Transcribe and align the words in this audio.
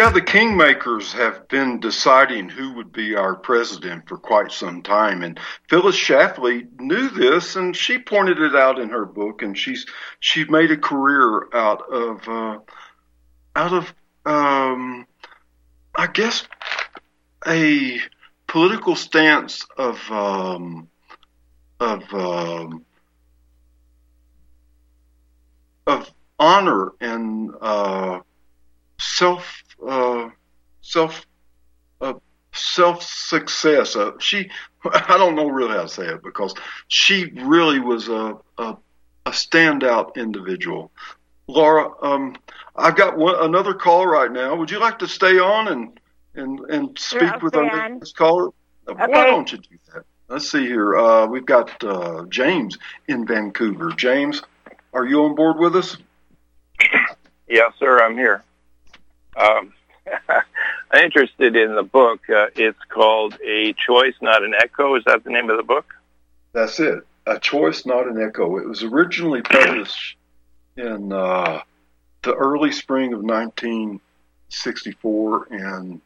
Yeah, 0.00 0.08
the 0.08 0.22
kingmakers 0.22 1.12
have 1.12 1.46
been 1.48 1.78
deciding 1.78 2.48
who 2.48 2.72
would 2.72 2.90
be 2.90 3.16
our 3.16 3.36
president 3.36 4.08
for 4.08 4.16
quite 4.16 4.50
some 4.50 4.80
time, 4.80 5.22
and 5.22 5.38
Phyllis 5.68 5.94
Schlafly 5.94 6.66
knew 6.80 7.10
this, 7.10 7.54
and 7.54 7.76
she 7.76 7.98
pointed 7.98 8.38
it 8.40 8.56
out 8.56 8.78
in 8.78 8.88
her 8.88 9.04
book, 9.04 9.42
and 9.42 9.58
she's 9.58 9.84
she 10.18 10.44
made 10.44 10.70
a 10.70 10.78
career 10.78 11.46
out 11.52 11.82
of 11.92 12.26
uh, 12.26 12.58
out 13.54 13.74
of 13.74 13.94
um, 14.24 15.06
I 15.94 16.06
guess 16.06 16.44
a 17.46 18.00
political 18.46 18.96
stance 18.96 19.66
of 19.76 20.00
um, 20.10 20.88
of 21.78 22.02
um, 22.14 22.86
of 25.86 26.10
honor 26.38 26.92
and 27.02 27.50
uh, 27.60 28.20
self 28.98 29.62
uh, 29.86 30.28
self 30.82 31.26
uh, 32.00 32.14
self 32.52 33.02
success. 33.02 33.96
Uh, 33.96 34.12
she 34.18 34.50
I 34.92 35.18
don't 35.18 35.34
know 35.36 35.48
really 35.48 35.74
how 35.76 35.82
to 35.82 35.88
say 35.88 36.06
it 36.06 36.22
because 36.22 36.54
she 36.88 37.26
really 37.44 37.80
was 37.80 38.08
a 38.08 38.36
a, 38.58 38.76
a 39.26 39.30
standout 39.30 40.16
individual. 40.16 40.90
Laura, 41.48 41.90
um, 42.02 42.36
I've 42.76 42.96
got 42.96 43.16
one, 43.18 43.34
another 43.40 43.74
call 43.74 44.06
right 44.06 44.30
now. 44.30 44.54
Would 44.54 44.70
you 44.70 44.78
like 44.78 44.98
to 45.00 45.08
stay 45.08 45.38
on 45.38 45.68
and 45.68 46.00
and 46.34 46.60
and 46.70 46.98
speak 46.98 47.22
Yeah, 47.22 47.36
with 47.42 47.54
stay 47.54 47.60
our 47.60 47.88
next 47.88 48.16
caller? 48.16 48.50
Uh, 48.86 48.94
Why 48.94 49.26
don't 49.26 49.50
you 49.50 49.58
do 49.58 49.76
that? 49.92 50.04
Let's 50.28 50.50
see 50.50 50.64
here. 50.66 50.96
Uh, 50.96 51.26
we've 51.26 51.44
got 51.44 51.82
uh, 51.82 52.24
James 52.28 52.78
in 53.08 53.26
Vancouver. 53.26 53.90
James, 53.90 54.42
are 54.92 55.04
you 55.04 55.24
on 55.24 55.34
board 55.34 55.58
with 55.58 55.74
us? 55.74 55.96
Yes, 57.48 57.72
sir, 57.78 58.00
I'm 58.02 58.14
here. 58.16 58.44
Um, 59.36 59.72
I'm 59.72 59.72
interested 61.02 61.56
in 61.56 61.74
the 61.74 61.82
book. 61.82 62.20
Uh, 62.28 62.46
it's 62.56 62.78
called 62.88 63.36
A 63.44 63.72
Choice, 63.74 64.14
Not 64.20 64.42
an 64.42 64.54
Echo. 64.54 64.96
Is 64.96 65.04
that 65.06 65.24
the 65.24 65.30
name 65.30 65.50
of 65.50 65.56
the 65.56 65.62
book? 65.62 65.94
That's 66.52 66.80
it. 66.80 67.06
A 67.26 67.38
choice, 67.38 67.86
not 67.86 68.08
an 68.08 68.20
echo. 68.20 68.58
It 68.58 68.66
was 68.66 68.82
originally 68.82 69.40
published 69.42 70.16
in 70.76 71.12
uh, 71.12 71.60
the 72.22 72.34
early 72.34 72.72
spring 72.72 73.12
of 73.12 73.22
1964, 73.22 75.46
and 75.50 76.00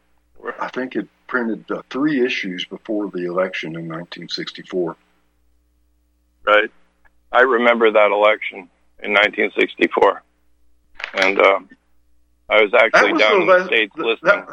I 0.59 0.67
think 0.69 0.95
it 0.95 1.07
printed 1.27 1.65
uh, 1.71 1.81
three 1.89 2.23
issues 2.23 2.65
before 2.65 3.09
the 3.09 3.25
election 3.25 3.69
in 3.69 3.87
1964. 3.87 4.95
Right. 6.45 6.69
I 7.31 7.41
remember 7.41 7.89
that 7.91 8.11
election 8.11 8.69
in 9.01 9.13
1964. 9.13 10.21
And 11.15 11.39
um, 11.39 11.67
I 12.49 12.61
was 12.61 12.73
actually 12.73 13.13
was 13.13 13.21
down 13.21 13.41
in 13.41 13.47
the 13.47 13.57
the 13.59 13.65
States 13.65 13.95
th- 13.95 14.05
listening. 14.05 14.45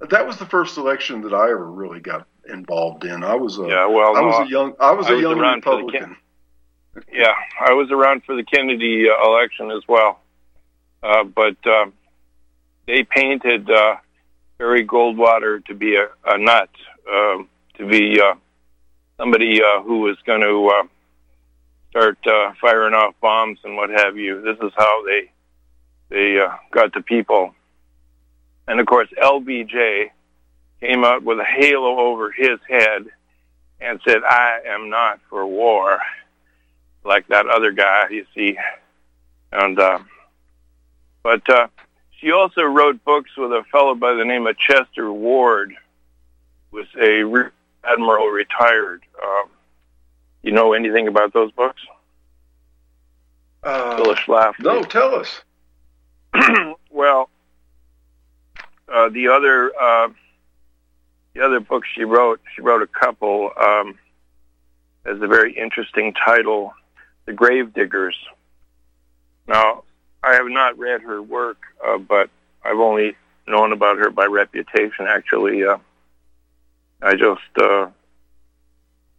That, 0.00 0.10
that 0.10 0.26
was 0.26 0.36
the 0.38 0.46
first 0.46 0.76
election 0.78 1.22
that 1.22 1.34
I 1.34 1.50
ever 1.50 1.70
really 1.70 2.00
got 2.00 2.26
involved 2.48 3.04
in. 3.04 3.24
I 3.24 3.34
was 3.34 3.58
a, 3.58 3.62
yeah, 3.62 3.86
well, 3.86 4.16
I 4.16 4.20
no, 4.20 4.26
was 4.26 4.46
a 4.46 4.50
young, 4.50 4.74
I 4.78 4.92
was 4.92 5.06
I 5.06 5.10
a 5.10 5.14
was 5.14 5.22
young 5.22 5.38
around 5.38 5.62
for 5.62 5.76
the 5.76 5.84
Republican. 5.84 6.16
Yeah, 7.12 7.34
I 7.60 7.72
was 7.72 7.90
around 7.90 8.24
for 8.24 8.36
the 8.36 8.44
Kennedy 8.44 9.06
uh, 9.08 9.26
election 9.26 9.70
as 9.70 9.82
well. 9.88 10.20
Uh, 11.02 11.24
but 11.24 11.56
um, 11.66 11.92
they 12.86 13.04
painted 13.04 13.70
uh, 13.70 13.96
Barry 14.58 14.84
Goldwater 14.84 15.64
to 15.66 15.74
be 15.74 15.96
a, 15.96 16.08
a 16.24 16.38
nut, 16.38 16.70
um, 17.08 17.48
to 17.76 17.86
be 17.86 18.20
uh, 18.20 18.34
somebody 19.16 19.62
uh, 19.62 19.82
who 19.82 20.00
was 20.00 20.16
going 20.26 20.40
to 20.40 20.66
uh, 20.68 20.86
start 21.90 22.18
uh, 22.26 22.52
firing 22.60 22.94
off 22.94 23.14
bombs 23.20 23.58
and 23.64 23.76
what 23.76 23.90
have 23.90 24.16
you. 24.16 24.40
This 24.42 24.56
is 24.60 24.72
how 24.76 25.04
they 25.04 25.30
they 26.08 26.40
uh, 26.40 26.56
got 26.70 26.92
the 26.92 27.02
people. 27.02 27.54
And 28.66 28.80
of 28.80 28.86
course, 28.86 29.08
LBJ 29.22 30.10
came 30.80 31.04
out 31.04 31.22
with 31.22 31.38
a 31.38 31.44
halo 31.44 31.98
over 31.98 32.30
his 32.30 32.58
head 32.68 33.06
and 33.80 34.00
said, 34.06 34.22
"I 34.24 34.60
am 34.66 34.90
not 34.90 35.20
for 35.28 35.46
war." 35.46 35.98
like 37.08 37.26
that 37.28 37.48
other 37.48 37.72
guy 37.72 38.08
you 38.10 38.26
see. 38.34 38.56
And 39.50 39.80
uh, 39.80 39.98
but 41.22 41.48
uh, 41.48 41.68
she 42.18 42.30
also 42.30 42.62
wrote 42.62 43.02
books 43.04 43.30
with 43.36 43.50
a 43.50 43.64
fellow 43.72 43.94
by 43.94 44.14
the 44.14 44.24
name 44.24 44.46
of 44.46 44.56
Chester 44.58 45.10
Ward, 45.10 45.74
was 46.70 46.86
a 47.00 47.22
re- 47.24 47.50
admiral 47.82 48.26
retired. 48.26 49.02
Um, 49.22 49.48
you 50.42 50.52
know 50.52 50.74
anything 50.74 51.08
about 51.08 51.32
those 51.32 51.50
books? 51.52 51.80
Uh, 53.62 53.96
Phyllis 53.96 54.20
Schlafly. 54.20 54.60
no, 54.60 54.82
tell 54.82 55.14
us. 55.14 55.40
well, 56.90 57.30
uh, 58.92 59.08
the 59.10 59.28
other 59.28 59.72
uh, 59.80 60.08
the 61.34 61.44
other 61.44 61.60
book 61.60 61.84
she 61.94 62.04
wrote, 62.04 62.40
she 62.54 62.62
wrote 62.62 62.82
a 62.82 62.86
couple. 62.86 63.50
Um, 63.60 63.98
has 65.04 65.20
a 65.22 65.26
very 65.26 65.56
interesting 65.56 66.12
title, 66.12 66.74
"The 67.26 67.32
Grave 67.32 67.72
Diggers." 67.72 68.16
Now, 69.46 69.84
I 70.22 70.34
have 70.34 70.48
not 70.48 70.78
read 70.78 71.00
her 71.02 71.22
work, 71.22 71.58
uh, 71.84 71.98
but 71.98 72.28
I've 72.62 72.78
only 72.78 73.16
known 73.46 73.72
about 73.72 73.98
her 73.98 74.10
by 74.10 74.26
reputation. 74.26 75.06
Actually, 75.08 75.64
uh, 75.64 75.78
I 77.02 77.12
just 77.12 77.40
uh, 77.60 77.88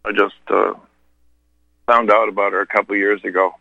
I 0.04 0.12
just 0.12 0.34
uh, 0.48 0.74
found 1.86 2.10
out 2.10 2.28
about 2.28 2.52
her 2.52 2.60
a 2.60 2.66
couple 2.66 2.96
years 2.96 3.24
ago. 3.24 3.54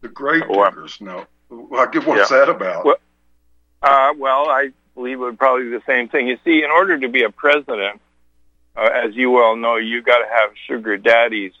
The 0.00 0.08
Grave 0.08 0.42
Diggers. 0.48 1.00
No, 1.00 1.26
I 1.52 1.86
get 1.92 2.06
what's 2.06 2.30
Yeah. 2.30 2.38
that 2.38 2.48
about? 2.48 2.84
Well- 2.84 2.96
Uh, 3.82 4.12
well, 4.16 4.48
I 4.48 4.70
believe 4.94 5.16
it 5.20 5.24
would 5.24 5.38
probably 5.38 5.64
be 5.64 5.70
the 5.70 5.82
same 5.86 6.08
thing. 6.08 6.28
You 6.28 6.38
see, 6.44 6.62
in 6.62 6.70
order 6.70 6.98
to 6.98 7.08
be 7.08 7.24
a 7.24 7.30
president, 7.30 8.00
uh, 8.76 8.88
as 8.92 9.14
you 9.16 9.30
well 9.30 9.56
know, 9.56 9.76
you 9.76 10.02
got 10.02 10.18
to 10.18 10.26
have 10.28 10.50
sugar 10.68 10.96
daddies 10.96 11.52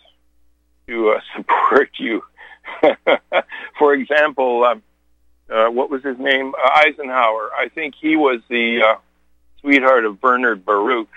to 0.86 1.10
uh, 1.10 1.20
support 1.36 1.90
you. 1.98 2.22
For 3.78 3.92
example, 3.94 4.64
um, 4.64 4.82
uh, 5.50 5.66
what 5.68 5.90
was 5.90 6.02
his 6.04 6.18
name? 6.18 6.54
Uh, 6.54 6.70
Eisenhower. 6.86 7.50
I 7.58 7.68
think 7.68 7.94
he 8.00 8.14
was 8.16 8.40
the 8.48 8.82
uh, 8.82 8.94
sweetheart 9.60 10.04
of 10.04 10.20
Bernard 10.20 10.64
Baruch, 10.64 11.08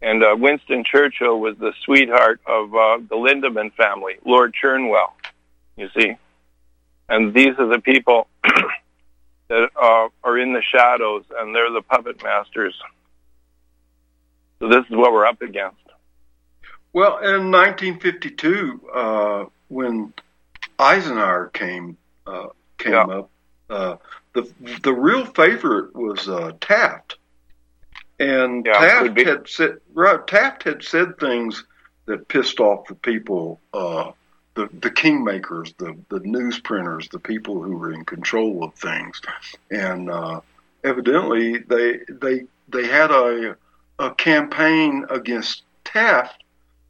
and 0.00 0.24
uh, 0.24 0.34
Winston 0.38 0.84
Churchill 0.84 1.38
was 1.38 1.56
the 1.58 1.72
sweetheart 1.84 2.40
of 2.46 2.74
uh, 2.74 2.98
the 3.08 3.16
Lindemann 3.16 3.72
family, 3.74 4.14
Lord 4.24 4.54
Cherwell. 4.54 5.14
You 5.76 5.90
see, 5.96 6.16
and 7.08 7.34
these 7.34 7.54
are 7.58 7.66
the 7.68 7.80
people 7.80 8.26
that 9.48 9.68
uh, 9.80 10.08
are 10.22 10.38
in 10.38 10.52
the 10.52 10.62
shadows, 10.62 11.24
and 11.38 11.54
they're 11.54 11.70
the 11.70 11.82
puppet 11.82 12.22
masters. 12.22 12.74
So 14.60 14.68
this 14.68 14.84
is 14.86 14.96
what 14.96 15.12
we're 15.12 15.26
up 15.26 15.42
against. 15.42 15.76
Well, 16.92 17.18
in 17.18 17.50
1952, 17.50 18.80
uh, 18.94 19.44
when 19.68 20.12
Eisenhower 20.78 21.48
came 21.48 21.96
uh, 22.26 22.46
came 22.78 22.92
Yeah. 22.92 23.02
up, 23.04 23.30
uh, 23.68 23.96
the 24.34 24.42
the 24.82 24.92
real 24.92 25.26
favorite 25.26 25.94
was 25.94 26.28
uh, 26.28 26.52
Taft, 26.60 27.16
and 28.20 28.64
Yeah, 28.64 28.72
Taft 28.74 29.20
had 29.20 29.48
said 29.48 29.78
Taft 30.26 30.62
had 30.62 30.82
said 30.82 31.18
things 31.18 31.64
that 32.06 32.28
pissed 32.28 32.60
off 32.60 32.86
the 32.86 32.94
people, 32.94 33.60
uh, 33.72 34.12
the 34.54 34.68
the 34.80 34.90
kingmakers, 34.90 35.74
the 35.78 35.96
the 36.08 36.20
news 36.20 36.58
printers, 36.60 37.08
the 37.08 37.18
people 37.18 37.62
who 37.62 37.76
were 37.76 37.92
in 37.92 38.04
control 38.04 38.64
of 38.64 38.74
things, 38.74 39.20
and 39.70 40.10
uh, 40.10 40.40
evidently 40.84 41.58
they 41.58 42.00
they 42.08 42.44
they 42.68 42.86
had 42.86 43.10
a 43.10 43.56
a 43.98 44.10
campaign 44.14 45.04
against 45.10 45.62
Taft 45.84 46.42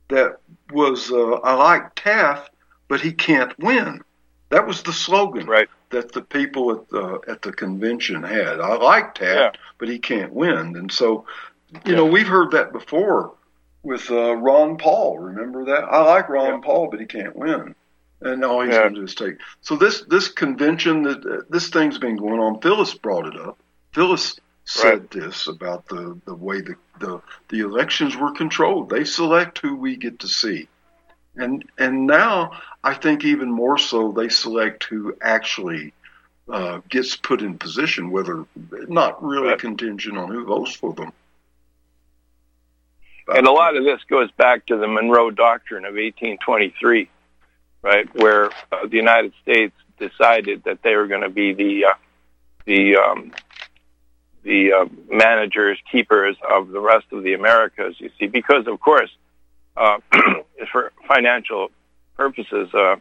that 0.09 0.39
was 0.73 1.11
uh, 1.11 1.33
I 1.37 1.55
like 1.55 1.95
Taft, 1.95 2.51
but 2.89 3.01
he 3.01 3.13
can't 3.13 3.57
win. 3.59 4.03
That 4.51 4.67
was 4.67 4.83
the 4.83 4.93
slogan 4.93 5.47
Right. 5.47 5.69
that 5.91 6.13
the 6.13 6.23
people 6.23 6.71
at 6.71 6.89
the 6.91 7.21
at 7.29 7.43
the 7.43 7.53
convention 7.53 8.23
had. 8.23 8.61
I 8.61 8.77
like 8.77 9.15
Taft, 9.15 9.59
but 9.79 9.89
he 9.89 9.99
can't 9.99 10.33
win. 10.33 10.77
And 10.77 10.93
so, 10.93 11.27
you 11.85 11.97
know, 11.97 12.05
we've 12.05 12.29
heard 12.29 12.53
that 12.53 12.73
before 12.73 13.33
with 13.85 14.11
uh, 14.11 14.35
Ron 14.37 14.79
Paul. 14.79 15.19
Remember 15.19 15.67
that? 15.67 15.85
I 15.85 16.03
like 16.03 16.29
Ron 16.29 16.55
Yeah. 16.55 16.61
Paul, 16.65 16.89
but 16.91 17.01
he 17.01 17.07
can't 17.07 17.37
win. 17.37 17.75
And 18.23 18.45
all 18.45 18.63
he's 18.63 18.75
Yeah. 18.75 18.83
going 18.83 18.95
to 18.95 19.01
do 19.01 19.05
is 19.05 19.15
take. 19.15 19.35
So 19.61 19.77
this 19.77 20.03
this 20.09 20.29
convention 20.29 21.03
that 21.03 21.25
uh, 21.27 21.43
this 21.51 21.69
thing's 21.69 21.99
been 21.99 22.17
going 22.17 22.41
on. 22.41 22.61
Phyllis 22.61 22.95
brought 22.95 23.27
it 23.27 23.39
up. 23.39 23.59
Phyllis 23.95 24.37
said 24.65 25.11
this 25.11 25.47
about 25.47 25.87
the 25.89 26.21
the 26.27 26.35
way 26.35 26.61
the, 26.63 26.77
the 27.01 27.21
the 27.51 27.61
elections 27.61 28.17
were 28.17 28.33
controlled. 28.33 28.89
They 28.89 29.05
select 29.05 29.59
who 29.59 29.77
we 29.77 29.97
get 29.97 30.21
to 30.21 30.29
see, 30.29 30.69
and 31.37 31.65
and 31.79 32.07
now 32.07 32.53
I 32.83 32.95
think 32.95 33.25
even 33.25 33.51
more 33.53 33.77
so 33.79 34.13
they 34.13 34.31
select 34.31 34.85
who 34.85 35.15
actually 35.23 35.93
uh, 36.51 36.81
gets 36.89 37.17
put 37.17 37.43
in 37.43 37.59
position, 37.59 38.11
whether 38.11 38.45
not 38.89 39.23
really 39.23 39.49
Right. 39.49 39.59
contingent 39.59 40.17
on 40.17 40.31
who 40.31 40.45
votes 40.47 40.75
for 40.77 40.95
them. 40.95 41.13
And 43.29 43.47
a 43.47 43.53
lot 43.53 43.77
of 43.77 43.85
this 43.85 44.01
goes 44.09 44.31
back 44.33 44.67
to 44.67 44.77
the 44.77 44.87
Monroe 44.87 45.31
Doctrine 45.31 45.85
of 45.85 45.95
1823, 45.95 47.09
right, 47.83 48.09
where 48.15 48.51
uh, 48.71 48.87
the 48.87 48.97
United 48.97 49.33
States 49.43 49.75
decided 49.99 50.65
that 50.65 50.83
they 50.83 50.95
were 50.95 51.07
going 51.07 51.23
to 51.23 51.31
be 51.31 51.55
the 51.55 51.87
uh, 51.87 51.95
the 52.67 52.97
um, 52.97 53.33
the 54.43 54.73
uh, 54.73 54.85
managers, 55.11 55.79
keepers 55.91 56.37
of 56.49 56.69
the 56.69 56.81
rest 56.81 57.07
of 57.13 57.23
the 57.23 57.33
Americas. 57.33 57.97
You 57.99 58.11
see, 58.19 58.27
because 58.27 58.67
of 58.67 58.79
course, 58.81 59.11
uh, 59.77 59.99
for 60.73 60.93
financial 61.09 61.71
purposes, 62.17 62.69
uh, 62.75 62.97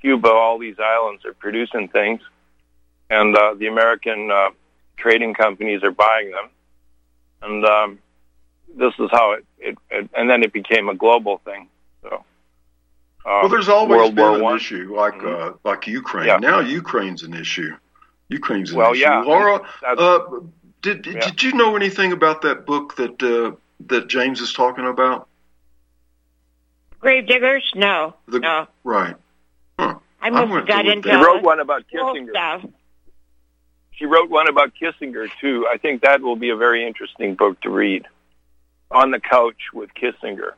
Cuba, 0.00 0.30
all 0.30 0.58
these 0.58 0.76
islands 0.78 1.24
are 1.26 1.34
producing 1.34 1.88
things, 1.88 2.20
and 3.10 3.36
uh, 3.36 3.54
the 3.54 3.66
American 3.66 4.30
uh, 4.30 4.50
trading 4.96 5.34
companies 5.34 5.82
are 5.82 5.90
buying 5.90 6.30
them, 6.30 6.48
and 7.42 7.64
um, 7.66 7.98
this 8.74 8.92
is 8.98 9.08
how 9.10 9.32
it, 9.32 9.44
it, 9.58 9.78
it, 9.90 10.10
and 10.16 10.28
then 10.28 10.42
it 10.42 10.52
became 10.52 10.88
a 10.88 10.94
global 10.94 11.38
thing. 11.38 11.68
So, 12.02 12.14
um, 12.14 12.24
well, 13.24 13.48
there's 13.48 13.68
always 13.68 13.98
World 13.98 14.14
been 14.14 14.24
War 14.24 14.36
an 14.36 14.42
One. 14.42 14.56
issue 14.56 14.94
like 14.96 15.14
mm-hmm. 15.14 15.54
uh, 15.54 15.70
like 15.70 15.86
Ukraine. 15.86 16.26
Yeah. 16.26 16.36
Now 16.38 16.60
Ukraine's 16.60 17.22
an 17.22 17.34
issue. 17.34 17.76
Ukraine's 18.28 18.70
an 18.70 18.78
well, 18.78 18.92
issue. 18.92 19.02
yeah, 19.02 19.22
Laura, 19.22 19.60
uh, 19.86 20.20
did 20.82 21.02
did, 21.02 21.14
yeah. 21.14 21.20
did 21.20 21.42
you 21.42 21.52
know 21.52 21.76
anything 21.76 22.12
about 22.12 22.42
that 22.42 22.66
book 22.66 22.96
that 22.96 23.22
uh, 23.22 23.56
that 23.86 24.08
James 24.08 24.40
is 24.40 24.52
talking 24.52 24.86
about? 24.86 25.28
Gravediggers? 27.00 27.72
No, 27.74 28.14
the, 28.26 28.40
no. 28.40 28.66
Right. 28.82 29.14
Huh. 29.78 29.98
I 30.20 30.30
must 30.30 30.52
have 30.52 30.66
got 30.66 30.86
into. 30.86 31.08
She 31.08 31.14
wrote 31.14 31.42
one 31.42 31.60
about 31.60 31.84
Kissinger. 31.92 32.72
She 33.92 34.04
wrote 34.06 34.28
one 34.28 34.48
about 34.48 34.72
Kissinger 34.80 35.28
too. 35.40 35.66
I 35.72 35.78
think 35.78 36.02
that 36.02 36.20
will 36.20 36.36
be 36.36 36.50
a 36.50 36.56
very 36.56 36.86
interesting 36.86 37.34
book 37.34 37.60
to 37.62 37.70
read. 37.70 38.06
On 38.90 39.10
the 39.10 39.20
couch 39.20 39.56
with 39.74 39.90
Kissinger. 39.94 40.52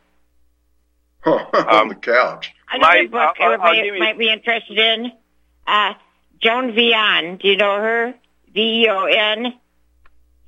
Huh, 1.21 1.45
on 1.53 1.75
um, 1.75 1.89
the 1.89 1.95
couch. 1.95 2.53
Another 2.71 3.03
my, 3.03 3.07
book 3.07 3.37
I'll, 3.41 3.53
everybody 3.53 3.91
I'll 3.91 3.99
might 3.99 4.19
be 4.19 4.31
interested 4.31 4.79
in. 4.79 5.13
Uh, 5.67 5.95
Joan 6.43 6.75
Veon. 6.75 7.39
Do 7.39 7.49
you 7.49 7.57
know 7.57 7.77
her? 7.77 8.15
V 8.55 8.85
E 8.85 8.89
O 8.91 9.05
N. 9.05 9.55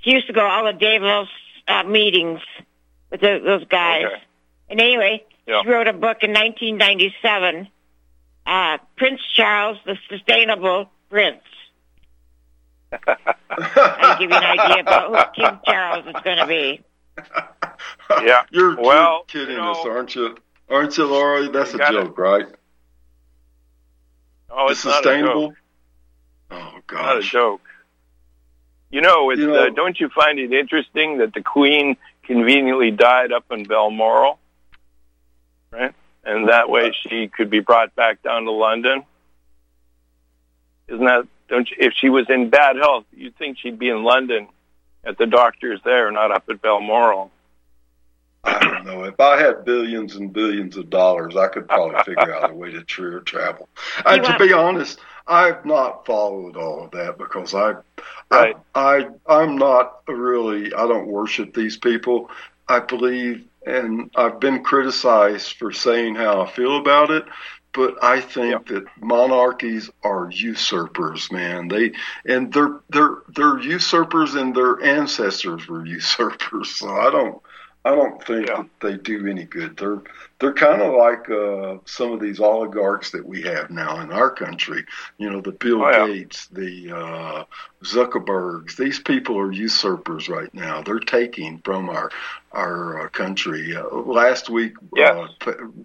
She 0.01 0.13
used 0.13 0.27
to 0.29 0.33
go 0.33 0.47
all 0.47 0.65
the 0.65 0.73
Davos 0.73 1.29
uh, 1.69 1.83
meetings 1.85 2.41
with 3.11 3.21
the, 3.21 3.41
those 3.45 3.65
guys. 3.67 4.05
Okay. 4.07 4.23
And 4.71 4.81
anyway, 4.81 5.25
yeah. 5.47 5.63
she 5.63 5.69
wrote 5.69 5.89
a 5.89 5.93
book 5.93 6.19
in 6.23 6.31
1997, 6.31 7.69
uh, 8.47 8.79
Prince 8.97 9.21
Charles, 9.37 9.79
the 9.85 9.97
Sustainable 10.09 10.91
Prince. 11.11 11.43
I 12.93 14.17
give 14.19 14.31
you 14.31 14.37
an 14.37 14.43
idea 14.43 14.81
about 14.83 15.35
who 15.35 15.43
King 15.43 15.61
Charles 15.65 16.07
is 16.07 16.23
going 16.25 16.39
to 16.39 16.47
be. 16.47 16.83
Yeah. 18.23 18.43
You're, 18.51 18.77
well, 18.77 19.25
you're 19.33 19.45
kidding 19.45 19.57
you 19.57 19.63
know, 19.63 19.73
us, 19.73 19.87
aren't 19.87 20.15
you? 20.15 20.37
Aren't 20.69 20.97
you, 20.99 21.05
Laura? 21.07 21.49
That's 21.49 21.75
a 21.75 21.79
joke, 21.79 22.19
right? 22.19 22.47
Oh, 24.51 24.69
it's 24.69 24.81
sustainable. 24.81 25.43
Not 25.43 25.49
a 25.49 25.49
joke. 25.49 25.57
Oh 26.51 26.81
gosh. 26.87 27.03
Not 27.03 27.19
a 27.19 27.23
joke. 27.23 27.61
You 28.91 29.01
know, 29.01 29.31
it's, 29.31 29.41
you 29.41 29.47
know 29.47 29.67
uh, 29.67 29.71
don't 29.71 29.99
you 30.01 30.09
find 30.09 30.39
it 30.39 30.53
interesting 30.53 31.19
that 31.19 31.33
the 31.33 31.43
Queen 31.43 31.97
conveniently 32.25 32.91
died 32.91 33.33
up 33.33 33.45
in 33.51 33.65
Balmoral, 33.65 34.39
right? 35.71 35.95
And 36.25 36.49
that 36.49 36.69
way 36.69 36.93
she 36.93 37.29
could 37.29 37.51
be 37.51 37.61
brought 37.61 37.95
back 37.95 38.23
down 38.23 38.45
to 38.45 38.51
London. 38.51 39.05
Isn't 40.89 41.05
that? 41.05 41.27
Don't 41.49 41.71
you, 41.71 41.77
if 41.79 41.95
she 41.95 42.09
was 42.09 42.27
in 42.29 42.51
bad 42.51 42.77
health, 42.77 43.05
you'd 43.13 43.37
think 43.37 43.59
she'd 43.59 43.79
be 43.79 43.89
in 43.89 44.03
London 44.03 44.49
at 45.05 45.19
the 45.19 45.27
doctor's 45.27 45.81
there, 45.85 46.11
not 46.11 46.31
up 46.31 46.45
at 46.51 46.61
Balmoral. 46.61 47.31
I 48.45 48.59
don't 48.65 48.87
know. 48.87 49.05
If 49.05 49.21
I 49.21 49.39
had 49.39 49.65
billions 49.65 50.17
and 50.17 50.33
billions 50.33 50.77
of 50.77 50.89
dollars, 50.91 51.37
I 51.37 51.49
could 51.49 51.69
probably 51.69 52.03
figure 52.05 52.35
out 52.35 52.51
a 52.51 52.55
way 52.55 52.73
to 52.73 52.83
travel. 52.85 53.69
And 54.07 54.25
to 54.25 54.39
be 54.39 54.53
honest, 54.53 54.99
I've 55.27 55.65
not 55.65 56.07
followed 56.07 56.57
all 56.57 56.85
of 56.85 56.91
that 56.93 57.19
because 57.19 57.55
I, 57.55 57.75
right. 58.31 58.57
I, 58.75 58.99
I, 58.99 59.09
I'm 59.27 59.57
not 59.57 60.03
really. 60.09 60.75
I 60.75 60.87
don't 60.87 61.07
worship 61.07 61.55
these 61.55 61.77
people. 61.77 62.31
I 62.69 62.81
believe, 62.81 63.45
and 63.67 64.11
I've 64.17 64.41
been 64.41 64.65
criticized 64.65 65.55
for 65.55 65.73
saying 65.73 66.15
how 66.15 66.43
I 66.43 66.51
feel 66.51 66.79
about 66.79 67.11
it. 67.11 67.25
But 67.73 68.03
I 68.03 68.21
think 68.21 68.53
yep. 68.53 68.67
that 68.67 68.87
monarchies 69.01 69.91
are 70.03 70.29
usurpers, 70.29 71.31
man. 71.31 71.69
They 71.69 71.93
and 72.25 72.53
they're 72.53 72.81
they're 72.89 73.19
they're 73.29 73.61
usurpers, 73.61 74.35
and 74.35 74.57
their 74.57 74.83
ancestors 74.83 75.69
were 75.69 75.87
usurpers. 75.87 76.71
So 76.77 76.89
I 76.89 77.11
don't 77.11 77.41
I 77.85 77.95
don't 77.95 78.25
think 78.25 78.49
yeah. 78.49 78.63
that 78.63 78.69
they 78.81 78.97
do 78.97 79.27
any 79.27 79.45
good. 79.45 79.77
They're 79.77 80.03
they're 80.41 80.55
kind 80.55 80.81
of 80.81 80.95
like 80.95 81.29
uh, 81.31 81.77
some 81.85 82.13
of 82.13 82.21
these 82.21 82.41
oligarchs 82.41 83.11
that 83.11 83.25
we 83.25 83.43
have 83.43 83.71
now 83.71 84.01
in 84.01 84.11
our 84.11 84.31
country. 84.31 84.85
You 85.19 85.31
know, 85.31 85.41
the 85.41 85.53
Bill 85.53 85.85
oh, 85.85 85.91
yeah. 85.91 86.07
Gates, 86.07 86.47
the 86.47 86.93
uh, 86.97 87.45
Zuckerbergs. 87.83 88.77
These 88.77 89.01
people 89.01 89.39
are 89.39 89.53
usurpers 89.53 90.29
right 90.29 90.53
now. 90.55 90.83
They're 90.83 90.99
taking 90.99 91.59
from 91.59 91.91
our 91.91 92.11
our 92.53 93.03
uh, 93.03 93.09
country. 93.11 93.77
Uh, 93.77 93.85
last 93.89 94.51
week, 94.51 94.73
uh, 95.01 95.29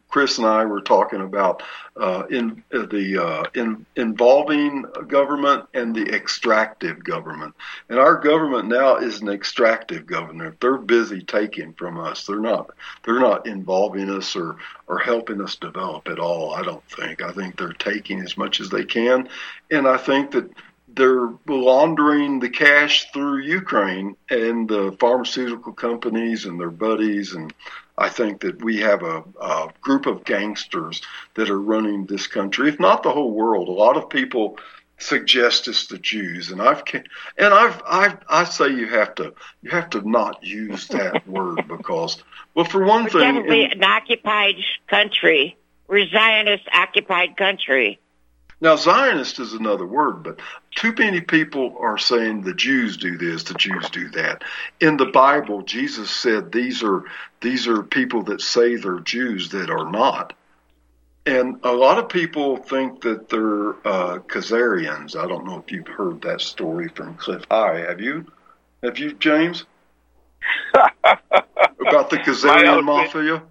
Chris 0.10 0.38
and 0.40 0.48
I 0.48 0.66
were 0.66 0.82
talking 0.82 1.22
about 1.22 1.62
uh, 1.96 2.24
in 2.30 2.64
uh, 2.74 2.86
the 2.88 3.24
uh, 3.24 3.44
in, 3.54 3.86
involving 3.96 4.86
government 5.08 5.66
and 5.74 5.96
the 5.96 6.14
extractive 6.14 7.04
government. 7.04 7.54
And 7.90 8.00
our 8.00 8.16
government 8.16 8.68
now 8.68 8.98
is 8.98 9.22
an 9.22 9.30
extractive 9.30 10.06
government. 10.06 10.60
They're 10.60 10.78
busy 10.78 11.22
taking 11.22 11.74
from 11.74 12.00
us. 12.00 12.26
They're 12.26 12.40
not. 12.40 12.72
They're 13.04 13.20
not 13.20 13.48
involving 13.48 14.10
us 14.10 14.36
or 14.36 14.45
or 14.88 15.00
helping 15.00 15.42
us 15.42 15.56
develop 15.56 16.08
at 16.08 16.20
all. 16.20 16.54
I 16.54 16.62
don't 16.62 16.84
think. 16.90 17.22
I 17.22 17.32
think 17.32 17.58
they're 17.58 17.74
taking 17.74 18.22
as 18.22 18.38
much 18.38 18.60
as 18.60 18.70
they 18.70 18.86
can, 18.86 19.30
and 19.72 19.88
I 19.88 19.98
think 19.98 20.32
that 20.32 20.50
they're 20.96 21.34
laundering 21.48 22.40
the 22.40 22.50
cash 22.50 23.12
through 23.12 23.40
Ukraine 23.40 24.16
and 24.30 24.68
the 24.68 24.96
pharmaceutical 25.00 25.74
companies 25.74 26.46
and 26.46 26.60
their 26.60 26.72
buddies. 26.72 27.34
And 27.34 27.54
I 27.98 28.10
think 28.10 28.42
that 28.42 28.64
we 28.64 28.78
have 28.80 29.04
a, 29.04 29.24
a, 29.42 29.70
group 29.82 30.06
of 30.06 30.24
gangsters 30.24 31.02
that 31.36 31.50
are 31.50 31.60
running 31.60 32.06
this 32.06 32.28
country, 32.28 32.70
if 32.70 32.80
not 32.80 33.04
the 33.04 33.12
whole 33.12 33.32
world. 33.32 33.68
A 33.68 33.72
lot 33.72 33.98
of 33.98 34.10
people 34.10 34.58
suggest 34.98 35.68
it's 35.68 35.88
the 35.88 35.98
Jews, 35.98 36.52
and 36.52 36.62
I've 36.62 36.84
and 37.38 37.54
I've 37.54 37.82
I 37.86 38.18
I 38.30 38.44
say 38.46 38.70
you 38.70 38.88
have 38.88 39.16
to 39.16 39.34
you 39.62 39.72
have 39.72 39.90
to 39.92 40.10
not 40.10 40.44
use 40.44 40.88
that 40.88 41.28
word 41.28 41.68
because 41.68 42.24
well, 42.56 42.66
for 42.66 42.84
one 42.84 43.04
We're 43.04 43.10
thing, 43.10 43.22
definitely 43.22 43.66
in, 43.66 43.72
an 43.74 43.84
occupied 43.84 44.56
country. 44.88 45.58
We're 45.88 46.08
Zionist 46.08 46.64
occupied 46.74 47.38
country. 47.38 48.00
Now, 48.62 48.78
Zionist 48.78 49.40
is 49.40 49.54
another 49.54 49.86
word, 49.86 50.24
but 50.24 50.40
too 50.72 50.94
many 50.98 51.20
people 51.20 51.76
are 51.80 51.98
saying 51.98 52.42
the 52.42 52.54
Jews 52.54 52.96
do 52.96 53.18
this, 53.18 53.44
the 53.44 53.54
Jews 53.54 53.90
do 53.90 54.10
that. 54.12 54.44
In 54.80 54.96
the 54.96 55.06
Bible, 55.06 55.62
Jesus 55.62 56.10
said 56.10 56.52
these 56.52 56.82
are 56.82 57.04
these 57.42 57.68
are 57.68 57.84
people 57.84 58.24
that 58.24 58.42
say 58.42 58.76
they're 58.76 59.02
Jews 59.02 59.50
that 59.50 59.70
are 59.70 59.92
not. 59.92 60.34
And 61.26 61.60
a 61.64 61.74
lot 61.74 61.98
of 61.98 62.08
people 62.08 62.58
think 62.58 63.02
that 63.02 63.30
they're 63.30 63.72
uh, 63.86 64.20
Khazarians. 64.20 65.16
I 65.16 65.28
don't 65.28 65.46
know 65.46 65.60
if 65.60 65.72
you've 65.72 65.88
heard 65.88 66.22
that 66.22 66.40
story 66.40 66.88
from 66.88 67.16
Cliff 67.16 67.44
High. 67.52 67.80
Have 67.80 68.00
you? 68.00 68.26
Have 68.84 68.98
you, 69.00 69.14
James? 69.14 69.66
About 70.74 72.10
the 72.10 72.18
Khazarian 72.26 72.84
mafia? 72.84 73.44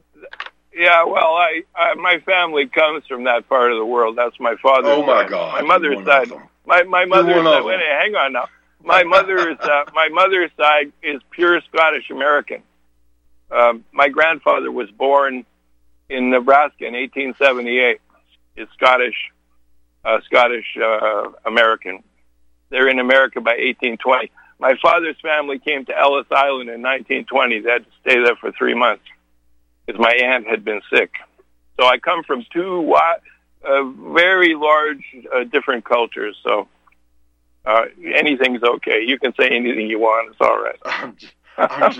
Yeah, 0.74 1.04
well, 1.04 1.34
I, 1.34 1.62
I 1.76 1.94
my 1.94 2.18
family 2.26 2.66
comes 2.66 3.06
from 3.06 3.24
that 3.24 3.48
part 3.48 3.70
of 3.70 3.78
the 3.78 3.86
world. 3.86 4.16
That's 4.18 4.38
my 4.40 4.56
father's. 4.60 4.90
Oh 4.92 5.06
my 5.06 5.22
side. 5.22 5.30
God! 5.30 5.52
My 5.52 5.62
mother's 5.62 6.04
side. 6.04 6.32
My 6.66 6.82
my 6.82 7.04
mother's 7.04 7.44
side. 7.44 7.64
Wait, 7.64 7.80
hang 7.80 8.14
on 8.16 8.32
now. 8.32 8.48
My 8.82 9.04
mother's 9.04 9.56
uh, 9.60 9.84
my 9.94 10.08
mother's 10.08 10.50
side 10.58 10.92
is 11.02 11.20
pure 11.30 11.60
Scottish 11.72 12.10
American. 12.10 12.62
Um, 13.50 13.84
my 13.92 14.08
grandfather 14.08 14.72
was 14.72 14.90
born 14.90 15.46
in 16.08 16.30
Nebraska 16.30 16.86
in 16.86 16.94
1878. 16.94 18.00
Is 18.56 18.68
Scottish, 18.74 19.32
uh, 20.04 20.18
Scottish 20.26 20.76
uh, 20.80 21.30
American. 21.44 22.02
They're 22.70 22.88
in 22.88 22.98
America 22.98 23.40
by 23.40 23.52
1820. 23.52 24.30
My 24.58 24.74
father's 24.80 25.16
family 25.20 25.58
came 25.58 25.84
to 25.86 25.98
Ellis 25.98 26.26
Island 26.30 26.70
in 26.70 26.82
1920. 26.82 27.60
They 27.60 27.70
had 27.70 27.84
to 27.84 27.90
stay 28.02 28.24
there 28.24 28.36
for 28.36 28.52
three 28.52 28.74
months 28.74 29.04
because 29.84 30.00
my 30.00 30.12
aunt 30.12 30.46
had 30.46 30.64
been 30.64 30.80
sick. 30.92 31.12
So 31.78 31.86
I 31.86 31.98
come 31.98 32.22
from 32.22 32.44
two 32.52 32.94
uh, 33.64 33.84
very 33.84 34.54
large, 34.54 35.04
uh, 35.34 35.44
different 35.44 35.84
cultures. 35.84 36.36
So 36.42 36.68
uh, 37.64 37.84
anything's 38.14 38.62
okay. 38.62 39.02
You 39.04 39.18
can 39.18 39.34
say 39.38 39.48
anything 39.48 39.88
you 39.88 39.98
want. 39.98 40.30
It's 40.30 40.40
all 40.40 40.62
right. 40.62 40.78
I'm 40.84 41.16
just, 41.16 41.34
I'm 41.58 41.92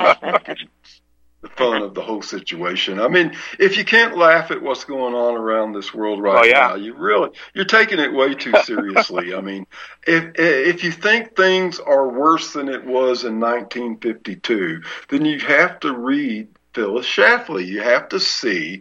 just 0.44 0.64
the 1.44 1.50
fun 1.50 1.82
of 1.82 1.94
the 1.94 2.00
whole 2.00 2.22
situation. 2.22 2.98
I 2.98 3.08
mean, 3.08 3.36
if 3.58 3.76
you 3.76 3.84
can't 3.84 4.16
laugh 4.16 4.50
at 4.50 4.62
what's 4.62 4.84
going 4.84 5.14
on 5.14 5.34
around 5.34 5.72
this 5.72 5.92
world 5.92 6.22
right 6.22 6.40
oh, 6.40 6.44
yeah. 6.44 6.68
now, 6.68 6.74
you 6.74 6.94
really 6.94 7.30
you're 7.52 7.66
taking 7.66 8.00
it 8.00 8.12
way 8.12 8.34
too 8.34 8.54
seriously. 8.64 9.34
I 9.34 9.40
mean, 9.40 9.66
if 10.06 10.32
if 10.36 10.82
you 10.82 10.90
think 10.90 11.36
things 11.36 11.78
are 11.78 12.08
worse 12.08 12.54
than 12.54 12.68
it 12.68 12.84
was 12.84 13.24
in 13.24 13.38
1952, 13.40 14.82
then 15.10 15.24
you 15.26 15.38
have 15.40 15.80
to 15.80 15.92
read 15.92 16.48
Phyllis 16.72 17.06
Schlafly. 17.06 17.66
You 17.66 17.82
have 17.82 18.08
to 18.08 18.18
see 18.18 18.80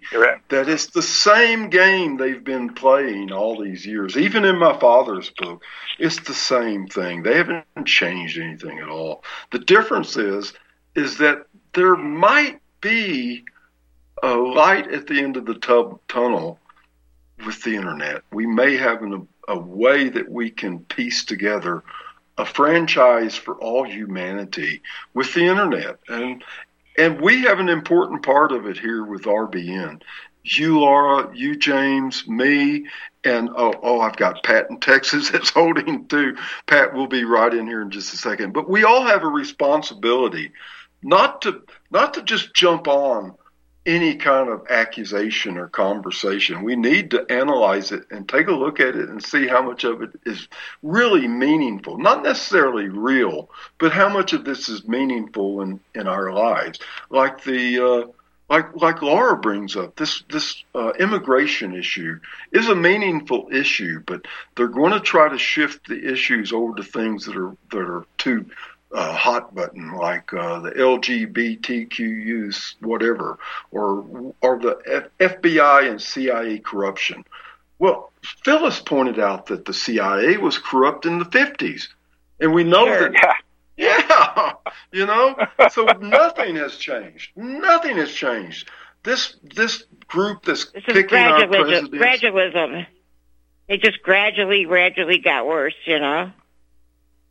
that 0.50 0.70
it's 0.70 0.88
the 0.88 1.01
same 1.01 1.70
game 1.70 2.15
they've 2.15 2.43
been 2.43 2.74
playing 2.74 3.34
all 3.34 3.62
these 3.62 3.86
years. 3.86 4.15
Even 4.15 4.46
in 4.46 4.58
my 4.58 4.77
father's 4.79 5.29
book, 5.32 5.62
it's 6.00 6.22
the 6.22 6.34
same 6.34 6.88
thing. 6.88 7.24
They 7.24 7.36
haven't 7.36 7.65
changed 7.86 8.39
anything 8.39 8.79
at 8.79 8.88
all. 8.88 9.24
The 9.51 9.60
difference 9.60 10.15
is, 10.15 10.53
is 10.96 11.17
that 11.17 11.46
there 11.74 11.96
might 11.96 12.62
be 12.82 13.46
a 14.22 14.36
light 14.36 14.92
at 14.92 15.08
the 15.08 15.20
end 15.20 15.38
of 15.38 15.46
the 15.46 15.56
tub 15.56 16.00
tunnel 16.08 16.60
with 17.46 17.62
the 17.63 17.75
internet. 17.75 18.22
We 18.32 18.46
may 18.46 18.77
have 18.77 19.01
an, 19.01 19.27
a 19.48 19.58
way 19.58 20.10
that 20.10 20.30
we 20.30 20.50
can 20.50 20.80
piece 20.80 21.25
together 21.25 21.84
a 22.38 22.46
franchise 22.46 23.36
for 23.36 23.56
all 23.56 23.84
humanity 23.84 24.82
with 25.13 25.34
the 25.34 25.46
internet. 25.46 26.00
And 26.08 26.44
and 26.98 27.20
we 27.22 27.42
have 27.42 27.60
an 27.60 27.70
important 27.70 28.24
part 28.24 28.51
of 28.51 28.68
it 28.68 28.77
here 28.77 29.03
with 29.03 29.24
RBN. 29.24 30.03
You, 30.44 30.80
Laura, 30.80 31.32
you, 31.36 31.56
James, 31.56 32.27
me, 32.27 32.86
and 33.24 33.50
oh, 33.56 33.74
oh, 33.82 34.00
I've 34.00 34.18
got 34.18 34.44
Pat 34.44 34.68
in 34.70 34.80
Texas 34.80 35.30
that's 35.32 35.50
holding 35.50 36.08
too. 36.08 36.38
Pat 36.68 36.94
will 36.94 37.08
be 37.08 37.24
right 37.24 37.53
in 37.53 37.65
here 37.65 37.82
in 37.82 37.89
just 37.89 38.13
a 38.13 38.18
second. 38.18 38.53
But 38.53 38.70
we 38.70 38.84
all 38.84 39.06
have 39.06 39.24
a 39.24 39.27
responsibility 39.27 40.51
not 41.04 41.42
to 41.44 41.62
not 41.92 42.16
to 42.16 42.24
just 42.24 42.54
jump 42.54 42.88
on 42.88 43.36
any 43.86 44.16
kind 44.16 44.50
of 44.50 44.66
accusation 44.70 45.58
or 45.58 45.68
conversation. 45.68 46.64
We 46.64 46.76
need 46.76 47.12
to 47.12 47.26
analyze 47.30 47.92
it 47.92 48.06
and 48.12 48.28
take 48.28 48.48
a 48.48 48.54
look 48.54 48.80
at 48.80 48.96
it 48.96 49.10
and 49.10 49.22
see 49.22 49.48
how 49.48 49.62
much 49.62 49.84
of 49.84 50.02
it 50.02 50.12
is 50.26 50.48
really 50.82 51.28
meaningful. 51.28 51.98
Not 51.98 52.24
necessarily 52.24 52.88
real, 52.88 53.50
but 53.80 53.92
how 53.92 54.08
much 54.08 54.32
of 54.32 54.46
this 54.46 54.70
is 54.70 54.88
meaningful 54.88 55.62
in, 55.62 55.82
in 55.94 56.08
our 56.08 56.32
lives. 56.32 56.80
Like 57.10 57.44
the 57.44 57.86
uh, 57.86 58.12
like 58.50 58.76
like 58.76 59.02
Laura 59.02 59.38
brings 59.38 59.76
up, 59.76 59.96
this 59.96 60.24
this 60.30 60.64
uh, 60.76 60.92
immigration 61.00 61.76
issue 61.76 62.20
is 62.52 62.70
a 62.70 62.76
meaningful 62.76 63.50
issue, 63.52 64.02
but 64.06 64.26
they're 64.56 64.68
going 64.68 64.94
to 64.94 65.00
try 65.00 65.28
to 65.28 65.38
shift 65.38 65.88
the 65.88 66.12
issues 66.12 66.54
over 66.54 66.76
to 66.76 66.84
things 66.84 67.26
that 67.26 67.36
are 67.36 67.56
that 67.72 67.80
are 67.80 68.06
too 68.18 68.46
uh, 68.94 69.14
hot 69.14 69.56
button 69.56 69.94
like 69.94 70.32
uh, 70.34 70.60
the 70.60 70.72
LGBTQ 70.72 72.76
whatever, 72.82 73.40
or 73.72 74.34
or 74.42 74.60
the 74.60 75.10
F- 75.20 75.42
FBI 75.42 75.90
and 75.90 76.02
CIA 76.02 76.60
corruption. 76.60 77.26
Well, 77.80 78.12
Phyllis 78.44 78.80
pointed 78.80 79.20
out 79.20 79.48
that 79.48 79.66
the 79.66 79.74
CIA 79.74 80.38
was 80.38 80.58
corrupt 80.58 81.06
in 81.06 81.20
the 81.20 81.26
50s, 81.26 81.88
and 82.40 82.54
we 82.54 82.64
know 82.64 82.86
sure. 82.86 83.12
that. 83.12 83.38
Yeah, 83.76 84.54
you 84.92 85.08
know, 85.08 85.36
so 85.72 85.86
nothing 86.00 86.58
has 86.58 86.78
changed. 86.78 87.32
Nothing 87.36 87.98
has 87.98 88.14
changed. 88.14 88.70
This 89.02 89.36
this 89.42 89.86
group 90.08 90.46
that's 90.46 90.72
this 90.72 90.84
picking 90.86 91.18
our 91.18 91.48
presidents. 91.48 91.90
Gradualism. 91.90 92.86
It 93.68 93.82
just 93.82 94.04
gradually, 94.04 94.66
gradually 94.66 95.18
got 95.18 95.48
worse. 95.48 95.74
You 95.86 95.98
know. 95.98 96.32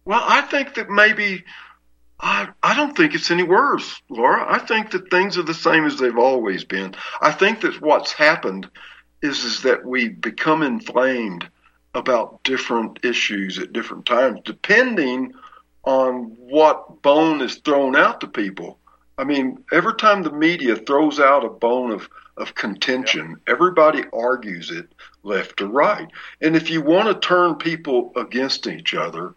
Well, 0.04 0.23
I 0.23 0.42
think 0.42 0.75
that 0.75 0.90
maybe 0.90 1.44
I 2.21 2.49
I 2.62 2.75
don't 2.75 2.97
think 2.97 3.14
it's 3.14 3.30
any 3.30 3.42
worse, 3.42 4.00
Laura. 4.09 4.47
I 4.49 4.59
think 4.59 4.90
that 4.92 5.11
things 5.11 5.38
are 5.38 5.42
the 5.42 5.54
same 5.54 5.85
as 5.85 5.99
they've 5.99 6.18
always 6.18 6.64
been. 6.64 6.94
I 7.21 7.32
think 7.32 7.61
that 7.62 7.80
what's 7.80 8.12
happened 8.12 8.68
is 9.23 9.44
is 9.44 9.62
that 9.62 9.85
we 9.85 10.09
become 10.09 10.62
inflamed 10.62 11.49
about 11.94 12.42
different 12.42 13.00
issues 13.04 13.59
at 13.59 13.73
different 13.73 14.06
times, 14.06 14.40
depending 14.44 15.35
on 15.85 16.37
what 16.38 17.02
bone 17.02 17.40
is 17.40 17.56
thrown 17.56 17.97
out 17.97 18.21
to 18.21 18.26
people. 18.26 18.78
I 19.18 19.25
mean, 19.25 19.64
every 19.73 19.94
time 19.94 20.23
the 20.23 20.32
media 20.32 20.76
throws 20.76 21.21
out 21.21 21.44
a 21.44 21.50
bone 21.50 21.90
of, 21.90 22.09
of 22.37 22.54
contention, 22.54 23.37
yeah. 23.47 23.52
everybody 23.52 24.04
argues 24.12 24.71
it 24.71 24.88
left 25.23 25.61
or 25.61 25.66
right. 25.66 26.09
And 26.40 26.56
if 26.56 26.71
you 26.71 26.80
want 26.80 27.09
to 27.09 27.26
turn 27.28 27.56
people 27.56 28.12
against 28.16 28.66
each 28.66 28.94
other, 28.94 29.35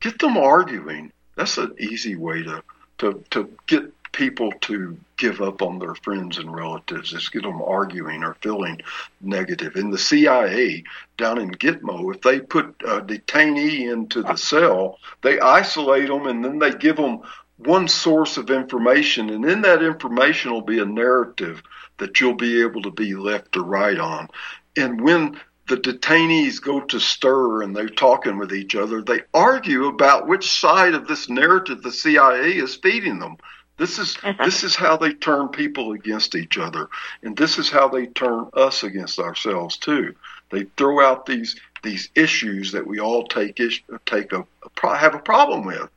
get 0.00 0.18
them 0.18 0.36
arguing. 0.36 1.12
That's 1.36 1.58
an 1.58 1.74
easy 1.78 2.16
way 2.16 2.42
to, 2.42 2.62
to, 2.98 3.24
to 3.30 3.50
get 3.66 3.92
people 4.12 4.50
to 4.62 4.96
give 5.18 5.42
up 5.42 5.60
on 5.60 5.78
their 5.78 5.94
friends 5.94 6.38
and 6.38 6.54
relatives 6.54 7.12
is 7.12 7.28
get 7.28 7.42
them 7.42 7.60
arguing 7.60 8.24
or 8.24 8.34
feeling 8.40 8.80
negative. 9.20 9.76
In 9.76 9.90
the 9.90 9.98
CIA 9.98 10.84
down 11.18 11.38
in 11.38 11.50
Gitmo, 11.50 12.14
if 12.14 12.22
they 12.22 12.40
put 12.40 12.74
a 12.82 13.00
detainee 13.02 13.92
into 13.92 14.22
the 14.22 14.36
cell, 14.36 14.98
they 15.22 15.38
isolate 15.38 16.08
them 16.08 16.26
and 16.26 16.44
then 16.44 16.58
they 16.58 16.70
give 16.70 16.96
them 16.96 17.20
one 17.58 17.88
source 17.88 18.36
of 18.36 18.50
information, 18.50 19.30
and 19.30 19.44
in 19.44 19.62
that 19.62 19.82
information 19.82 20.52
will 20.52 20.60
be 20.60 20.78
a 20.78 20.84
narrative 20.84 21.62
that 21.96 22.20
you'll 22.20 22.34
be 22.34 22.60
able 22.62 22.82
to 22.82 22.90
be 22.90 23.14
left 23.14 23.56
or 23.56 23.62
right 23.62 23.98
on. 23.98 24.28
And 24.76 25.00
when 25.00 25.40
the 25.66 25.76
detainees 25.76 26.62
go 26.62 26.80
to 26.80 27.00
stir 27.00 27.62
and 27.62 27.74
they're 27.74 27.88
talking 27.88 28.38
with 28.38 28.52
each 28.52 28.76
other. 28.76 29.02
They 29.02 29.22
argue 29.34 29.86
about 29.86 30.28
which 30.28 30.50
side 30.50 30.94
of 30.94 31.08
this 31.08 31.28
narrative 31.28 31.82
the 31.82 31.92
CIA 31.92 32.56
is 32.56 32.76
feeding 32.76 33.18
them. 33.18 33.36
This 33.76 33.98
is 33.98 34.16
uh-huh. 34.22 34.44
this 34.44 34.64
is 34.64 34.74
how 34.74 34.96
they 34.96 35.12
turn 35.12 35.48
people 35.48 35.92
against 35.92 36.34
each 36.34 36.56
other, 36.56 36.88
and 37.22 37.36
this 37.36 37.58
is 37.58 37.68
how 37.68 37.88
they 37.88 38.06
turn 38.06 38.48
us 38.54 38.82
against 38.82 39.18
ourselves 39.18 39.76
too. 39.76 40.14
They 40.50 40.64
throw 40.78 41.04
out 41.04 41.26
these 41.26 41.56
these 41.82 42.08
issues 42.14 42.72
that 42.72 42.86
we 42.86 43.00
all 43.00 43.26
take 43.26 43.60
take 44.06 44.32
a, 44.32 44.46
a 44.82 44.96
have 44.96 45.14
a 45.14 45.18
problem 45.18 45.66
with. 45.66 45.90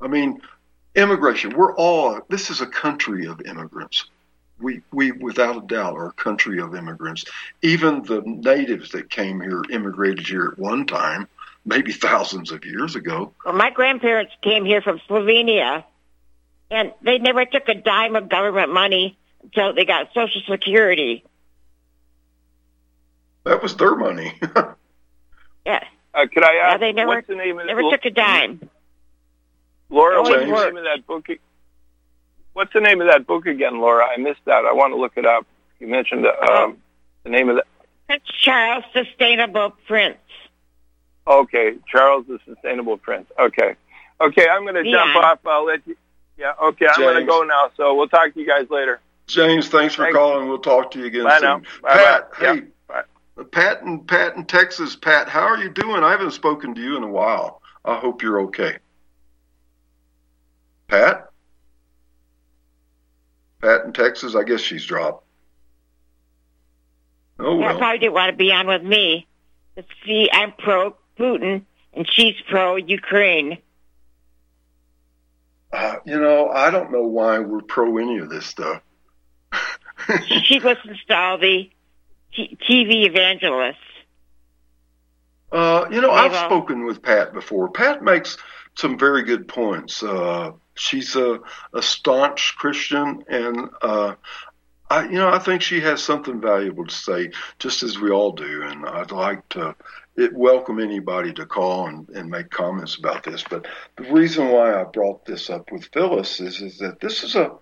I 0.00 0.08
mean, 0.08 0.40
immigration. 0.94 1.54
We're 1.54 1.74
all 1.74 2.20
this 2.30 2.48
is 2.48 2.62
a 2.62 2.66
country 2.66 3.26
of 3.26 3.42
immigrants 3.42 4.06
we, 4.60 4.82
we 4.92 5.12
without 5.12 5.56
a 5.56 5.66
doubt 5.66 5.96
are 5.96 6.08
a 6.08 6.12
country 6.12 6.60
of 6.60 6.74
immigrants. 6.74 7.24
Even 7.62 8.02
the 8.02 8.22
natives 8.24 8.90
that 8.92 9.10
came 9.10 9.40
here 9.40 9.62
immigrated 9.70 10.26
here 10.26 10.50
at 10.52 10.58
one 10.58 10.86
time, 10.86 11.28
maybe 11.64 11.92
thousands 11.92 12.52
of 12.52 12.64
years 12.64 12.96
ago. 12.96 13.32
Well, 13.44 13.54
my 13.54 13.70
grandparents 13.70 14.32
came 14.42 14.64
here 14.64 14.80
from 14.80 15.00
Slovenia, 15.08 15.84
and 16.70 16.92
they 17.02 17.18
never 17.18 17.44
took 17.44 17.68
a 17.68 17.74
dime 17.74 18.16
of 18.16 18.28
government 18.28 18.72
money 18.72 19.18
until 19.42 19.74
they 19.74 19.84
got 19.84 20.08
Social 20.14 20.42
Security. 20.48 21.24
That 23.44 23.62
was 23.62 23.76
their 23.76 23.94
money. 23.94 24.38
yeah. 25.66 25.84
Uh, 26.12 26.26
could 26.32 26.42
I 26.42 26.56
ask? 26.56 26.72
Yeah, 26.72 26.76
they 26.78 26.92
never, 26.92 27.08
what's 27.08 27.28
the 27.28 27.36
name 27.36 27.58
of 27.58 27.66
never 27.66 27.82
took 27.82 28.04
a 28.04 28.10
dime. 28.10 28.70
Laura, 29.88 30.22
what's 30.22 30.34
the 30.34 30.46
name 30.46 30.76
of 30.76 30.84
that 30.84 31.06
book? 31.06 31.28
What's 32.56 32.72
the 32.72 32.80
name 32.80 33.02
of 33.02 33.08
that 33.08 33.26
book 33.26 33.44
again, 33.44 33.80
Laura? 33.80 34.06
I 34.06 34.16
missed 34.16 34.40
that. 34.46 34.64
I 34.64 34.72
want 34.72 34.94
to 34.94 34.96
look 34.96 35.12
it 35.16 35.26
up. 35.26 35.44
You 35.78 35.88
mentioned 35.88 36.24
uh, 36.24 36.46
um, 36.50 36.78
the 37.22 37.28
name 37.28 37.50
of 37.50 37.56
that. 37.56 37.66
Prince 38.06 38.22
Charles 38.24 38.82
Sustainable 38.94 39.74
Prince. 39.86 40.16
Okay, 41.26 41.74
Charles 41.86 42.24
the 42.26 42.38
Sustainable 42.46 42.96
Prince. 42.96 43.26
Okay, 43.38 43.74
okay. 44.22 44.48
I'm 44.48 44.62
going 44.62 44.82
to 44.82 44.86
yeah. 44.86 45.04
jump 45.04 45.16
off. 45.16 45.40
I'll 45.44 45.66
let 45.66 45.86
you. 45.86 45.98
Yeah. 46.38 46.54
Okay, 46.62 46.86
I'm 46.86 46.98
going 46.98 47.20
to 47.20 47.26
go 47.26 47.42
now. 47.42 47.72
So 47.76 47.94
we'll 47.94 48.08
talk 48.08 48.32
to 48.32 48.40
you 48.40 48.46
guys 48.46 48.70
later. 48.70 49.00
James, 49.26 49.68
thanks 49.68 49.94
for 49.94 50.04
thanks. 50.04 50.16
calling. 50.16 50.48
We'll 50.48 50.56
talk 50.56 50.92
to 50.92 50.98
you 50.98 51.04
again 51.04 51.24
bye 51.24 51.34
soon. 51.34 51.42
Now. 51.42 51.58
Bye 51.82 51.92
Pat, 51.92 52.30
bye. 52.30 52.38
hey, 52.38 52.62
bye. 52.88 53.44
Pat 53.52 53.82
and 53.82 54.08
Pat 54.08 54.34
in 54.34 54.46
Texas. 54.46 54.96
Pat, 54.96 55.28
how 55.28 55.42
are 55.42 55.58
you 55.58 55.68
doing? 55.68 56.02
I 56.02 56.10
haven't 56.10 56.30
spoken 56.30 56.74
to 56.74 56.80
you 56.80 56.96
in 56.96 57.02
a 57.02 57.10
while. 57.10 57.60
I 57.84 57.98
hope 57.98 58.22
you're 58.22 58.40
okay. 58.44 58.78
Pat. 60.88 61.25
Pat 63.66 63.84
in 63.84 63.92
Texas, 63.92 64.36
I 64.36 64.44
guess 64.44 64.60
she's 64.60 64.84
dropped. 64.84 65.24
Oh 67.38 67.56
well. 67.56 67.72
Yeah, 67.72 67.78
probably 67.78 67.98
didn't 67.98 68.14
want 68.14 68.30
to 68.30 68.36
be 68.36 68.52
on 68.52 68.68
with 68.68 68.82
me. 68.82 69.26
See, 70.04 70.28
I'm 70.32 70.52
pro 70.52 70.96
Putin 71.18 71.64
and 71.92 72.08
she's 72.08 72.36
pro 72.48 72.76
Ukraine. 72.76 73.58
Uh, 75.72 75.96
you 76.06 76.18
know, 76.18 76.48
I 76.48 76.70
don't 76.70 76.92
know 76.92 77.02
why 77.02 77.40
we're 77.40 77.60
pro 77.60 77.98
any 77.98 78.18
of 78.18 78.30
this 78.30 78.46
stuff. 78.46 78.82
she 80.44 80.60
listens 80.60 80.98
to 81.08 81.14
all 81.16 81.38
the 81.38 81.68
t- 82.34 82.56
TV 82.68 83.06
evangelists. 83.06 83.76
Uh, 85.50 85.86
you 85.90 86.00
know, 86.00 86.12
I've 86.12 86.34
spoken 86.34 86.86
with 86.86 87.02
Pat 87.02 87.32
before. 87.32 87.68
Pat 87.68 88.02
makes 88.02 88.38
some 88.76 88.96
very 88.96 89.24
good 89.24 89.48
points. 89.48 90.02
Uh, 90.02 90.52
she's 90.76 91.16
a, 91.16 91.40
a 91.74 91.82
staunch 91.82 92.54
Christian, 92.56 93.24
and 93.28 93.68
uh, 93.82 94.14
I, 94.88 95.04
you 95.04 95.16
know, 95.16 95.28
I 95.28 95.38
think 95.38 95.62
she 95.62 95.80
has 95.80 96.02
something 96.02 96.40
valuable 96.40 96.86
to 96.86 96.94
say, 96.94 97.30
just 97.58 97.82
as 97.82 97.98
we 97.98 98.10
all 98.10 98.32
do. 98.32 98.62
And 98.62 98.86
I'd 98.86 99.10
like 99.10 99.48
to 99.50 99.74
it, 100.16 100.32
welcome 100.32 100.80
anybody 100.80 101.32
to 101.34 101.46
call 101.46 101.88
and, 101.88 102.08
and 102.10 102.30
make 102.30 102.50
comments 102.50 102.96
about 102.96 103.24
this. 103.24 103.44
But 103.48 103.66
the 103.96 104.10
reason 104.12 104.48
why 104.48 104.80
I 104.80 104.84
brought 104.84 105.24
this 105.26 105.50
up 105.50 105.70
with 105.72 105.88
Phyllis 105.92 106.40
is, 106.40 106.60
is 106.60 106.78
that 106.78 107.00
this 107.00 107.22
is 107.22 107.34
a 107.34 107.52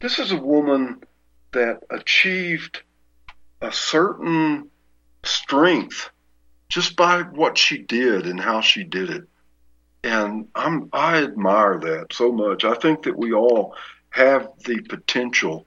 this 0.00 0.18
is 0.18 0.32
a 0.32 0.36
woman 0.36 1.02
that 1.52 1.82
achieved 1.90 2.82
a 3.60 3.70
certain 3.70 4.70
strength 5.22 6.10
just 6.68 6.96
by 6.96 7.22
what 7.22 7.56
she 7.56 7.78
did 7.78 8.26
and 8.26 8.40
how 8.40 8.60
she 8.60 8.82
did 8.82 9.10
it 9.10 9.24
and 10.04 10.48
I'm 10.54 10.88
I 10.92 11.22
admire 11.22 11.78
that 11.78 12.12
so 12.12 12.32
much. 12.32 12.64
I 12.64 12.74
think 12.74 13.04
that 13.04 13.16
we 13.16 13.32
all 13.32 13.74
have 14.10 14.48
the 14.64 14.80
potential 14.80 15.66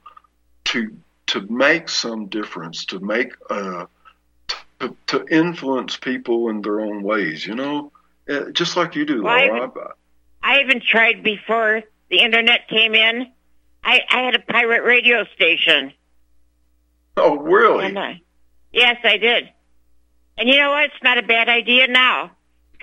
to 0.66 0.96
to 1.28 1.42
make 1.42 1.90
some 1.90 2.28
difference, 2.28 2.86
to 2.86 3.00
make 3.00 3.34
uh, 3.50 3.86
to, 4.80 4.96
to 5.08 5.26
influence 5.28 5.98
people 5.98 6.50
in 6.50 6.62
their 6.62 6.82
own 6.82 7.04
ways. 7.04 7.46
You 7.46 7.56
know, 7.56 7.92
uh, 8.30 8.52
just 8.52 8.76
like 8.76 8.96
you 8.96 9.06
do, 9.06 9.24
well. 9.24 9.34
I 9.34 9.46
even, 9.46 9.72
I 10.44 10.60
even 10.62 10.82
tried 10.82 11.24
before 11.24 11.84
the 12.10 12.20
internet 12.20 12.68
came 12.68 12.94
in. 12.94 13.32
I, 13.84 14.02
I 14.10 14.22
had 14.24 14.36
a 14.36 14.40
pirate 14.40 14.84
radio 14.84 15.26
station. 15.36 15.94
Oh, 17.18 17.38
really? 17.38 17.96
Uh, 17.96 18.16
yes, 18.74 18.98
I 19.04 19.18
did. 19.18 19.50
And 20.38 20.50
you 20.50 20.58
know 20.58 20.72
what? 20.72 20.86
It's 20.86 21.04
not 21.04 21.18
a 21.18 21.24
bad 21.24 21.48
idea 21.48 21.88
now 21.88 22.32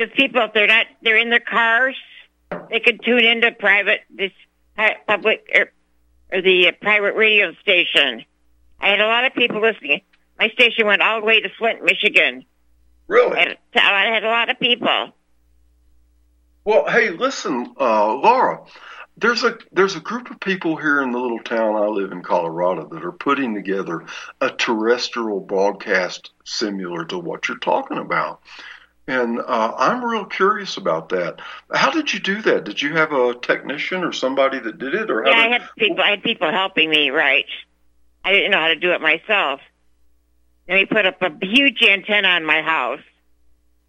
because 0.02 0.16
people, 0.16 0.42
if 0.42 0.52
they're 0.52 0.66
not, 0.66 0.87
they're 1.02 1.16
in 1.16 1.30
their 1.30 1.40
cars, 1.40 1.97
they 2.71 2.80
can 2.80 2.99
tune 2.99 3.25
into 3.25 3.52
private 3.52 4.00
this 4.11 4.32
public 5.06 5.49
or, 5.54 5.73
or 6.32 6.42
the 6.42 6.68
uh, 6.68 6.73
private 6.80 7.14
radio 7.14 7.52
station. 7.61 8.25
I 8.80 8.88
had 8.88 9.00
a 9.00 9.06
lot 9.06 9.25
of 9.25 9.35
people 9.35 9.61
listening. 9.61 10.02
My 10.38 10.49
station 10.49 10.87
went 10.87 11.02
all 11.02 11.21
the 11.21 11.26
way 11.26 11.40
to 11.40 11.49
Flint, 11.59 11.85
Michigan. 11.85 12.44
Really? 13.06 13.37
I 13.37 13.40
had, 13.40 13.59
I 13.75 14.14
had 14.14 14.25
a 14.25 14.28
lot 14.28 14.50
of 14.50 14.59
people. 14.59 15.12
Well, 16.64 16.88
hey, 16.88 17.11
listen, 17.11 17.75
uh, 17.78 18.14
Laura. 18.14 18.64
There's 19.18 19.44
a 19.44 19.59
there's 19.73 19.94
a 19.94 20.00
group 20.00 20.30
of 20.30 20.40
people 20.40 20.76
here 20.76 21.02
in 21.02 21.11
the 21.11 21.18
little 21.18 21.40
town 21.40 21.76
I 21.76 21.87
live 21.87 22.12
in, 22.12 22.23
Colorado, 22.23 22.88
that 22.88 23.04
are 23.04 23.12
putting 23.12 23.54
together 23.54 24.06
a 24.40 24.49
terrestrial 24.49 25.38
broadcast 25.38 26.30
similar 26.44 27.04
to 27.04 27.18
what 27.18 27.47
you're 27.47 27.59
talking 27.59 27.99
about. 27.99 28.40
And 29.09 29.40
uh, 29.40 29.75
I'm 29.76 30.04
real 30.04 30.25
curious 30.25 30.76
about 30.76 31.09
that. 31.09 31.40
How 31.73 31.90
did 31.90 32.12
you 32.12 32.21
do 32.21 32.40
that? 32.42 32.64
Did 32.64 32.80
you 32.80 32.94
have 32.94 33.12
a 33.12 33.35
technician 33.35 34.04
or 34.04 34.12
somebody 34.12 34.61
that 34.61 34.78
did 34.78 34.94
it, 34.94 35.11
or 35.11 35.26
yeah, 35.26 35.35
did... 35.35 35.44
I 35.44 35.49
had 35.49 35.62
people. 35.76 36.00
I 36.04 36.11
had 36.11 36.23
people 36.23 36.50
helping 36.50 36.88
me. 36.88 37.11
Right, 37.11 37.47
I 38.25 38.32
didn't 38.32 38.52
know 38.52 38.61
how 38.61 38.68
to 38.68 38.76
do 38.76 38.92
it 38.92 39.00
myself. 39.00 39.61
Then 40.68 40.76
we 40.76 40.87
put 40.87 41.04
up 41.04 41.21
a 41.21 41.30
huge 41.42 41.82
antenna 41.82 42.28
on 42.28 42.44
my 42.44 42.62
house. 42.62 43.00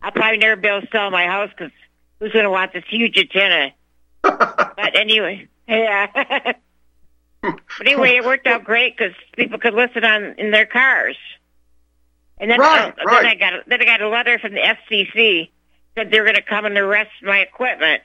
I'll 0.02 0.12
probably 0.12 0.40
never 0.40 0.60
be 0.60 0.68
able 0.68 0.82
to 0.82 0.88
sell 0.92 1.12
my 1.12 1.28
house 1.28 1.50
because 1.56 1.72
who's 2.20 2.34
going 2.34 2.46
to 2.46 2.50
want 2.50 2.74
this 2.74 2.84
huge 2.90 3.18
antenna? 3.18 3.74
but 4.22 4.96
anyway, 4.96 5.48
yeah. 5.68 6.08
but 7.42 7.56
anyway, 7.82 8.16
it 8.16 8.26
worked 8.26 8.48
out 8.48 8.64
great 8.64 8.98
because 8.98 9.14
people 9.38 9.60
could 9.60 9.76
listen 9.76 10.04
on 10.04 10.36
in 10.40 10.52
their 10.52 10.66
cars. 10.66 11.18
And 12.38 12.50
then, 12.50 12.60
right, 12.60 12.90
uh, 12.90 13.04
right. 13.06 13.22
then 13.22 13.26
I 13.26 13.36
got 13.36 13.54
then 13.68 13.82
I 13.82 13.86
got 13.86 14.02
a 14.02 14.10
letter 14.10 14.40
from 14.40 14.54
the 14.54 14.60
FCC 14.60 15.50
said 15.96 16.12
they 16.12 16.20
were 16.20 16.26
going 16.26 16.36
to 16.36 16.42
come 16.42 16.66
and 16.66 16.78
arrest 16.78 17.12
my 17.22 17.40
equipment. 17.40 18.02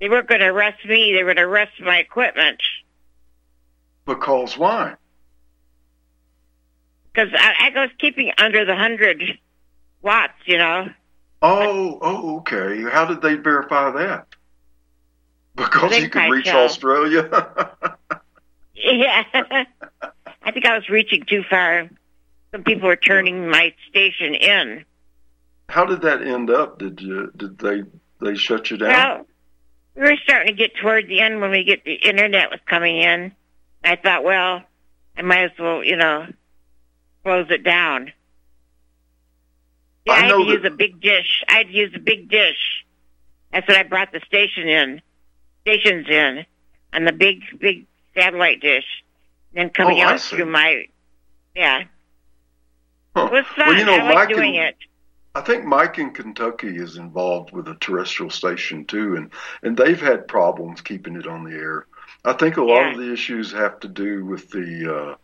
They 0.00 0.08
weren't 0.08 0.28
going 0.28 0.40
to 0.40 0.48
arrest 0.48 0.84
me; 0.84 1.12
they 1.12 1.22
were 1.22 1.34
going 1.34 1.36
to 1.36 1.42
arrest 1.42 1.80
my 1.80 1.98
equipment. 1.98 2.60
Because 4.06 4.58
why? 4.58 4.94
Because 7.12 7.30
I, 7.36 7.70
I 7.74 7.80
was 7.80 7.90
keeping 7.98 8.32
under 8.38 8.64
the 8.64 8.76
hundred 8.76 9.22
watts, 10.02 10.34
you 10.46 10.58
know. 10.58 10.88
Oh, 11.42 11.98
oh, 12.00 12.36
okay. 12.38 12.82
How 12.90 13.06
did 13.06 13.22
they 13.22 13.34
verify 13.34 13.90
that? 13.90 14.26
Because 15.54 15.96
you 15.98 16.08
could 16.08 16.30
reach. 16.30 16.48
Australia. 16.48 17.28
yeah, 18.74 19.24
I 20.42 20.52
think 20.52 20.66
I 20.66 20.74
was 20.74 20.88
reaching 20.88 21.24
too 21.24 21.42
far. 21.48 21.88
Some 22.52 22.64
people 22.64 22.88
were 22.88 22.96
turning 22.96 23.48
my 23.48 23.72
station 23.88 24.34
in. 24.34 24.84
How 25.68 25.84
did 25.84 26.02
that 26.02 26.22
end 26.22 26.50
up? 26.50 26.78
Did 26.78 27.00
you 27.00 27.30
did 27.36 27.58
they 27.58 27.82
they 28.20 28.34
shut 28.34 28.70
you 28.70 28.76
down? 28.76 28.90
Well, 28.90 29.26
we 29.94 30.02
were 30.02 30.16
starting 30.24 30.56
to 30.56 30.58
get 30.58 30.74
toward 30.76 31.08
the 31.08 31.20
end 31.20 31.40
when 31.40 31.50
we 31.50 31.64
get 31.64 31.84
the 31.84 31.94
internet 31.94 32.50
was 32.50 32.60
coming 32.66 32.96
in. 32.96 33.32
I 33.84 33.96
thought, 33.96 34.24
well, 34.24 34.62
I 35.16 35.22
might 35.22 35.44
as 35.44 35.50
well, 35.58 35.84
you 35.84 35.96
know, 35.96 36.26
close 37.24 37.46
it 37.50 37.64
down. 37.64 38.12
Yeah, 40.06 40.12
I, 40.12 40.16
I 40.16 40.20
had 40.22 40.28
to 40.32 40.38
that... 40.38 40.46
use 40.46 40.64
a 40.64 40.70
big 40.70 41.00
dish. 41.00 41.44
I 41.48 41.58
had 41.58 41.68
to 41.68 41.72
use 41.72 41.92
a 41.94 42.00
big 42.00 42.28
dish. 42.28 42.84
That's 43.52 43.66
what 43.66 43.76
I 43.76 43.82
brought 43.82 44.12
the 44.12 44.20
station 44.26 44.68
in, 44.68 45.02
stations 45.62 46.06
in, 46.08 46.46
on 46.92 47.04
the 47.04 47.12
big, 47.12 47.42
big 47.58 47.86
satellite 48.14 48.60
dish. 48.60 48.84
Then 49.52 49.70
coming 49.70 50.00
oh, 50.00 50.06
out 50.06 50.20
through 50.20 50.46
my, 50.46 50.84
yeah. 51.54 51.84
Huh. 53.14 53.26
It 53.26 53.32
was 53.32 53.46
fun. 53.56 53.68
Well, 53.68 53.76
you 53.78 53.84
know, 53.84 53.94
I 53.94 54.14
Mike 54.14 54.28
doing 54.28 54.54
in, 54.54 54.62
it. 54.62 54.76
I 55.34 55.40
think 55.42 55.64
Mike 55.64 55.98
in 55.98 56.10
Kentucky 56.12 56.76
is 56.76 56.96
involved 56.96 57.52
with 57.52 57.68
a 57.68 57.74
terrestrial 57.76 58.30
station 58.30 58.84
too, 58.84 59.16
and 59.16 59.30
and 59.62 59.76
they've 59.76 60.00
had 60.00 60.28
problems 60.28 60.80
keeping 60.80 61.16
it 61.16 61.26
on 61.26 61.44
the 61.44 61.56
air. 61.56 61.86
I 62.24 62.32
think 62.34 62.56
a 62.56 62.62
lot 62.62 62.80
Yeah. 62.82 62.92
of 62.92 62.98
the 62.98 63.12
issues 63.12 63.52
have 63.52 63.80
to 63.80 63.88
do 63.88 64.24
with 64.24 64.50
the 64.50 64.94
uh, 64.94 65.14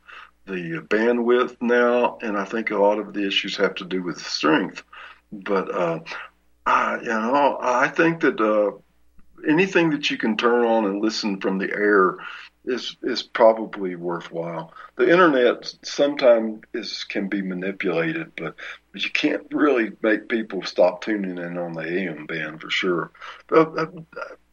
the 0.47 0.81
bandwidth 0.89 1.57
now, 1.61 2.19
and 2.23 2.37
I 2.37 2.45
think 2.45 2.71
a 2.71 2.77
lot 2.79 2.99
of 2.99 3.13
the 3.13 3.27
issues 3.27 3.57
have 3.57 3.75
to 3.77 3.85
do 3.85 4.03
with 4.03 4.21
strength. 4.25 4.83
But 5.33 5.75
uh, 5.75 6.01
I, 6.65 6.99
you 7.01 7.09
know, 7.09 7.59
I 7.61 7.89
think 7.89 8.21
that 8.21 8.41
uh, 8.41 8.79
anything 9.49 9.91
that 9.91 10.09
you 10.11 10.17
can 10.17 10.37
turn 10.37 10.65
on 10.65 10.85
and 10.87 11.03
listen 11.03 11.41
from 11.41 11.59
the 11.59 11.71
air 11.73 12.17
is 12.67 12.97
is 13.03 13.23
probably 13.23 13.95
worthwhile. 13.97 14.73
The 14.97 15.11
internet 15.11 15.73
sometimes 15.83 16.63
is 16.75 17.05
can 17.05 17.29
be 17.29 17.43
manipulated, 17.43 18.33
but 18.37 18.57
but 18.93 19.05
you 19.05 19.11
can't 19.11 19.47
really 19.53 19.93
make 20.03 20.29
people 20.29 20.63
stop 20.63 21.03
tuning 21.03 21.39
in 21.39 21.59
on 21.59 21.73
the 21.75 21.83
AM 21.83 22.27
band 22.27 22.61
for 22.61 22.71
sure. 22.71 23.11
But, 23.47 23.79
uh, 23.79 23.87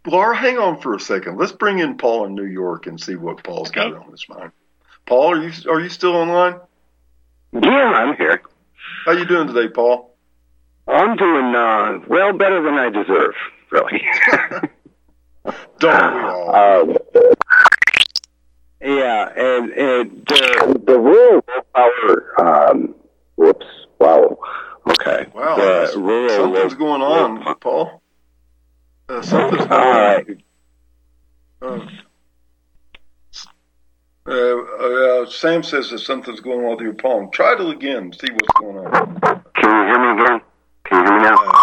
Laura, 0.06 0.36
hang 0.36 0.58
on 0.58 0.82
for 0.82 0.94
a 0.96 1.00
second. 1.00 1.38
Let's 1.38 1.54
bring 1.54 1.80
in 1.80 1.98
Paul 1.98 2.26
in 2.26 2.36
New 2.36 2.46
York 2.46 2.88
and 2.88 3.00
see 3.00 3.16
what 3.16 3.44
Paul's 3.44 3.70
Okay. 3.70 3.90
got 3.90 3.94
on 4.06 4.12
his 4.12 4.28
mind. 4.28 4.52
Paul, 5.06 5.34
are 5.36 5.42
you 5.44 5.52
are 5.70 5.80
you 5.80 5.90
still 5.90 6.16
online? 6.16 6.60
Yeah, 7.54 7.70
I'm 7.70 8.16
here. 8.18 8.42
How 9.06 9.14
you 9.14 9.26
doing 9.26 9.48
today, 9.48 9.70
Paul? 9.70 10.16
I'm 10.88 11.16
doing 11.16 11.56
uh, 11.56 12.00
well 12.08 12.34
better 12.34 12.62
than 12.62 12.74
I 12.74 12.90
deserve, 12.90 13.34
really. 13.72 14.02
Don't 15.80 16.14
we 16.16 16.20
all? 16.22 16.56
Um, 16.56 16.98
yeah, 18.84 19.30
and, 19.36 19.72
and 19.72 20.26
the 20.28 20.82
the 20.86 21.00
rural 21.00 21.44
low 21.48 21.62
power. 21.74 22.70
Um, 22.70 22.96
whoops! 23.36 23.66
Wow. 24.00 24.38
Okay. 24.90 25.28
Wow, 25.34 25.56
the 25.56 25.94
rural 26.00 26.30
something's 26.30 26.74
low- 26.74 26.78
going 26.80 27.02
on, 27.02 27.56
Paul. 27.60 28.02
Uh, 29.10 29.22
something's 29.22 29.62
All 29.62 29.68
going 29.68 29.82
on. 29.82 29.96
right. 29.96 30.28
Uh, 31.62 31.88
uh, 34.26 35.22
uh, 35.24 35.26
Sam 35.30 35.64
says 35.64 35.90
that 35.92 36.00
something's 36.00 36.40
going 36.40 36.66
on 36.66 36.72
with 36.72 36.82
your 36.82 36.94
palm. 36.94 37.30
Try 37.32 37.54
it 37.54 37.62
again. 37.70 38.14
See 38.14 38.32
what's 38.32 38.60
going 38.60 38.78
on. 38.78 39.20
Can 39.56 39.70
you 39.70 39.86
hear 39.94 40.16
me 40.16 40.24
again? 40.24 40.42
Can 40.86 41.06
you 41.06 41.12
hear 41.12 41.18
me 41.20 41.24
now? 41.24 41.36
Uh, 41.36 41.62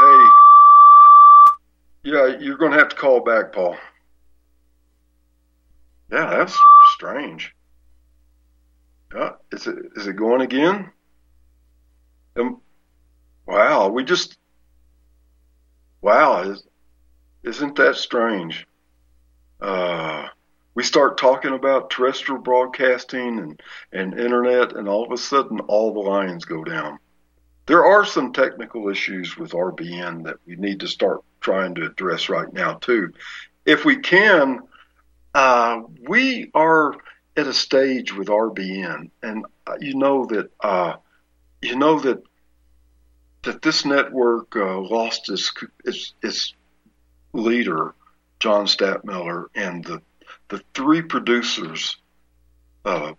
hey, 0.00 0.28
yeah, 2.04 2.26
you're 2.40 2.56
going 2.56 2.72
to 2.72 2.78
have 2.78 2.88
to 2.90 2.96
call 2.96 3.20
back, 3.20 3.52
Paul. 3.52 3.76
Yeah, 6.10 6.30
that's 6.30 6.58
strange. 6.94 7.54
Yeah, 9.14 9.30
is 10.04 10.08
it 10.08 10.16
going 10.16 10.42
again? 10.42 10.90
Um, 12.36 12.60
wow, 13.46 13.88
we 13.88 14.04
just 14.04 14.36
wow, 16.02 16.42
is, 16.42 16.62
isn't 17.42 17.76
that 17.76 17.96
strange? 17.96 18.66
Uh, 19.62 20.26
we 20.74 20.82
start 20.82 21.16
talking 21.16 21.54
about 21.54 21.88
terrestrial 21.88 22.42
broadcasting 22.42 23.38
and, 23.38 23.62
and 23.92 24.20
internet, 24.20 24.76
and 24.76 24.88
all 24.88 25.06
of 25.06 25.12
a 25.12 25.16
sudden, 25.16 25.60
all 25.60 25.94
the 25.94 26.00
lines 26.00 26.44
go 26.44 26.62
down. 26.64 26.98
There 27.64 27.86
are 27.86 28.04
some 28.04 28.34
technical 28.34 28.90
issues 28.90 29.38
with 29.38 29.52
RBN 29.52 30.24
that 30.24 30.36
we 30.46 30.56
need 30.56 30.80
to 30.80 30.88
start 30.88 31.22
trying 31.40 31.76
to 31.76 31.86
address 31.86 32.28
right 32.28 32.52
now, 32.52 32.74
too. 32.74 33.10
If 33.64 33.86
we 33.86 33.96
can, 33.96 34.60
uh, 35.32 35.80
we 36.06 36.50
are 36.52 36.94
at 37.36 37.46
a 37.46 37.52
stage 37.52 38.12
with 38.14 38.28
RBN, 38.28 39.10
and 39.22 39.44
uh, 39.66 39.76
you 39.80 39.94
know 39.94 40.26
that 40.26 40.50
uh, 40.60 40.94
you 41.60 41.76
know 41.76 41.98
that 42.00 42.22
that 43.42 43.62
this 43.62 43.84
network 43.84 44.56
uh, 44.56 44.78
lost 44.78 45.28
its, 45.28 45.52
its 45.84 46.14
its 46.22 46.54
leader, 47.32 47.94
John 48.40 48.66
Stadtmiller, 48.66 49.46
and 49.54 49.84
the 49.84 50.00
the 50.48 50.62
three 50.74 51.02
producers 51.02 51.96
uh, 52.84 53.12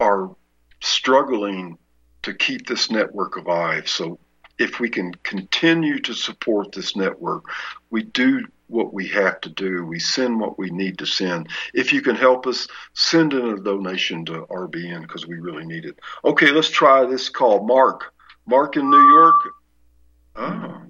are 0.00 0.34
struggling 0.80 1.78
to 2.22 2.34
keep 2.34 2.66
this 2.66 2.90
network 2.90 3.36
alive. 3.36 3.88
So 3.88 4.18
if 4.58 4.80
we 4.80 4.88
can 4.88 5.14
continue 5.22 5.98
to 6.00 6.14
support 6.14 6.72
this 6.72 6.96
network, 6.96 7.44
we 7.90 8.02
do 8.02 8.46
what 8.68 8.94
we 8.94 9.06
have 9.08 9.40
to 9.42 9.50
do. 9.50 9.84
We 9.84 9.98
send 9.98 10.40
what 10.40 10.58
we 10.58 10.70
need 10.70 10.98
to 10.98 11.06
send. 11.06 11.48
If 11.74 11.92
you 11.92 12.00
can 12.00 12.16
help 12.16 12.46
us, 12.46 12.66
send 12.94 13.34
in 13.34 13.46
a 13.46 13.60
donation 13.60 14.24
to 14.26 14.46
RBN 14.46 15.02
because 15.02 15.26
we 15.26 15.36
really 15.36 15.66
need 15.66 15.84
it. 15.84 15.98
Okay, 16.24 16.50
let's 16.50 16.70
try 16.70 17.04
this 17.04 17.28
call. 17.28 17.66
Mark. 17.66 18.14
Mark 18.46 18.76
in 18.76 18.90
New 18.90 19.06
York. 19.08 19.36
Oh. 20.36 20.82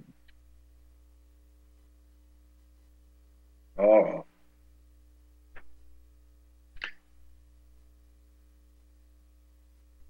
Oh. 3.78 4.24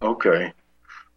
Okay. 0.02 0.52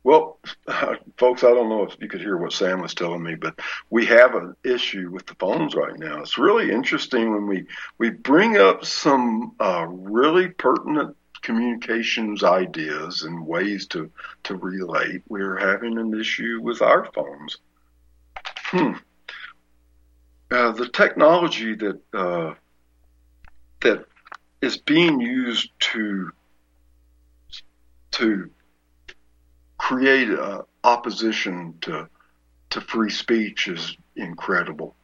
Well, 0.05 0.37
folks, 1.17 1.43
I 1.43 1.49
don't 1.49 1.67
know 1.67 1.81
if 1.81 1.97
you 1.99 2.07
could 2.07 2.21
hear 2.21 2.37
what 2.37 2.53
Sam 2.53 2.79
was 2.79 2.93
telling 2.93 3.23
me, 3.23 3.33
but 3.33 3.59
we 3.89 4.05
have 4.05 4.35
an 4.35 4.55
issue 4.63 5.09
with 5.09 5.25
the 5.25 5.33
phones 5.33 5.73
right 5.73 5.97
now. 5.97 6.19
It's 6.19 6.37
really 6.37 6.71
interesting 6.71 7.33
when 7.33 7.47
we 7.47 7.65
we 7.97 8.11
bring 8.11 8.55
up 8.55 8.85
some 8.85 9.55
uh, 9.59 9.87
really 9.89 10.49
pertinent 10.49 11.17
communications 11.41 12.43
ideas 12.43 13.23
and 13.23 13.47
ways 13.47 13.87
to 13.87 14.11
to 14.43 14.55
relate. 14.55 15.23
We're 15.27 15.57
having 15.57 15.97
an 15.97 16.13
issue 16.13 16.59
with 16.61 16.83
our 16.83 17.11
phones. 17.11 17.57
Hmm. 18.65 18.91
Uh, 20.51 20.71
the 20.73 20.87
technology 20.87 21.73
that 21.73 21.99
uh, 22.13 22.53
that 23.81 24.05
is 24.61 24.77
being 24.77 25.19
used 25.19 25.71
to 25.79 26.29
to 28.11 28.51
create 29.85 30.29
a 30.29 30.65
opposition 30.83 31.75
to 31.79 32.09
to 32.71 32.81
free 32.81 33.11
speech 33.11 33.67
is 33.67 33.95
incredible, 34.15 34.95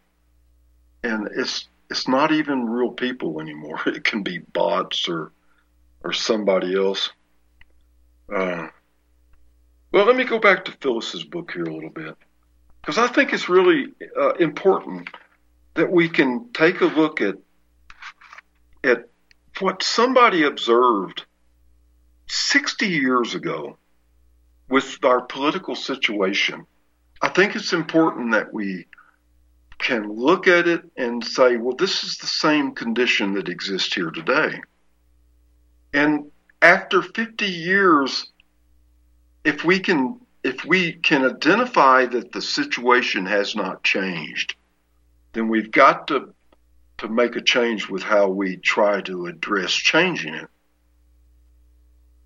and 1.03 1.29
it's 1.35 1.69
it's 1.91 2.07
not 2.07 2.31
even 2.31 2.65
real 2.67 2.91
people 2.91 3.39
anymore. 3.39 3.79
It 3.85 4.03
can 4.03 4.23
be 4.23 4.39
bots 4.39 5.07
or 5.07 5.33
or 6.03 6.13
somebody 6.13 6.75
else. 6.75 7.11
Uh, 8.35 8.69
well, 9.91 10.05
let 10.07 10.15
me 10.15 10.23
go 10.23 10.39
back 10.39 10.65
to 10.65 10.71
Phyllis's 10.81 11.25
book 11.25 11.51
here 11.51 11.65
a 11.65 11.75
little 11.75 11.91
bit 11.91 12.15
because 12.81 12.97
I 12.97 13.07
think 13.07 13.33
it's 13.33 13.49
really 13.49 13.93
uh, 14.19 14.33
important 14.39 15.09
that 15.75 15.91
we 15.91 16.09
can 16.09 16.49
take 16.53 16.81
a 16.81 16.85
look 16.85 17.21
at 17.21 17.35
at 18.83 19.09
what 19.59 19.83
somebody 19.83 20.41
observed 20.41 21.25
60 22.27 22.87
years 22.87 23.35
ago 23.35 23.77
with 24.71 25.03
our 25.03 25.21
political 25.21 25.75
situation, 25.75 26.65
I 27.21 27.27
think 27.27 27.55
it's 27.55 27.73
important 27.73 28.31
that 28.31 28.53
we 28.53 28.88
can 29.77 30.10
look 30.10 30.47
at 30.47 30.67
it 30.67 30.89
and 30.95 31.23
say, 31.23 31.57
well, 31.57 31.75
this 31.75 32.05
is 32.05 32.17
the 32.17 32.27
same 32.27 32.73
condition 32.73 33.34
that 33.34 33.49
exists 33.49 33.93
here 33.93 34.12
today. 34.12 34.62
And 35.93 36.31
after 36.62 37.01
50 37.01 37.45
years, 37.45 38.31
if 39.43 39.65
we 39.65 39.79
can 39.79 40.21
if 40.43 40.65
we 40.65 40.93
can 40.93 41.23
identify 41.23 42.05
that 42.07 42.31
the 42.31 42.41
situation 42.41 43.27
has 43.27 43.55
not 43.55 43.84
changed, 43.84 44.55
then 45.34 45.49
we've 45.49 45.71
got 45.71 46.07
to 46.07 46.34
to 46.99 47.10
make 47.10 47.36
a 47.36 47.41
change 47.41 47.89
with 47.89 48.03
how 48.03 48.29
we 48.29 48.57
try 48.57 49.01
to 49.01 49.25
address 49.25 49.73
changing 49.73 50.34
it. 50.34 50.47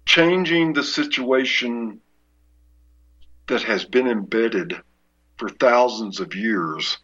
Changing 0.06 0.74
the 0.74 0.84
situation 0.84 2.02
that 3.48 3.64
has 3.64 3.86
been 3.86 4.08
embedded 4.08 4.82
for 5.38 5.50
thousands 5.50 6.20
of 6.20 6.36
years 6.36 6.98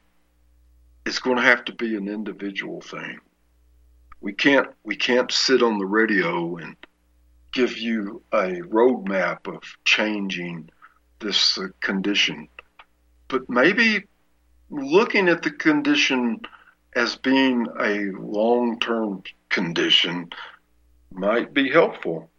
is 1.06 1.20
going 1.20 1.38
to 1.38 1.44
have 1.44 1.66
to 1.66 1.74
be 1.74 1.96
an 1.96 2.08
individual 2.08 2.82
thing. 2.82 3.20
We 4.20 4.34
can't 4.34 4.68
we 4.84 4.96
can't 4.96 5.32
sit 5.32 5.64
on 5.64 5.80
the 5.80 5.86
radio 5.86 6.58
and 6.58 6.76
give 7.52 7.78
you 7.78 8.22
a 8.32 8.62
roadmap 8.62 9.54
of 9.54 9.64
changing 9.84 10.70
this 11.20 11.58
uh, 11.58 11.68
condition, 11.82 12.48
but 13.28 13.50
maybe 13.50 14.06
looking 14.70 15.28
at 15.28 15.42
the 15.42 15.52
condition 15.52 16.42
as 16.96 17.16
being 17.16 17.68
a 17.80 18.12
long-term 18.20 19.24
condition 19.50 20.30
might 21.12 21.54
be 21.54 21.70
helpful. 21.70 22.30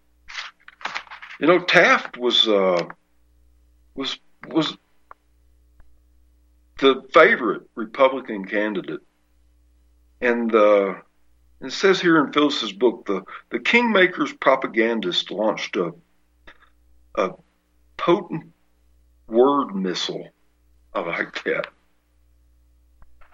You 1.40 1.46
know, 1.46 1.58
Taft 1.60 2.16
was 2.16 2.46
uh, 2.48 2.84
was 3.94 4.18
was 4.48 4.76
the 6.80 7.02
favorite 7.12 7.62
Republican 7.74 8.44
candidate, 8.44 9.00
and 10.20 10.54
uh, 10.54 10.94
it 11.60 11.72
says 11.72 12.00
here 12.00 12.24
in 12.24 12.32
Phyllis's 12.32 12.72
book, 12.72 13.06
the 13.06 13.22
the 13.50 13.58
Kingmakers 13.58 14.38
propagandist 14.38 15.30
launched 15.30 15.76
a 15.76 15.92
a 17.14 17.30
potent 17.96 18.52
word 19.28 19.74
missile. 19.74 20.28
I 20.94 21.00
like 21.00 21.42
that. 21.44 21.68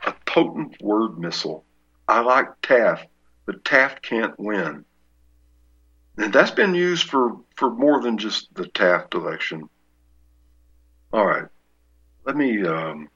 A 0.07 0.15
potent 0.27 0.81
word 0.81 1.19
missile. 1.19 1.65
I 2.07 2.21
like 2.21 2.49
Taft, 2.63 3.09
but 3.47 3.65
Taft 3.65 4.03
can't 4.03 4.39
win. 4.39 4.85
And 6.17 6.33
that's 6.33 6.51
been 6.51 6.75
used 6.75 7.09
for, 7.09 7.37
for 7.57 7.71
more 7.71 8.01
than 8.01 8.19
just 8.19 8.53
the 8.55 8.67
Taft 8.67 9.15
election. 9.15 9.69
All 11.13 11.27
right. 11.27 11.47
Let 12.25 12.37
me 12.37 12.65
um, 12.65 13.09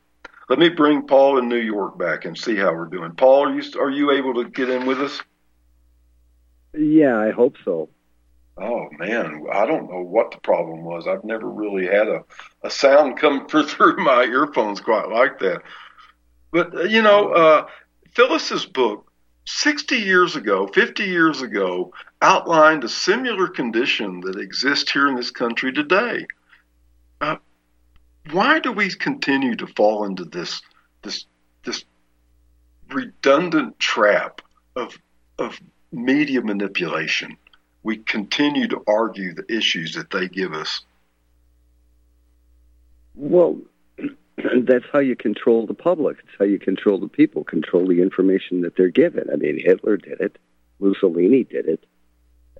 let 0.49 0.59
me 0.59 0.69
bring 0.69 1.07
Paul 1.07 1.39
in 1.39 1.49
New 1.49 1.57
York 1.57 1.99
back 1.99 2.25
and 2.25 2.37
see 2.37 2.57
how 2.57 2.75
we're 2.75 2.87
doing. 2.87 3.13
Paul, 3.13 3.49
are 3.49 3.61
you 3.61 3.81
are 3.81 3.91
you 3.91 4.11
able 4.13 4.35
to 4.43 4.49
get 4.49 4.71
in 4.71 4.87
with 4.87 5.01
us? 5.01 5.21
Yeah, 6.75 7.19
I 7.19 7.31
hope 7.31 7.57
so. 7.65 7.91
Oh 8.57 8.89
man, 8.99 9.47
I 9.53 9.67
don't 9.67 9.91
know 9.91 10.03
what 10.03 10.31
the 10.31 10.39
problem 10.39 10.85
was. 10.85 11.07
I've 11.07 11.25
never 11.25 11.49
really 11.49 11.87
had 11.87 12.09
a, 12.09 12.25
a 12.63 12.71
sound 12.71 13.19
come 13.19 13.47
through 13.49 13.97
my 13.97 14.25
earphones 14.25 14.81
quite 14.81 15.09
like 15.09 15.39
that. 15.41 15.63
But 16.51 16.75
uh, 16.75 16.83
you 16.83 17.03
know, 17.03 17.33
uh, 17.33 17.67
Phyllis's 18.15 18.67
book, 18.67 19.11
sixty 19.47 19.97
years 19.97 20.37
ago, 20.37 20.67
fifty 20.67 21.05
years 21.05 21.43
ago, 21.43 21.93
outlined 22.21 22.85
a 22.85 22.89
similar 22.89 23.49
condition 23.49 24.21
that 24.21 24.39
exists 24.39 24.91
here 24.93 25.09
in 25.09 25.17
this 25.17 25.31
country 25.31 25.73
today. 25.73 26.27
Uh, 27.21 27.37
why 28.31 28.61
do 28.61 28.73
we 28.73 28.91
continue 28.91 29.57
to 29.57 29.67
fall 29.67 30.05
into 30.05 30.25
this 30.25 30.63
this 31.03 31.27
this 31.65 31.85
redundant 32.89 33.79
trap 33.79 34.41
of 34.77 34.97
of 35.39 35.59
media 35.91 36.41
manipulation? 36.43 37.37
We 37.83 37.97
continue 37.97 38.69
to 38.69 38.83
argue 38.87 39.35
the 39.35 39.45
issues 39.53 39.95
that 39.95 40.11
they 40.11 40.29
give 40.29 40.53
us. 40.53 40.83
Well, 43.15 43.59
that's 44.39 44.85
how 44.93 45.01
you 45.01 45.17
control 45.17 45.67
the 45.67 45.75
public. 45.75 46.19
It's 46.21 46.37
how 46.39 46.45
you 46.45 46.61
control 46.61 46.99
the 46.99 47.09
people, 47.09 47.43
control 47.43 47.89
the 47.89 48.01
information 48.01 48.61
that 48.63 48.77
they're 48.77 48.89
given. 48.89 49.29
I 49.33 49.37
mean, 49.37 49.61
Hitler 49.63 49.97
did 49.97 50.21
it. 50.21 50.39
Mussolini 50.79 51.45
did 51.45 51.67
it. 51.67 51.85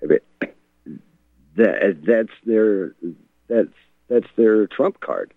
I 0.03 0.07
mean, 0.07 0.21
that 1.57 2.03
that's 2.05 2.33
their 2.45 2.95
that's 3.47 3.69
that's 4.09 4.27
their 4.37 4.67
trump 4.67 4.99
card. 5.01 5.33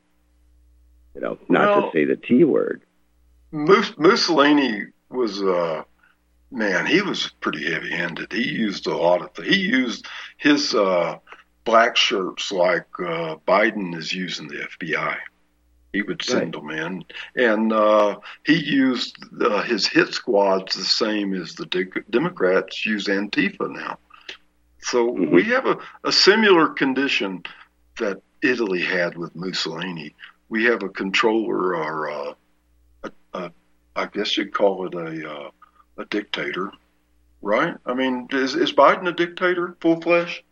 You 1.15 1.21
know, 1.21 1.38
not 1.47 1.67
well, 1.67 1.91
to 1.91 1.97
say 1.97 2.06
the 2.06 2.17
T 2.17 2.43
word. 2.43 2.82
Mussolini 3.51 4.88
was, 5.10 5.41
uh, 5.41 5.84
man, 6.51 6.86
he 6.86 7.01
was 7.01 7.32
pretty 7.39 7.71
heavy 7.71 7.91
handed. 7.91 8.34
He 8.34 8.43
used 8.43 8.86
a 8.86 8.97
lot 8.97 9.21
of, 9.21 9.34
th- 9.34 9.47
he 9.47 9.62
used 9.62 10.06
his 10.38 10.75
uh, 10.75 11.19
black 11.63 11.95
shirts 11.95 12.51
like 12.51 12.88
uh, 12.99 13.38
Biden 13.47 13.95
is 13.95 14.12
using 14.12 14.49
the 14.49 14.67
FBI. 14.80 15.17
He 15.93 16.01
would 16.01 16.21
send 16.21 16.54
right. 16.56 16.78
them 16.80 17.06
in, 17.36 17.41
and 17.41 17.71
uh, 17.71 18.19
he 18.45 18.56
used 18.58 19.15
uh, 19.41 19.62
his 19.63 19.88
hit 19.88 20.13
squads 20.13 20.75
the 20.75 20.84
same 20.84 21.34
as 21.34 21.56
the 21.56 21.65
de- 21.67 22.01
Democrats 22.10 22.86
use 22.86 23.08
Antifa 23.08 23.71
now. 23.71 23.97
So 24.80 25.08
mm-hmm. 25.08 25.34
we 25.34 25.43
have 25.45 25.65
a, 25.65 25.78
a 26.04 26.12
similar 26.12 26.67
condition 26.67 27.43
that 27.99 28.21
Italy 28.41 28.82
had 28.82 29.17
with 29.17 29.34
Mussolini 29.38 30.13
we 30.50 30.66
have 30.66 30.84
a 30.84 30.90
controller 30.90 31.76
or 31.76 32.10
uh, 32.10 32.34
a, 33.04 33.12
a, 33.34 33.52
I 33.96 34.06
guess 34.08 34.38
you'd 34.38 34.54
call 34.54 34.88
it 34.88 34.94
a 34.94 35.32
uh, 35.32 35.50
a 35.98 36.06
dictator, 36.06 36.72
right? 37.42 37.76
I 37.86 37.94
mean, 37.94 38.28
is 38.32 38.56
is 38.56 38.74
Biden 38.74 39.08
a 39.08 39.14
dictator, 39.14 39.76
full 39.82 40.02
flesh? 40.02 40.44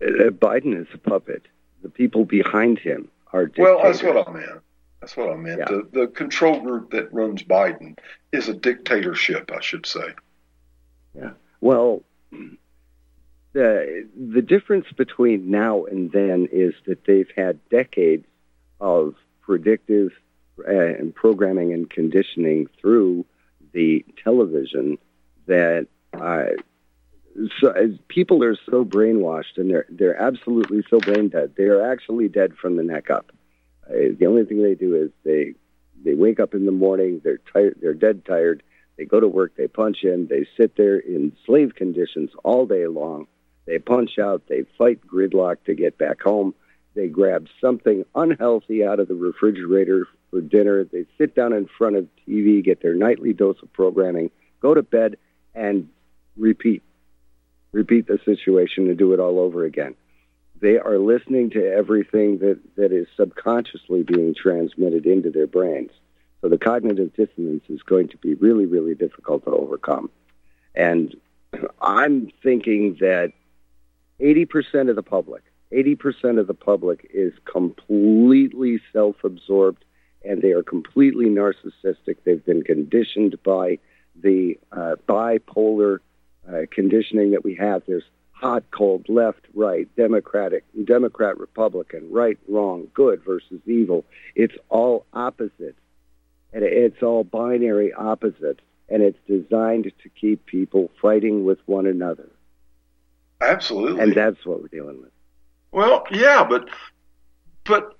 Uh, 0.00 0.30
Biden 0.30 0.78
is 0.80 0.88
a 0.92 0.98
puppet. 0.98 1.46
The 1.82 1.88
people 1.88 2.24
behind 2.24 2.78
him 2.78 3.08
are 3.32 3.46
dictators. 3.46 3.76
Well, 3.76 3.82
that's 3.84 4.02
what 4.02 4.28
I 4.28 4.32
meant. 4.32 4.62
That's 5.00 5.16
what 5.16 5.30
I 5.30 5.36
meant. 5.36 5.60
Yeah. 5.60 5.68
The 5.68 5.88
the 5.92 6.06
control 6.08 6.60
group 6.60 6.90
that 6.90 7.12
runs 7.12 7.42
Biden 7.42 7.98
is 8.32 8.48
a 8.48 8.54
dictatorship, 8.54 9.50
I 9.54 9.60
should 9.60 9.86
say. 9.86 10.14
Yeah. 11.14 11.30
Well, 11.60 12.02
the 13.52 14.08
the 14.14 14.42
difference 14.42 14.86
between 14.96 15.50
now 15.50 15.84
and 15.84 16.12
then 16.12 16.48
is 16.52 16.74
that 16.86 17.04
they've 17.06 17.30
had 17.36 17.58
decades 17.70 18.26
of 18.80 19.14
predictive 19.40 20.10
uh, 20.66 20.70
and 20.70 21.14
programming 21.14 21.72
and 21.72 21.88
conditioning 21.90 22.68
through 22.80 23.24
the 23.72 24.04
television 24.22 24.98
that 25.46 25.86
uh, 26.14 26.46
so, 27.60 27.72
people 28.08 28.42
are 28.42 28.56
so 28.68 28.84
brainwashed 28.84 29.58
and 29.58 29.70
they're 29.70 29.86
they're 29.90 30.20
absolutely 30.20 30.82
so 30.88 30.98
brain 30.98 31.28
dead. 31.28 31.54
They 31.56 31.64
are 31.64 31.92
actually 31.92 32.28
dead 32.28 32.54
from 32.60 32.76
the 32.76 32.82
neck 32.82 33.10
up. 33.10 33.32
Uh, 33.88 34.14
the 34.18 34.26
only 34.26 34.44
thing 34.44 34.62
they 34.62 34.74
do 34.74 34.94
is 34.94 35.10
they 35.24 35.54
they 36.02 36.14
wake 36.14 36.40
up 36.40 36.54
in 36.54 36.66
the 36.66 36.72
morning. 36.72 37.20
They're 37.22 37.40
tired. 37.52 37.78
They're 37.80 37.94
dead 37.94 38.24
tired. 38.24 38.62
They 38.96 39.04
go 39.04 39.20
to 39.20 39.28
work. 39.28 39.56
They 39.56 39.68
punch 39.68 39.98
in. 40.02 40.26
They 40.28 40.46
sit 40.56 40.76
there 40.76 40.98
in 40.98 41.36
slave 41.44 41.74
conditions 41.74 42.30
all 42.44 42.66
day 42.66 42.86
long, 42.86 43.26
They 43.66 43.78
punch 43.78 44.18
out, 44.18 44.42
they 44.48 44.64
fight 44.78 45.06
gridlock 45.06 45.64
to 45.64 45.74
get 45.74 45.98
back 45.98 46.22
home. 46.22 46.54
They 46.96 47.08
grab 47.08 47.46
something 47.60 48.06
unhealthy 48.14 48.82
out 48.82 49.00
of 49.00 49.08
the 49.08 49.14
refrigerator 49.14 50.08
for 50.30 50.40
dinner. 50.40 50.82
They 50.82 51.04
sit 51.18 51.34
down 51.34 51.52
in 51.52 51.68
front 51.78 51.96
of 51.96 52.08
TV, 52.26 52.64
get 52.64 52.80
their 52.80 52.94
nightly 52.94 53.34
dose 53.34 53.58
of 53.62 53.70
programming, 53.74 54.30
go 54.60 54.72
to 54.72 54.82
bed, 54.82 55.18
and 55.54 55.90
repeat. 56.38 56.82
Repeat 57.72 58.06
the 58.06 58.18
situation 58.24 58.88
and 58.88 58.96
do 58.96 59.12
it 59.12 59.20
all 59.20 59.38
over 59.38 59.66
again. 59.66 59.94
They 60.62 60.78
are 60.78 60.98
listening 60.98 61.50
to 61.50 61.70
everything 61.70 62.38
that, 62.38 62.58
that 62.76 62.92
is 62.92 63.06
subconsciously 63.14 64.02
being 64.02 64.34
transmitted 64.34 65.04
into 65.04 65.30
their 65.30 65.46
brains. 65.46 65.90
So 66.40 66.48
the 66.48 66.56
cognitive 66.56 67.12
dissonance 67.14 67.64
is 67.68 67.82
going 67.82 68.08
to 68.08 68.16
be 68.16 68.32
really, 68.34 68.64
really 68.64 68.94
difficult 68.94 69.44
to 69.44 69.50
overcome. 69.50 70.10
And 70.74 71.14
I'm 71.78 72.30
thinking 72.42 72.96
that 73.00 73.32
80% 74.18 74.88
of 74.88 74.96
the 74.96 75.02
public, 75.02 75.42
80% 75.76 76.40
of 76.40 76.46
the 76.46 76.54
public 76.54 77.10
is 77.12 77.32
completely 77.44 78.80
self-absorbed 78.92 79.84
and 80.24 80.42
they 80.42 80.52
are 80.52 80.62
completely 80.62 81.26
narcissistic. 81.26 82.16
They've 82.24 82.44
been 82.44 82.62
conditioned 82.62 83.36
by 83.44 83.78
the 84.20 84.58
uh, 84.72 84.96
bipolar 85.08 85.98
uh, 86.48 86.62
conditioning 86.70 87.32
that 87.32 87.44
we 87.44 87.54
have. 87.56 87.82
There's 87.86 88.04
hot, 88.32 88.64
cold, 88.70 89.06
left, 89.08 89.46
right, 89.54 89.88
Democratic, 89.96 90.64
Democrat, 90.84 91.38
Republican, 91.38 92.10
right, 92.10 92.38
wrong, 92.48 92.88
good 92.94 93.22
versus 93.24 93.60
evil. 93.66 94.04
It's 94.34 94.54
all 94.68 95.06
opposites. 95.12 95.78
And 96.52 96.64
it's 96.64 97.02
all 97.02 97.22
binary 97.22 97.92
opposites. 97.92 98.60
And 98.88 99.02
it's 99.02 99.18
designed 99.26 99.92
to 100.02 100.08
keep 100.08 100.46
people 100.46 100.90
fighting 101.02 101.44
with 101.44 101.58
one 101.66 101.86
another. 101.86 102.28
Absolutely. 103.40 104.00
And 104.00 104.14
that's 104.14 104.44
what 104.46 104.62
we're 104.62 104.68
dealing 104.68 105.00
with. 105.00 105.10
Well, 105.76 106.06
yeah, 106.10 106.42
but 106.42 106.70
but 107.64 107.98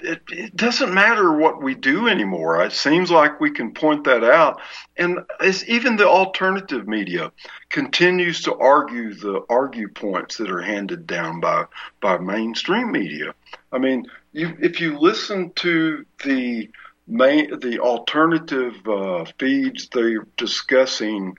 it, 0.00 0.22
it, 0.28 0.54
doesn't 0.54 0.94
matter 0.94 1.36
what 1.36 1.60
we 1.60 1.74
do 1.74 2.06
anymore. 2.06 2.62
It 2.64 2.70
seems 2.70 3.10
like 3.10 3.40
we 3.40 3.50
can 3.50 3.74
point 3.74 4.04
that 4.04 4.22
out, 4.22 4.60
and 4.96 5.18
even 5.66 5.96
the 5.96 6.06
alternative 6.06 6.86
media 6.86 7.32
continues 7.68 8.42
to 8.42 8.54
argue 8.54 9.12
the 9.12 9.44
argue 9.50 9.88
points 9.88 10.36
that 10.36 10.52
are 10.52 10.62
handed 10.62 11.08
down 11.08 11.40
by 11.40 11.64
by 12.00 12.18
mainstream 12.18 12.92
media. 12.92 13.34
I 13.72 13.78
mean, 13.78 14.06
you, 14.30 14.56
if 14.60 14.80
you 14.80 14.96
listen 14.96 15.50
to 15.56 16.06
the 16.22 16.70
main 17.08 17.58
the 17.58 17.80
alternative 17.80 18.86
uh, 18.86 19.24
feeds, 19.36 19.88
they're 19.88 20.28
discussing 20.36 21.36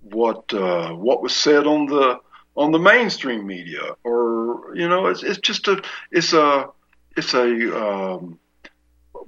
what 0.00 0.52
uh, 0.52 0.90
what 0.90 1.22
was 1.22 1.36
said 1.36 1.68
on 1.68 1.86
the 1.86 2.18
on 2.56 2.70
the 2.70 2.78
mainstream 2.78 3.46
media, 3.46 3.96
or 4.04 4.72
you 4.74 4.88
know, 4.88 5.06
it's 5.06 5.22
it's 5.22 5.38
just 5.38 5.68
a 5.68 5.82
it's 6.10 6.32
a 6.32 6.68
it's 7.16 7.34
a 7.34 7.76
um, 7.76 8.38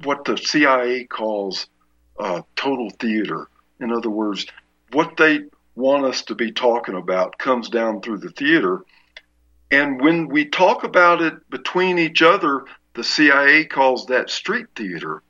what 0.04 0.24
the 0.24 0.36
CIA 0.36 1.04
calls 1.04 1.66
uh, 2.18 2.42
total 2.54 2.90
theater. 2.90 3.48
In 3.80 3.92
other 3.92 4.10
words, 4.10 4.46
what 4.92 5.16
they 5.16 5.44
want 5.74 6.04
us 6.04 6.22
to 6.22 6.34
be 6.34 6.52
talking 6.52 6.94
about 6.94 7.38
comes 7.38 7.68
down 7.68 8.00
through 8.00 8.18
the 8.18 8.30
theater, 8.30 8.84
and 9.70 10.00
when 10.00 10.28
we 10.28 10.46
talk 10.46 10.84
about 10.84 11.20
it 11.20 11.50
between 11.50 11.98
each 11.98 12.22
other, 12.22 12.64
the 12.94 13.04
CIA 13.04 13.64
calls 13.64 14.06
that 14.06 14.30
street 14.30 14.66
theater, 14.76 15.22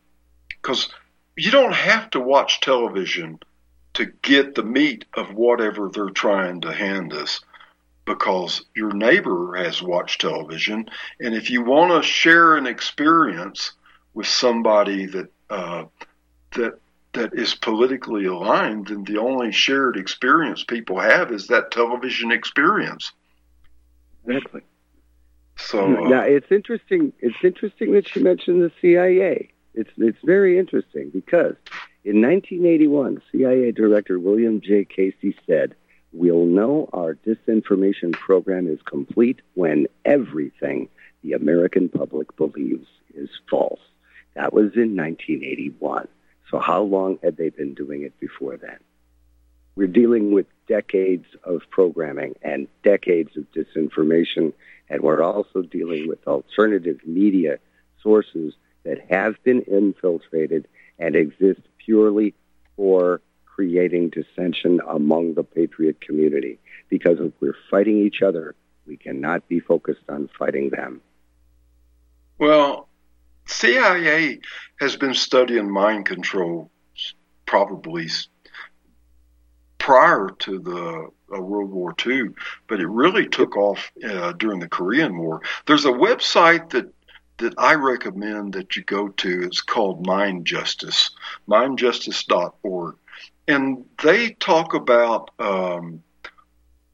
because 0.49 0.91
you 1.37 1.51
don't 1.51 1.75
have 1.75 2.11
to 2.11 2.21
watch 2.21 2.61
television 2.61 3.39
to 3.95 4.07
get 4.23 4.55
the 4.55 4.63
meat 4.63 5.07
of 5.15 5.33
whatever 5.33 5.89
they're 5.89 6.11
trying 6.11 6.61
to 6.61 6.73
hand 6.73 7.15
us 7.15 7.41
because 8.07 8.65
your 8.75 8.93
neighbor 8.95 9.57
has 9.57 9.83
watched 9.83 10.23
television. 10.23 10.89
And 11.21 11.35
if 11.35 11.51
you 11.51 11.63
want 11.63 11.93
to 11.93 12.09
share 12.09 12.57
an 12.57 12.67
experience 12.67 13.73
with 14.15 14.27
somebody 14.27 15.07
that 15.07 15.29
uh, 15.51 15.85
that 16.53 16.79
that 17.13 17.35
is 17.35 17.55
politically 17.55 18.27
aligned, 18.27 18.89
then 18.89 19.05
the 19.05 19.19
only 19.19 19.53
shared 19.53 19.97
experience 19.97 20.65
people 20.65 21.01
have 21.01 21.33
is 21.33 21.49
that 21.49 21.71
television 21.71 22.31
experience. 22.31 23.13
Exactly. 24.27 24.63
So 25.57 26.05
uh, 26.05 26.09
now 26.09 26.23
it's 26.23 26.51
interesting. 26.51 27.13
It's 27.19 27.37
interesting 27.43 27.93
that 27.93 28.15
you 28.15 28.23
mentioned 28.23 28.63
the 28.63 28.73
CIA. 28.81 29.51
It's 29.75 29.91
it's 29.99 30.19
very 30.25 30.59
interesting 30.59 31.11
because 31.11 31.57
in 32.05 32.23
1981, 32.23 33.21
CIA 33.33 33.73
Director 33.73 34.19
William 34.19 34.61
J. 34.61 34.85
Casey 34.85 35.37
said 35.47 35.75
We'll 36.19 36.47
know 36.47 36.89
our 36.95 37.15
disinformation 37.15 38.13
program 38.13 38.69
is 38.69 38.81
complete 38.87 39.43
when 39.53 39.87
everything 40.07 40.89
the 41.23 41.35
American 41.35 41.91
public 41.91 42.35
believes 42.39 42.87
is 43.15 43.29
false. 43.51 43.81
That 44.35 44.55
was 44.55 44.73
in 44.77 44.97
1981. 44.97 46.09
So 46.51 46.59
how 46.59 46.81
long 46.81 47.19
had 47.23 47.37
they 47.37 47.51
been 47.51 47.75
doing 47.75 48.01
it 48.01 48.19
before 48.19 48.57
then? 48.57 48.79
We're 49.75 49.89
dealing 49.89 50.33
with 50.33 50.47
decades 50.67 51.27
of 51.45 51.61
programming 51.69 52.35
and 52.41 52.67
decades 52.83 53.37
of 53.37 53.45
disinformation, 53.53 54.55
and 54.89 55.03
we're 55.03 55.23
also 55.23 55.61
dealing 55.61 56.09
with 56.09 56.27
alternative 56.27 56.99
media 57.05 57.59
sources 58.03 58.55
that 58.85 59.05
have 59.11 59.35
been 59.45 59.61
infiltrated 59.61 60.67
and 60.99 61.15
exist 61.15 61.61
purely 61.85 62.33
for 62.75 63.21
creating 63.57 64.11
dissension 64.11 64.81
among 64.87 65.33
the 65.33 65.43
patriot 65.43 65.99
community 66.03 66.59
because 66.91 67.17
if 67.21 67.33
we're 67.41 67.57
fighting 67.71 67.99
each 67.99 68.21
other, 68.21 68.55
we 68.87 68.99
cannot 68.99 69.49
be 69.49 69.61
focused 69.61 70.03
on 70.11 70.29
fighting 70.39 70.69
them. 70.69 71.01
Well, 72.39 72.87
CIA 73.47 74.41
has 74.79 74.97
been 74.97 75.15
studying 75.15 75.71
mind 75.71 76.05
control 76.05 76.71
probably 77.47 78.09
prior 79.79 80.29
to 80.41 80.59
the 80.59 81.09
uh, 81.35 81.41
World 81.41 81.71
War 81.71 81.95
II, 82.07 82.35
but 82.69 82.81
it 82.81 82.89
really 82.89 83.27
took 83.27 83.57
off 83.57 83.91
uh, 84.07 84.33
during 84.33 84.61
the 84.61 84.69
Korean 84.69 85.17
War. 85.17 85.41
There's 85.67 85.87
a 85.87 85.93
website 85.93 86.71
that 86.71 86.93
that 87.39 87.55
I 87.59 87.75
recommend 87.75 88.55
that 88.55 88.77
you 88.77 88.83
go 88.83 89.09
to. 89.09 89.43
It's 89.43 89.61
called 89.61 90.07
Mind 90.07 90.47
Justice, 90.47 91.11
mindjustice.org 91.47 92.97
and 93.49 93.85
they 94.03 94.31
talk 94.31 94.75
about 94.75 95.31
um, 95.39 96.03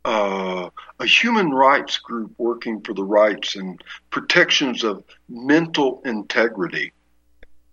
uh, 0.05 0.69
a 0.99 1.07
human 1.07 1.51
rights 1.51 1.99
group 1.99 2.33
working 2.39 2.81
for 2.81 2.95
the 2.95 3.05
rights 3.05 3.57
and 3.57 3.83
protections 4.11 4.85
of 4.85 5.05
mental 5.29 6.03
integrity. 6.05 6.93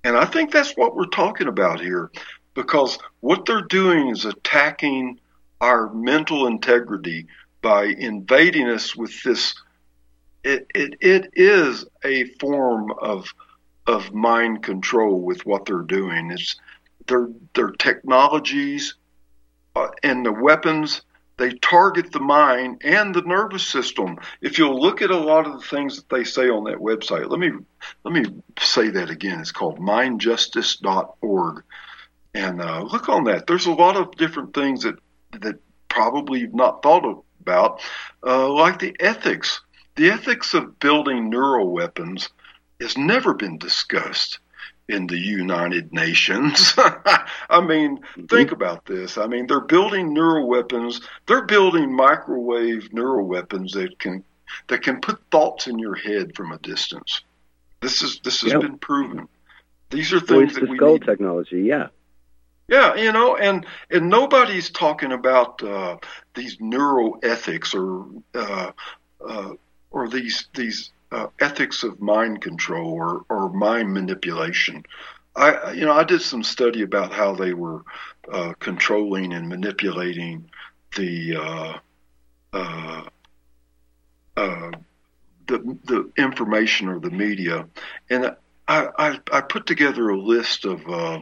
And 0.03 0.15
I 0.15 0.25
think 0.25 0.51
that's 0.51 0.73
what 0.73 0.95
we're 0.95 1.07
talking 1.07 1.47
about 1.47 1.81
here 1.81 2.11
because 2.53 2.97
what 3.19 3.45
they're 3.45 3.61
doing 3.63 4.09
is 4.09 4.25
attacking 4.25 5.19
our 5.61 5.93
mental 5.93 6.47
integrity 6.47 7.27
by 7.61 7.85
invading 7.85 8.69
us 8.69 8.95
with 8.95 9.23
this. 9.23 9.53
It, 10.43 10.67
it, 10.73 10.95
it 11.01 11.31
is 11.33 11.85
a 12.03 12.25
form 12.39 12.91
of 13.01 13.33
of 13.87 14.13
mind 14.13 14.61
control 14.61 15.19
with 15.19 15.45
what 15.47 15.65
they're 15.65 15.81
doing. 15.81 16.29
It's 16.29 16.55
their 17.09 17.27
their 17.53 17.71
technologies 17.71 18.95
uh, 19.75 19.89
and 20.03 20.25
the 20.25 20.31
weapons 20.31 21.01
they 21.39 21.53
target 21.53 22.11
the 22.11 22.19
mind 22.19 22.81
and 22.83 23.15
the 23.15 23.21
nervous 23.21 23.65
system. 23.65 24.17
If 24.41 24.57
you'll 24.57 24.79
look 24.79 25.01
at 25.01 25.09
a 25.09 25.17
lot 25.17 25.47
of 25.47 25.53
the 25.53 25.65
things 25.65 25.95
that 25.95 26.09
they 26.09 26.25
say 26.25 26.49
on 26.49 26.65
that 26.65 26.79
website, 26.79 27.29
let 27.29 27.39
me 27.39 27.51
let 28.03 28.13
me 28.13 28.25
say 28.59 28.89
that 28.89 29.09
again. 29.09 29.39
It's 29.39 29.53
called 29.53 29.79
mindjustice.org, 29.79 31.63
and 32.33 32.61
uh, 32.61 32.81
look 32.81 33.07
on 33.07 33.23
that. 33.23 33.47
There's 33.47 33.67
a 33.67 33.71
lot 33.71 33.95
of 33.95 34.11
different 34.17 34.53
things 34.53 34.83
that 34.83 34.99
that 35.39 35.55
probably 35.87 36.41
you've 36.41 36.53
not 36.53 36.83
thought 36.83 37.23
about, 37.41 37.81
uh, 38.21 38.49
like 38.51 38.79
the 38.79 38.95
ethics. 38.99 39.61
The 39.95 40.11
ethics 40.11 40.53
of 40.53 40.77
building 40.79 41.29
neural 41.29 41.71
weapons 41.71 42.29
has 42.81 42.97
never 42.97 43.33
been 43.33 43.57
discussed 43.57 44.39
in 44.89 45.07
the 45.07 45.17
United 45.17 45.93
Nations. 45.93 46.73
I 46.77 47.61
mean, 47.61 47.97
mm-hmm. 47.99 48.25
think 48.25 48.51
about 48.51 48.85
this. 48.85 49.17
I 49.17 49.27
mean, 49.27 49.47
they're 49.47 49.61
building 49.61 50.13
neural 50.13 50.47
weapons. 50.47 51.01
They're 51.27 51.45
building 51.45 51.95
microwave 51.95 52.91
neural 52.91 53.25
weapons 53.25 53.73
that 53.73 53.99
can 53.99 54.23
that 54.67 54.81
can 54.81 54.99
put 54.99 55.21
thoughts 55.31 55.67
in 55.67 55.77
your 55.77 55.95
head 55.95 56.35
from 56.35 56.51
a 56.51 56.57
distance. 56.57 57.21
This 57.81 58.01
is 58.01 58.19
this 58.23 58.41
has 58.41 58.51
yep. 58.51 58.61
been 58.61 58.79
proven. 58.79 59.27
These 59.91 60.11
are 60.11 60.19
things 60.19 60.55
that 60.55 60.67
we 60.67 60.77
skull 60.77 60.93
need. 60.93 61.03
technology. 61.03 61.61
Yeah. 61.61 61.87
Yeah, 62.67 62.95
you 62.95 63.11
know, 63.11 63.35
and 63.35 63.65
and 63.89 64.09
nobody's 64.09 64.69
talking 64.69 65.11
about 65.11 65.63
uh, 65.63 65.97
these 66.35 66.57
neuroethics 66.57 67.73
or 67.73 68.05
uh, 68.35 68.71
uh, 69.27 69.53
or 69.89 70.07
these 70.07 70.47
these 70.53 70.91
uh, 71.11 71.27
ethics 71.39 71.83
of 71.83 71.99
mind 71.99 72.41
control 72.41 72.91
or, 72.93 73.25
or 73.29 73.49
mind 73.49 73.93
manipulation. 73.93 74.83
I, 75.35 75.71
you 75.71 75.85
know, 75.85 75.93
I 75.93 76.03
did 76.03 76.21
some 76.21 76.43
study 76.43 76.81
about 76.81 77.13
how 77.13 77.33
they 77.33 77.53
were 77.53 77.83
uh, 78.31 78.53
controlling 78.59 79.33
and 79.33 79.47
manipulating 79.47 80.49
the 80.95 81.35
uh, 81.35 81.79
uh 82.53 83.03
uh, 84.35 84.71
the 85.47 85.77
the 85.85 86.11
information 86.17 86.87
or 86.87 86.99
the 86.99 87.11
media, 87.11 87.67
and 88.09 88.35
I 88.67 88.89
I, 88.97 89.19
I 89.31 89.41
put 89.41 89.65
together 89.65 90.09
a 90.09 90.19
list 90.19 90.65
of 90.65 90.87
uh, 90.89 91.19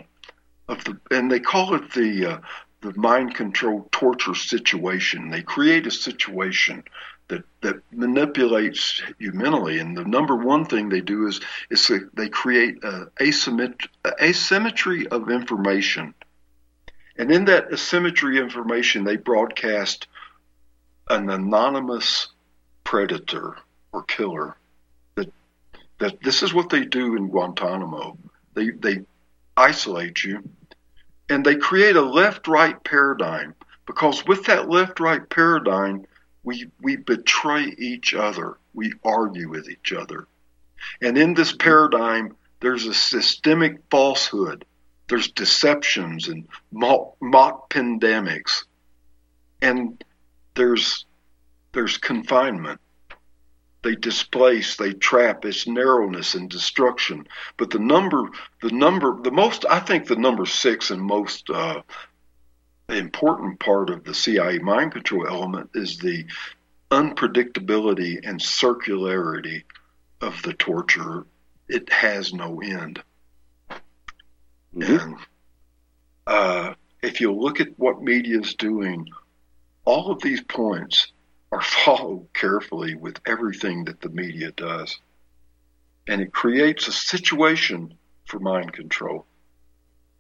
of 0.68 0.84
the 0.84 0.98
and 1.12 1.32
they 1.32 1.40
call 1.40 1.76
it 1.76 1.92
the 1.92 2.42
the 2.82 2.94
mind 2.96 3.36
control 3.36 3.88
torture 3.92 4.36
situation. 4.36 5.30
They 5.30 5.42
create 5.42 5.86
a 5.86 5.92
situation 5.92 6.84
that 7.30 7.44
that 7.62 7.76
manipulates 7.92 9.02
you 9.20 9.32
mentally. 9.34 9.80
And 9.80 9.98
the 9.98 10.06
number 10.06 10.36
one 10.36 10.66
thing 10.66 10.90
they 10.90 11.02
do 11.02 11.28
is 11.28 11.42
is 11.70 11.92
they 12.14 12.30
create 12.30 12.84
a 12.84 13.08
asymmet- 13.20 13.88
asymmetry 14.22 15.08
of 15.08 15.30
information. 15.30 16.14
And 17.18 17.32
in 17.32 17.46
that 17.46 17.72
asymmetry 17.72 18.38
information, 18.38 19.04
they 19.04 19.18
broadcast 19.18 20.08
an 21.10 21.30
anonymous 21.30 22.28
predator 22.84 23.58
or 23.92 24.04
killer. 24.04 24.56
That 25.16 25.32
that 26.00 26.22
this 26.22 26.44
is 26.44 26.54
what 26.54 26.70
they 26.70 26.86
do 26.86 27.16
in 27.16 27.30
Guantanamo. 27.30 28.18
They 28.54 28.70
they 28.70 29.02
isolate 29.56 30.24
you, 30.24 30.48
and 31.30 31.44
they 31.44 31.56
create 31.56 31.96
a 31.96 32.02
left-right 32.02 32.84
paradigm 32.84 33.56
because 33.88 34.26
with 34.26 34.46
that 34.46 34.70
left-right 34.70 35.30
paradigm 35.30 36.06
we 36.48 36.72
we 36.82 36.96
betray 36.96 37.76
each 37.78 38.14
other. 38.14 38.58
We 38.74 38.94
argue 39.04 39.50
with 39.50 39.70
each 39.70 39.92
other. 39.92 40.28
And 41.02 41.18
in 41.18 41.34
this 41.34 41.52
paradigm, 41.52 42.38
there's 42.62 42.86
a 42.86 42.94
systemic 42.94 43.82
falsehood. 43.92 44.64
There's 45.10 45.30
deceptions 45.30 46.30
and 46.30 46.48
mock, 46.72 47.18
mock 47.22 47.70
pandemics. 47.70 48.64
And 49.62 50.02
there's 50.56 51.06
there's 51.74 51.98
confinement. 51.98 52.80
They 53.84 53.96
displace, 53.96 54.78
they 54.78 54.94
trap, 54.94 55.44
it's 55.44 55.68
narrowness 55.68 56.34
and 56.34 56.50
destruction. 56.50 57.28
But 57.58 57.72
the 57.72 57.80
number, 57.80 58.30
the 58.62 58.72
number, 58.72 59.22
the 59.22 59.32
most, 59.32 59.66
I 59.70 59.80
think 59.80 60.08
the 60.08 60.16
number 60.16 60.46
six 60.46 60.92
and 60.92 61.02
most 61.02 61.50
uh, 61.50 61.82
important 62.90 63.60
part 63.60 63.90
of 63.90 64.04
the 64.04 64.14
CIA 64.14 64.60
mind 64.60 64.94
control 64.94 65.28
element 65.28 65.72
is 65.74 65.98
the 65.98 66.26
unpredictability 66.90 68.20
and 68.28 68.40
circularity 68.40 69.64
of 70.22 70.42
the 70.44 70.54
torture. 70.54 71.26
It 71.68 71.92
has 71.92 72.34
no 72.34 72.62
end. 72.62 73.02
Mm-hmm. 74.76 74.84
And 74.84 75.16
uh, 76.26 76.74
if 77.02 77.20
you 77.20 77.34
look 77.34 77.60
at 77.60 77.78
what 77.78 78.02
media 78.02 78.40
is 78.40 78.56
doing, 78.56 79.08
all 79.86 80.12
of 80.12 80.22
these 80.22 80.42
points 80.42 81.12
are 81.52 81.62
followed 81.86 82.28
carefully 82.34 82.96
with 82.96 83.20
everything 83.26 83.86
that 83.86 84.02
the 84.02 84.10
media 84.10 84.52
does. 84.52 84.98
And 86.08 86.22
it 86.22 86.32
creates 86.32 86.88
a 86.88 86.94
situation 86.94 87.94
for 88.26 88.40
mind 88.40 88.72
control. 88.72 89.26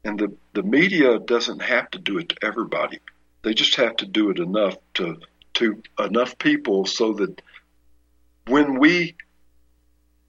And 0.07 0.17
the, 0.17 0.33
the 0.53 0.63
media 0.63 1.19
doesn't 1.19 1.61
have 1.61 1.91
to 1.91 1.99
do 1.99 2.17
it 2.17 2.29
to 2.29 2.37
everybody. 2.41 2.99
They 3.41 3.53
just 3.53 3.75
have 3.75 3.97
to 3.97 4.05
do 4.05 4.29
it 4.29 4.39
enough 4.39 4.77
to 4.95 5.19
to 5.55 5.81
enough 5.99 6.37
people 6.37 6.85
so 6.85 7.11
that 7.13 7.41
when 8.47 8.79
we 8.79 9.15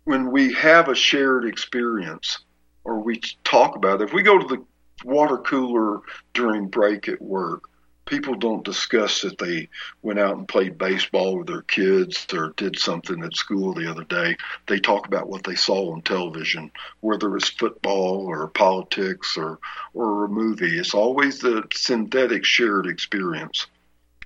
when 0.03 0.33
we 0.33 0.53
have 0.55 0.89
a 0.89 0.97
shared 0.97 1.45
experience 1.45 2.39
or 2.83 2.99
we 2.99 3.21
talk 3.45 3.77
about 3.77 4.01
it, 4.01 4.09
if 4.09 4.13
we 4.13 4.23
go 4.23 4.37
to 4.37 4.49
the 4.49 4.65
water 5.05 5.39
cooler 5.39 6.01
during 6.35 6.67
break 6.67 7.07
at 7.07 7.23
work, 7.23 7.71
people 8.09 8.35
don't 8.35 8.65
discuss 8.65 9.21
that 9.21 9.39
they 9.39 9.69
went 10.03 10.19
out 10.19 10.37
and 10.37 10.49
played 10.49 10.79
baseball 10.79 11.37
with 11.37 11.47
their 11.47 11.63
kids 11.63 12.27
or 12.33 12.55
did 12.57 12.79
something 12.79 13.23
at 13.23 13.37
school 13.37 13.75
the 13.75 13.89
other 13.89 14.05
day. 14.05 14.37
They 14.67 14.81
talk 14.81 15.07
about 15.07 15.29
what 15.29 15.45
they 15.45 15.55
saw 15.55 15.93
on 15.93 16.01
television, 16.01 16.73
whether 17.01 17.37
it's 17.37 17.51
football 17.51 18.27
or 18.27 18.49
politics 18.49 19.37
or 19.37 19.59
or 19.93 20.25
a 20.25 20.29
movie. 20.29 20.79
It's 20.79 20.95
always 20.95 21.39
the 21.39 21.65
synthetic 21.73 22.45
shared 22.45 22.87
experience. 22.87 23.67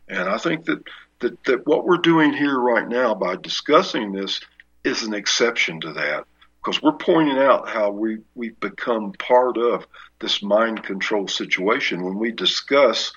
And 0.09 0.29
I 0.29 0.39
think 0.39 0.65
that, 0.67 0.85
that, 1.21 1.45
that 1.45 1.67
what 1.67 1.85
we're 1.85 1.97
doing 1.97 2.33
here 2.33 2.59
right 2.59 2.89
now 2.89 3.15
by 3.15 3.37
discussing 3.37 4.13
this 4.13 4.41
is 4.85 5.03
an 5.03 5.15
exception 5.15 5.81
to 5.81 5.93
that 5.95 6.25
because 6.63 6.81
we're 6.81 6.93
pointing 6.93 7.39
out 7.39 7.69
how 7.69 7.91
we, 7.91 8.19
we've 8.37 8.59
become 8.61 9.13
part 9.13 9.57
of 9.59 9.87
this 10.21 10.43
mind 10.43 10.85
control 10.85 11.27
situation 11.27 12.05
when 12.05 12.19
we 12.19 12.31
discuss 12.31 13.13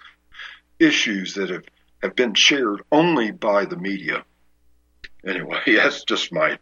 issues 0.79 1.33
that 1.35 1.49
have, 1.49 1.63
have 2.01 2.15
been 2.15 2.33
shared 2.33 2.81
only 2.91 3.31
by 3.31 3.65
the 3.65 3.77
media. 3.77 4.23
Anyway, 5.25 5.59
that's 5.67 6.03
just 6.03 6.31
my 6.31 6.57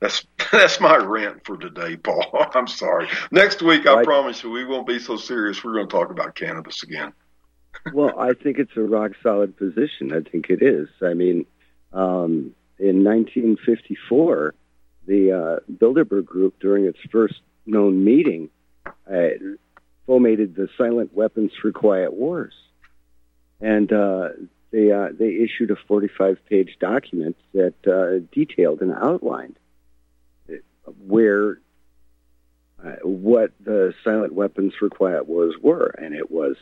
that's 0.00 0.26
that's 0.52 0.80
my 0.80 0.96
rant 0.96 1.44
for 1.44 1.56
today, 1.56 1.96
Paul. 1.96 2.24
I'm 2.54 2.66
sorry. 2.66 3.08
Next 3.30 3.62
week, 3.62 3.86
I 3.86 4.04
promise 4.04 4.42
you, 4.42 4.50
we 4.50 4.64
won't 4.64 4.86
be 4.86 4.98
so 4.98 5.16
serious. 5.16 5.62
We're 5.62 5.74
going 5.74 5.88
to 5.88 5.92
talk 5.92 6.10
about 6.10 6.34
cannabis 6.34 6.82
again. 6.82 7.12
well, 7.92 8.18
I 8.18 8.32
think 8.34 8.58
it's 8.58 8.76
a 8.76 8.82
rock 8.82 9.12
solid 9.22 9.56
position. 9.56 10.12
I 10.12 10.28
think 10.28 10.50
it 10.50 10.62
is. 10.62 10.88
I 11.02 11.14
mean, 11.14 11.46
um, 11.92 12.54
in 12.78 13.04
1954, 13.04 14.54
the 15.06 15.32
uh, 15.32 15.72
Bilderberg 15.72 16.24
Group, 16.24 16.58
during 16.60 16.86
its 16.86 16.98
first 17.10 17.40
known 17.66 18.04
meeting, 18.04 18.50
uh, 18.86 19.28
fomented 20.06 20.56
the 20.56 20.68
Silent 20.76 21.14
Weapons 21.14 21.52
for 21.60 21.72
Quiet 21.72 22.12
Wars, 22.12 22.54
and 23.60 23.92
uh, 23.92 24.30
they 24.70 24.90
uh, 24.92 25.08
they 25.18 25.30
issued 25.30 25.70
a 25.70 25.76
45-page 25.76 26.78
document 26.80 27.36
that 27.52 27.74
uh, 27.86 28.26
detailed 28.32 28.80
and 28.80 28.92
outlined 28.92 29.56
where 31.06 31.60
uh, 32.84 32.96
what 33.02 33.52
the 33.60 33.94
Silent 34.02 34.32
Weapons 34.32 34.72
for 34.78 34.88
Quiet 34.88 35.28
were, 35.28 35.88
and 35.98 36.14
it 36.14 36.30
was 36.30 36.56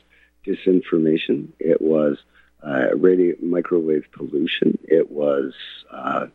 disinformation. 0.47 1.49
It 1.59 1.81
was 1.81 2.19
uh, 2.63 2.97
radio 2.97 3.37
microwave 3.41 4.07
pollution. 4.13 4.79
It 4.85 5.11
was 5.11 5.55
uh, 5.93 6.27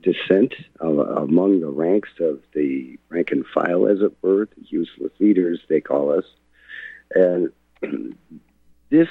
dissent 0.00 0.54
of, 0.78 0.98
among 0.98 1.60
the 1.60 1.70
ranks 1.70 2.10
of 2.20 2.40
the 2.54 2.98
rank 3.08 3.32
and 3.32 3.44
file, 3.46 3.88
as 3.88 4.00
it 4.00 4.12
were, 4.22 4.46
the 4.46 4.64
useless 4.68 5.12
leaders 5.18 5.60
they 5.68 5.80
call 5.80 6.16
us, 6.16 6.24
and 7.14 7.50
this 8.90 9.08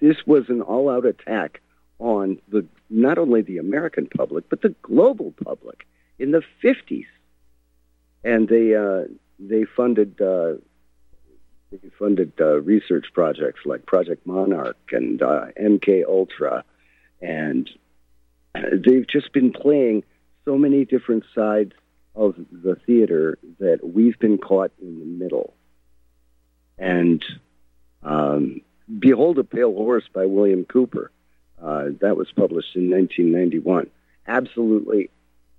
this 0.00 0.16
was 0.26 0.44
an 0.48 0.60
all-out 0.60 1.06
attack 1.06 1.60
on 1.98 2.38
the 2.48 2.66
not 2.90 3.18
only 3.18 3.42
the 3.42 3.58
American 3.58 4.08
public 4.16 4.48
but 4.48 4.62
the 4.62 4.74
global 4.82 5.32
public 5.44 5.86
in 6.18 6.32
the 6.32 6.42
50s, 6.62 7.06
and 8.24 8.48
they 8.48 8.74
uh, 8.74 9.04
they 9.38 9.64
funded 9.64 10.20
uh, 10.20 10.54
he 11.70 11.90
funded 11.98 12.32
uh, 12.40 12.60
research 12.60 13.06
projects 13.14 13.60
like 13.64 13.86
Project 13.86 14.26
Monarch 14.26 14.76
and 14.90 15.22
uh, 15.22 15.46
MK 15.60 16.04
Ultra, 16.06 16.64
and 17.20 17.70
they've 18.54 19.06
just 19.06 19.32
been 19.32 19.52
playing 19.52 20.04
so 20.44 20.58
many 20.58 20.84
different 20.84 21.24
sides 21.34 21.72
of 22.14 22.34
the 22.50 22.76
theater 22.86 23.38
that 23.58 23.80
we've 23.82 24.18
been 24.18 24.38
caught 24.38 24.72
in 24.80 24.98
the 24.98 25.06
middle. 25.06 25.54
And 26.78 27.24
um, 28.02 28.60
Behold 28.98 29.38
a 29.38 29.44
Pale 29.44 29.72
Horse 29.72 30.04
by 30.12 30.26
William 30.26 30.64
Cooper. 30.64 31.10
Uh, 31.62 31.90
that 32.00 32.16
was 32.16 32.28
published 32.34 32.74
in 32.74 32.90
1991. 32.90 33.88
Absolutely 34.26 35.10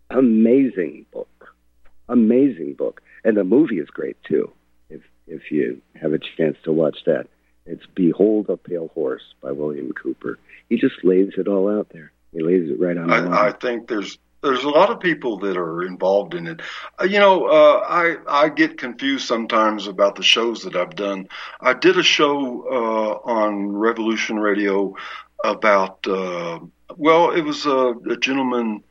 amazing 0.09 1.05
book. 1.11 1.55
Amazing 2.09 2.73
book. 2.73 3.01
And 3.23 3.37
the 3.37 3.43
movie 3.43 3.79
is 3.79 3.89
great 3.89 4.17
too 4.23 4.51
if 4.89 5.01
if 5.27 5.51
you 5.51 5.81
have 5.99 6.13
a 6.13 6.19
chance 6.19 6.57
to 6.65 6.71
watch 6.71 6.97
that. 7.05 7.27
It's 7.65 7.85
Behold 7.95 8.49
a 8.49 8.57
Pale 8.57 8.89
Horse 8.93 9.23
by 9.41 9.51
William 9.51 9.93
Cooper. 9.93 10.37
He 10.69 10.77
just 10.77 11.03
lays 11.03 11.31
it 11.37 11.47
all 11.47 11.69
out 11.69 11.87
there. 11.93 12.11
He 12.33 12.41
lays 12.41 12.69
it 12.69 12.79
right 12.79 12.97
on 12.97 13.07
the 13.07 13.15
I, 13.15 13.47
I 13.47 13.51
think 13.53 13.87
there's 13.87 14.17
there's 14.43 14.65
a 14.65 14.69
lot 14.69 14.89
of 14.89 14.99
people 14.99 15.37
that 15.39 15.57
are 15.57 15.83
involved 15.83 16.33
in 16.33 16.47
it. 16.47 16.61
Uh, 16.99 17.05
you 17.05 17.17
know, 17.17 17.45
uh, 17.45 17.85
I 17.87 18.17
I 18.27 18.49
get 18.49 18.77
confused 18.77 19.25
sometimes 19.25 19.87
about 19.87 20.15
the 20.15 20.23
shows 20.23 20.63
that 20.63 20.75
I've 20.75 20.95
done. 20.95 21.27
I 21.61 21.73
did 21.73 21.97
a 21.97 22.03
show 22.03 22.63
uh, 22.69 23.29
on 23.29 23.71
Revolution 23.71 24.37
Radio 24.37 24.95
about 25.43 26.05
uh, 26.05 26.59
well, 26.97 27.31
it 27.31 27.41
was 27.41 27.65
a, 27.65 27.95
a 28.09 28.17
gentleman 28.17 28.83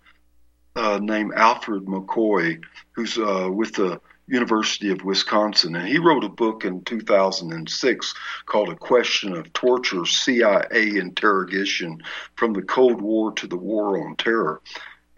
uh, 0.74 0.98
named 1.02 1.32
Alfred 1.36 1.84
McCoy 1.84 2.60
who's 2.92 3.18
uh, 3.18 3.48
with 3.52 3.74
the 3.74 4.00
University 4.28 4.90
of 4.90 5.04
Wisconsin, 5.04 5.76
and 5.76 5.86
he 5.86 5.98
wrote 5.98 6.24
a 6.24 6.28
book 6.28 6.64
in 6.64 6.82
2006 6.84 8.14
called 8.46 8.68
A 8.70 8.76
Question 8.76 9.36
of 9.36 9.52
Torture 9.52 10.06
CIA 10.06 10.96
Interrogation 10.96 12.00
from 12.36 12.54
the 12.54 12.62
Cold 12.62 13.02
War 13.02 13.32
to 13.32 13.46
the 13.46 13.56
War 13.56 14.06
on 14.06 14.16
Terror. 14.16 14.62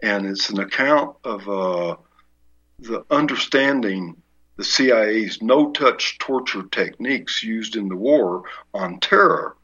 And 0.01 0.25
it's 0.25 0.49
an 0.49 0.59
account 0.59 1.15
of 1.23 1.47
uh, 1.47 1.95
the 2.79 3.05
understanding 3.09 4.21
the 4.57 4.63
CIA's 4.63 5.41
no 5.41 5.71
touch 5.71 6.17
torture 6.17 6.63
techniques 6.71 7.43
used 7.43 7.75
in 7.75 7.89
the 7.89 7.95
war 7.95 8.43
on 8.73 8.99
terror. 8.99 9.57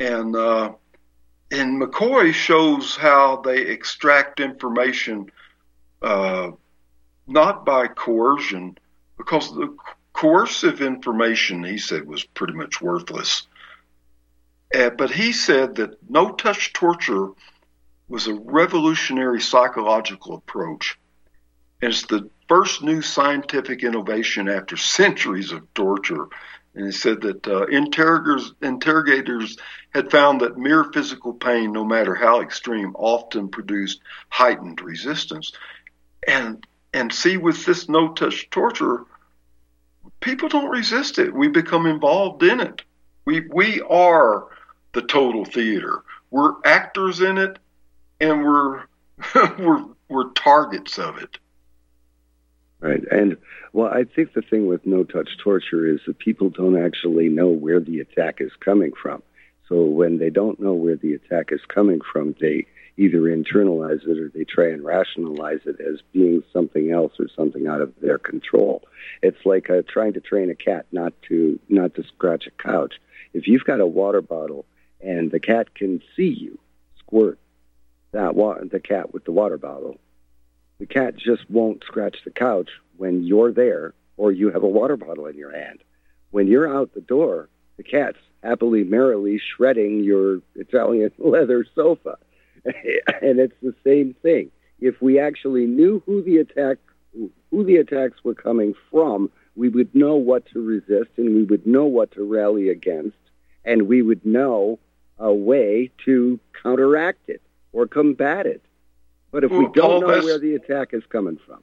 And 0.00 0.34
uh, 0.34 0.72
and 1.50 1.80
McCoy 1.80 2.32
shows 2.32 2.96
how 2.96 3.42
they 3.44 3.60
extract 3.60 4.40
information 4.40 5.30
uh, 6.00 6.52
not 7.26 7.64
by 7.64 7.86
coercion, 7.86 8.76
because 9.16 9.54
the 9.54 9.76
coercive 10.12 10.80
information 10.80 11.62
he 11.62 11.78
said 11.78 12.06
was 12.06 12.24
pretty 12.24 12.54
much 12.54 12.80
worthless. 12.80 13.46
Uh, 14.74 14.90
but 14.90 15.10
he 15.10 15.32
said 15.32 15.76
that 15.76 15.98
no 16.10 16.32
touch 16.32 16.72
torture 16.72 17.28
was 18.12 18.26
a 18.26 18.34
revolutionary 18.34 19.40
psychological 19.40 20.34
approach. 20.34 20.98
It's 21.80 22.02
the 22.02 22.28
first 22.46 22.82
new 22.82 23.00
scientific 23.00 23.82
innovation 23.82 24.50
after 24.50 24.76
centuries 24.76 25.50
of 25.50 25.72
torture. 25.72 26.26
And 26.74 26.84
he 26.84 26.92
said 26.92 27.22
that 27.22 27.48
uh, 27.48 27.64
interrogators, 27.68 28.52
interrogators 28.60 29.56
had 29.94 30.10
found 30.10 30.42
that 30.42 30.58
mere 30.58 30.84
physical 30.84 31.32
pain, 31.32 31.72
no 31.72 31.86
matter 31.86 32.14
how 32.14 32.42
extreme, 32.42 32.94
often 32.96 33.48
produced 33.48 34.02
heightened 34.28 34.82
resistance. 34.82 35.52
And 36.28 36.66
and 36.92 37.10
see, 37.10 37.38
with 37.38 37.64
this 37.64 37.88
no 37.88 38.12
touch 38.12 38.50
torture, 38.50 39.06
people 40.20 40.50
don't 40.50 40.68
resist 40.68 41.18
it. 41.18 41.32
We 41.32 41.48
become 41.48 41.86
involved 41.86 42.42
in 42.42 42.60
it. 42.60 42.82
We 43.24 43.40
we 43.48 43.80
are 43.80 44.48
the 44.92 45.02
total 45.02 45.46
theater. 45.46 46.02
We're 46.30 46.54
actors 46.64 47.22
in 47.22 47.38
it, 47.38 47.58
and 48.22 48.44
we're 48.44 48.84
we're 49.58 49.84
we're 50.08 50.30
targets 50.30 50.98
of 50.98 51.18
it. 51.18 51.38
Right, 52.80 53.02
and 53.10 53.36
well, 53.72 53.88
I 53.92 54.04
think 54.04 54.32
the 54.32 54.42
thing 54.42 54.66
with 54.66 54.86
no 54.86 55.04
touch 55.04 55.38
torture 55.38 55.86
is 55.86 56.00
that 56.06 56.18
people 56.18 56.50
don't 56.50 56.82
actually 56.82 57.28
know 57.28 57.48
where 57.48 57.80
the 57.80 58.00
attack 58.00 58.40
is 58.40 58.50
coming 58.58 58.92
from. 59.00 59.22
So 59.68 59.84
when 59.84 60.18
they 60.18 60.30
don't 60.30 60.60
know 60.60 60.74
where 60.74 60.96
the 60.96 61.14
attack 61.14 61.52
is 61.52 61.60
coming 61.68 62.00
from, 62.00 62.34
they 62.40 62.66
either 62.96 63.20
internalize 63.20 64.06
it 64.06 64.18
or 64.18 64.28
they 64.28 64.44
try 64.44 64.68
and 64.68 64.84
rationalize 64.84 65.60
it 65.64 65.80
as 65.80 66.00
being 66.12 66.42
something 66.52 66.90
else 66.90 67.12
or 67.18 67.28
something 67.34 67.66
out 67.66 67.80
of 67.80 67.92
their 68.02 68.18
control. 68.18 68.82
It's 69.22 69.46
like 69.46 69.70
uh, 69.70 69.82
trying 69.88 70.12
to 70.14 70.20
train 70.20 70.50
a 70.50 70.54
cat 70.54 70.86
not 70.92 71.14
to 71.28 71.58
not 71.68 71.94
to 71.94 72.02
scratch 72.02 72.46
a 72.46 72.62
couch. 72.62 72.94
If 73.32 73.46
you've 73.46 73.64
got 73.64 73.80
a 73.80 73.86
water 73.86 74.20
bottle 74.20 74.66
and 75.00 75.30
the 75.30 75.40
cat 75.40 75.74
can 75.74 76.02
see 76.16 76.28
you 76.28 76.58
squirt 76.98 77.38
that 78.12 78.34
wa- 78.34 78.58
the 78.70 78.80
cat 78.80 79.12
with 79.12 79.24
the 79.24 79.32
water 79.32 79.58
bottle, 79.58 79.98
the 80.78 80.86
cat 80.86 81.16
just 81.16 81.48
won't 81.50 81.84
scratch 81.84 82.18
the 82.24 82.30
couch 82.30 82.70
when 82.96 83.22
you're 83.22 83.52
there 83.52 83.94
or 84.16 84.32
you 84.32 84.50
have 84.50 84.62
a 84.62 84.68
water 84.68 84.96
bottle 84.96 85.26
in 85.26 85.36
your 85.36 85.52
hand. 85.52 85.82
When 86.30 86.46
you're 86.46 86.72
out 86.72 86.94
the 86.94 87.00
door, 87.00 87.48
the 87.76 87.82
cat's 87.82 88.18
happily, 88.42 88.84
merrily 88.84 89.38
shredding 89.38 90.04
your 90.04 90.40
Italian 90.54 91.10
leather 91.18 91.66
sofa. 91.74 92.18
and 92.64 93.40
it's 93.40 93.56
the 93.62 93.74
same 93.84 94.14
thing. 94.22 94.50
If 94.80 95.00
we 95.00 95.18
actually 95.18 95.66
knew 95.66 96.02
who 96.06 96.22
the 96.22 96.38
attack, 96.38 96.78
who 97.50 97.64
the 97.64 97.76
attacks 97.76 98.22
were 98.24 98.34
coming 98.34 98.74
from, 98.90 99.30
we 99.56 99.68
would 99.68 99.94
know 99.94 100.16
what 100.16 100.46
to 100.46 100.64
resist 100.64 101.10
and 101.16 101.34
we 101.34 101.44
would 101.44 101.66
know 101.66 101.84
what 101.84 102.12
to 102.12 102.24
rally 102.24 102.68
against, 102.68 103.16
and 103.64 103.82
we 103.82 104.02
would 104.02 104.24
know 104.24 104.78
a 105.18 105.32
way 105.32 105.90
to 106.04 106.40
counteract 106.62 107.28
it 107.28 107.42
or 107.72 107.86
combat 107.86 108.46
it. 108.46 108.62
But 109.30 109.44
if 109.44 109.50
well, 109.50 109.60
we 109.60 109.66
don't 109.72 109.74
Paul, 109.74 110.00
know 110.02 110.06
where 110.08 110.38
the 110.38 110.54
attack 110.54 110.92
is 110.92 111.04
coming 111.08 111.38
from, 111.46 111.62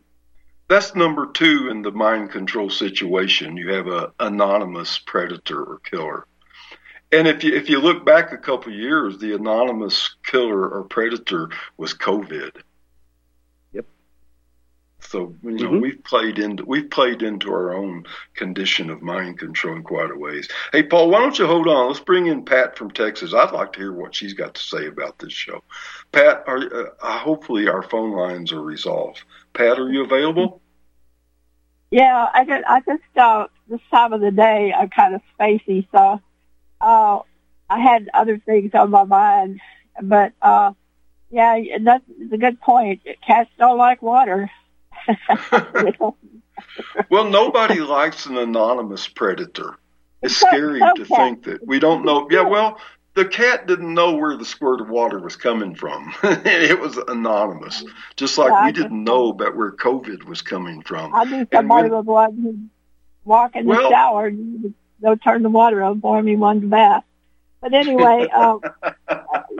that's 0.68 0.96
number 0.96 1.32
two 1.32 1.70
in 1.70 1.82
the 1.82 1.92
mind 1.92 2.32
control 2.32 2.70
situation. 2.70 3.58
You 3.58 3.74
have 3.74 3.88
an 3.88 4.08
anonymous 4.20 5.00
predator 5.00 5.64
or 5.64 5.80
killer. 5.80 6.26
And 7.12 7.28
if 7.28 7.44
you 7.44 7.56
if 7.56 7.70
you 7.70 7.80
look 7.80 8.06
back 8.06 8.32
a 8.32 8.38
couple 8.38 8.72
years, 8.72 9.18
the 9.18 9.34
anonymous 9.34 10.16
killer 10.24 10.70
or 10.70 10.84
predator 10.84 11.50
was 11.78 11.94
COVID. 11.94 12.62
So 15.10 15.36
you 15.42 15.52
know 15.54 15.72
mm-hmm. 15.72 15.80
we've 15.80 16.04
played 16.04 16.38
into 16.38 16.64
we've 16.66 16.92
played 16.92 17.24
into 17.24 17.52
our 17.52 17.74
own 17.76 18.06
condition 18.36 18.92
of 18.92 19.02
mind 19.02 19.40
control 19.40 19.76
in 19.76 19.82
quite 19.82 20.12
a 20.12 20.16
ways. 20.16 20.48
Hey 20.72 20.84
Paul, 20.84 21.10
why 21.10 21.18
don't 21.18 21.40
you 21.40 21.48
hold 21.48 21.68
on? 21.68 21.88
Let's 21.88 22.00
bring 22.00 22.28
in 22.28 22.46
Pat 22.46 22.78
from 22.78 22.92
Texas. 22.92 23.34
I'd 23.34 23.52
like 23.52 23.74
to 23.74 23.80
hear 23.80 23.92
what 23.92 24.14
she's 24.14 24.36
got 24.36 24.54
to 24.54 24.62
say 24.62 24.86
about 24.86 25.18
this 25.18 25.34
show. 25.34 25.64
Pat, 26.12 26.44
are, 26.46 26.94
uh, 27.02 27.18
hopefully 27.18 27.68
our 27.68 27.82
phone 27.82 28.12
lines 28.12 28.52
are 28.52 28.62
resolved. 28.62 29.24
Pat, 29.54 29.80
are 29.80 29.90
you 29.90 30.04
available? 30.04 30.62
Yeah, 31.90 32.28
I 32.32 32.46
just 32.46 32.64
I 32.68 32.80
just 32.82 33.18
uh, 33.18 33.48
this 33.68 33.82
time 33.90 34.14
of 34.14 34.22
the 34.22 34.30
day 34.30 34.72
I'm 34.72 34.92
kind 34.92 35.16
of 35.16 35.22
spacey, 35.40 35.88
so 35.92 36.22
uh, 36.82 37.20
I 37.68 37.80
had 37.80 38.12
other 38.14 38.38
things 38.38 38.76
on 38.76 38.92
my 38.92 39.06
mind, 39.06 39.60
but 40.04 40.34
uh, 40.40 40.74
yeah, 41.32 41.60
that's 41.82 42.06
a 42.32 42.38
good 42.38 42.62
point. 42.62 43.02
Cats 43.26 43.50
don't 43.58 43.80
like 43.80 44.04
water. 44.04 44.52
well, 47.10 47.30
nobody 47.30 47.80
likes 47.80 48.26
an 48.26 48.38
anonymous 48.38 49.08
predator. 49.08 49.78
It's 50.22 50.36
scary 50.36 50.80
to 50.80 51.06
think 51.06 51.44
that 51.44 51.66
we 51.66 51.80
don't 51.80 52.04
know. 52.04 52.28
Yeah, 52.30 52.42
well, 52.42 52.78
the 53.16 53.26
cat 53.26 53.68
didn't 53.68 53.94
know 53.94 54.16
where 54.16 54.36
the 54.38 54.46
squirt 54.46 54.82
of 54.82 54.90
water 54.90 55.20
was 55.20 55.36
coming 55.36 55.76
from. 55.76 56.14
it 56.24 56.80
was 56.80 56.98
anonymous, 56.98 57.84
just 58.16 58.38
like 58.38 58.52
yeah, 58.52 58.66
we 58.66 58.72
didn't 58.72 59.04
know 59.04 59.30
about 59.30 59.56
where 59.56 59.72
COVID 59.72 60.26
was 60.26 60.42
coming 60.42 60.82
from. 60.82 61.14
I 61.14 61.26
knew 61.26 61.48
somebody 61.52 61.90
was 61.90 62.06
one 62.06 62.70
walk 63.26 63.56
in 63.56 63.66
the 63.66 63.70
well, 63.70 63.90
shower 63.90 64.28
and 64.28 64.74
they'll 65.02 65.18
turn 65.18 65.44
the 65.44 65.50
water 65.50 65.82
on 65.84 66.02
for 66.02 66.22
me 66.22 66.36
one 66.36 66.70
bath. 66.70 67.04
But 67.62 67.74
anyway, 67.74 68.28
uh, 68.34 68.58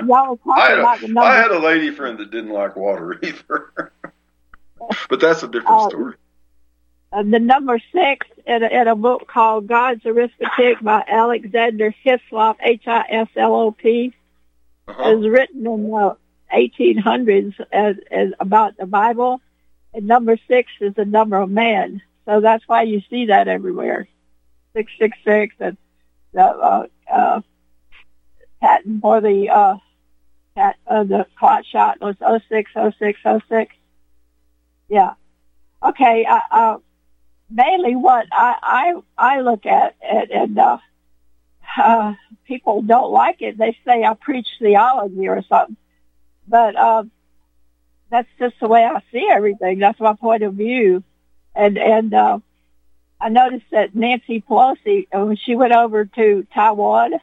y'all 0.06 0.38
talking 0.38 0.78
a, 0.78 0.80
about 0.80 1.02
the. 1.02 1.20
I 1.20 1.36
had 1.36 1.52
a 1.52 1.60
lady 1.60 1.92
friend 1.92 2.18
that 2.20 2.32
didn't 2.32 2.52
like 2.52 2.76
water 2.76 3.20
either, 3.24 3.92
but 5.10 5.20
that's 5.20 5.44
a 5.44 5.48
different 5.48 5.82
uh, 5.82 5.90
story. 5.90 6.14
Uh, 7.12 7.24
the 7.24 7.40
number 7.40 7.80
six 7.92 8.28
in 8.46 8.64
a, 8.64 8.68
in 8.68 8.88
a 8.88 8.96
book 8.96 9.28
called 9.28 9.68
God's 9.68 10.06
Arithmetic 10.06 10.82
by 10.82 11.04
Alexander 11.08 11.94
Hislop, 12.04 12.58
H-I-S-L-O-P, 12.62 14.14
uh-huh. 14.88 15.18
is 15.18 15.28
written 15.28 15.66
in 15.66 15.84
the 15.90 16.18
1800s 16.54 17.56
as, 17.72 17.96
as 18.12 18.30
about 18.40 18.78
the 18.78 18.86
Bible. 18.86 19.42
And 19.94 20.08
number 20.08 20.38
six 20.48 20.72
is 20.80 20.94
the 20.94 21.06
number 21.06 21.38
of 21.38 21.50
man. 21.50 22.02
So 22.26 22.42
that's 22.42 22.68
why 22.68 22.84
you 22.84 23.02
see 23.10 23.28
that 23.28 23.48
everywhere. 23.48 24.08
666 24.74 25.56
and 25.60 25.78
the 26.32 26.42
uh, 26.44 26.88
uh, 27.12 27.42
patent 28.62 29.02
for 29.02 29.20
the 29.20 29.50
uh, 29.50 29.78
pat, 30.56 30.76
uh, 30.86 31.04
the 31.04 31.26
clot 31.38 31.66
shot 31.66 32.00
was 32.00 32.16
060606. 32.20 33.74
Yeah. 34.90 35.14
Okay. 35.84 36.26
Uh, 36.26 36.40
uh, 36.52 36.78
mainly 37.50 37.96
what 37.96 38.28
I, 38.32 38.56
I, 39.18 39.36
I 39.36 39.42
look 39.42 39.66
at, 39.66 39.96
and, 40.02 40.32
and 40.32 40.60
uh, 40.60 40.78
uh, 41.82 42.14
people 42.46 42.82
don't 42.82 43.12
like 43.12 43.42
it. 43.42 43.58
They 43.58 43.78
say 43.86 44.04
I 44.04 44.14
preach 44.14 44.48
theology 44.60 45.28
or 45.28 45.44
something. 45.48 45.78
But 46.48 46.76
uh, 46.76 47.04
that's 48.10 48.28
just 48.40 48.56
the 48.60 48.68
way 48.68 48.84
I 48.84 49.02
see 49.12 49.28
everything. 49.32 49.80
That's 49.80 50.00
my 50.00 50.14
point 50.14 50.44
of 50.44 50.56
view. 50.56 51.04
And, 51.56 51.78
and 51.78 52.14
uh, 52.14 52.40
I 53.22 53.30
noticed 53.30 53.66
that 53.72 53.96
Nancy 53.96 54.42
Pelosi, 54.42 55.08
uh, 55.14 55.26
when 55.26 55.38
she 55.38 55.56
went 55.56 55.74
over 55.74 56.06
to 56.06 56.48
Taiwan, 56.54 57.14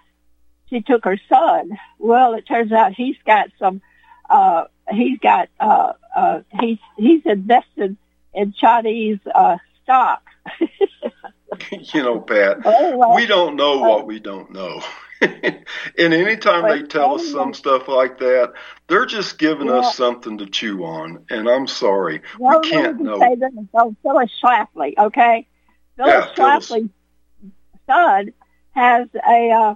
she 0.68 0.80
took 0.80 1.04
her 1.04 1.18
son. 1.28 1.78
Well, 1.98 2.34
it 2.34 2.46
turns 2.46 2.72
out 2.72 2.92
he's 2.92 3.16
got 3.24 3.50
some, 3.58 3.80
uh, 4.29 4.64
he's 4.91 5.18
got, 5.18 5.49
uh, 5.61 5.93
uh, 6.14 6.41
he's, 6.61 6.79
he's 6.97 7.22
invested 7.24 7.97
in 8.35 8.53
Chinese, 8.53 9.18
uh, 9.35 9.57
stock. 9.83 10.22
you 11.70 12.03
know, 12.03 12.20
Pat, 12.20 12.64
anyway, 12.66 13.12
we 13.14 13.27
don't 13.27 13.57
know 13.57 13.79
what 13.79 14.07
we 14.07 14.20
don't 14.20 14.53
know. 14.53 14.83
and 15.20 15.64
anytime 15.99 16.68
they 16.68 16.87
tell 16.87 17.14
us 17.14 17.31
some 17.31 17.55
stuff 17.55 17.89
like 17.89 18.18
that, 18.18 18.53
they're 18.87 19.07
just 19.07 19.39
giving 19.39 19.68
yeah. 19.68 19.79
us 19.79 19.97
something 19.97 20.39
to 20.39 20.47
chew 20.47 20.85
on. 20.85 21.24
And 21.31 21.49
I'm 21.49 21.66
sorry, 21.66 22.22
well, 22.39 22.61
we 22.61 22.70
can't 22.70 23.01
know. 23.01 23.18
Say 23.18 23.37
this, 23.37 23.53
so 23.72 23.97
Phyllis 24.03 24.31
Schlafly, 24.43 24.95
okay? 24.99 25.47
Phyllis 25.97 26.12
yeah, 26.12 26.35
Schlafly's 26.35 26.91
son 27.87 28.33
has 28.72 29.09
a 29.27 29.51
uh, 29.51 29.74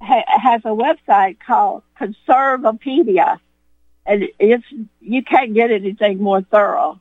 ha- 0.00 0.24
has 0.26 0.62
a 0.64 0.68
website 0.68 1.38
called 1.40 1.82
Conservapedia, 2.00 3.38
and 4.06 4.24
it's 4.38 4.64
you 5.00 5.22
can't 5.22 5.54
get 5.54 5.70
anything 5.70 6.22
more 6.22 6.42
thorough. 6.42 7.00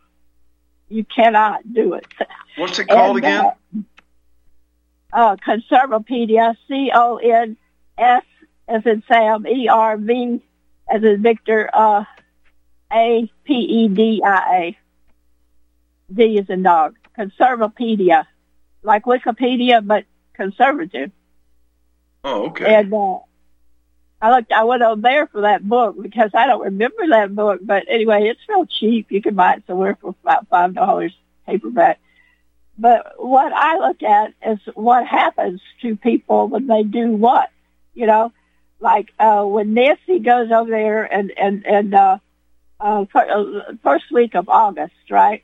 You 0.89 1.03
cannot 1.03 1.61
do 1.73 1.93
it. 1.93 2.07
What's 2.57 2.79
it 2.79 2.87
called 2.87 3.17
and, 3.17 3.25
again? 3.25 3.45
Uh, 5.11 5.15
uh, 5.15 5.35
Conservapedia, 5.37 6.55
C 6.67 6.91
O 6.93 7.17
N 7.17 7.57
S 7.97 8.23
as 8.67 8.85
in 8.85 9.03
Sam, 9.07 9.45
E 9.47 9.67
R 9.67 9.97
V 9.97 10.41
as 10.89 11.03
in 11.03 11.21
Victor, 11.21 11.69
uh, 11.73 12.05
A 12.91 13.31
P 13.45 13.53
E 13.53 13.87
D 13.87 14.21
I 14.23 14.55
A. 14.55 14.77
D 16.13 16.37
is 16.37 16.49
in 16.49 16.63
dog. 16.63 16.95
Conservapedia, 17.17 18.25
like 18.81 19.05
Wikipedia, 19.05 19.85
but 19.85 20.05
conservative. 20.33 21.11
Oh, 22.23 22.47
okay. 22.47 22.75
And 22.75 22.93
uh, 22.93 23.19
I 24.21 24.31
looked. 24.35 24.51
I 24.51 24.63
went 24.63 24.81
over 24.81 25.01
there 25.01 25.27
for 25.27 25.41
that 25.41 25.67
book 25.67 26.01
because 26.01 26.31
I 26.33 26.47
don't 26.47 26.63
remember 26.63 27.07
that 27.09 27.35
book. 27.35 27.59
But 27.61 27.85
anyway, 27.89 28.29
it's 28.29 28.39
real 28.47 28.65
cheap. 28.65 29.11
You 29.11 29.21
can 29.21 29.35
buy 29.35 29.55
it 29.55 29.63
somewhere 29.67 29.97
for 29.99 30.15
about 30.23 30.47
five 30.47 30.73
dollars 30.73 31.13
paperback. 31.45 31.99
But 32.77 33.13
what 33.17 33.51
I 33.53 33.77
look 33.77 34.01
at 34.01 34.33
is 34.45 34.59
what 34.73 35.05
happens 35.05 35.61
to 35.81 35.95
people 35.95 36.47
when 36.47 36.67
they 36.67 36.83
do 36.83 37.11
what, 37.11 37.49
you 37.93 38.07
know, 38.07 38.31
like 38.79 39.09
uh, 39.19 39.43
when 39.43 39.73
Nancy 39.73 40.19
goes 40.19 40.51
over 40.51 40.69
there 40.69 41.03
and 41.03 41.31
and 41.37 41.65
and 41.65 41.93
uh, 41.93 42.17
uh, 42.79 43.05
first 43.83 44.05
week 44.11 44.35
of 44.35 44.49
August, 44.49 44.93
right? 45.11 45.43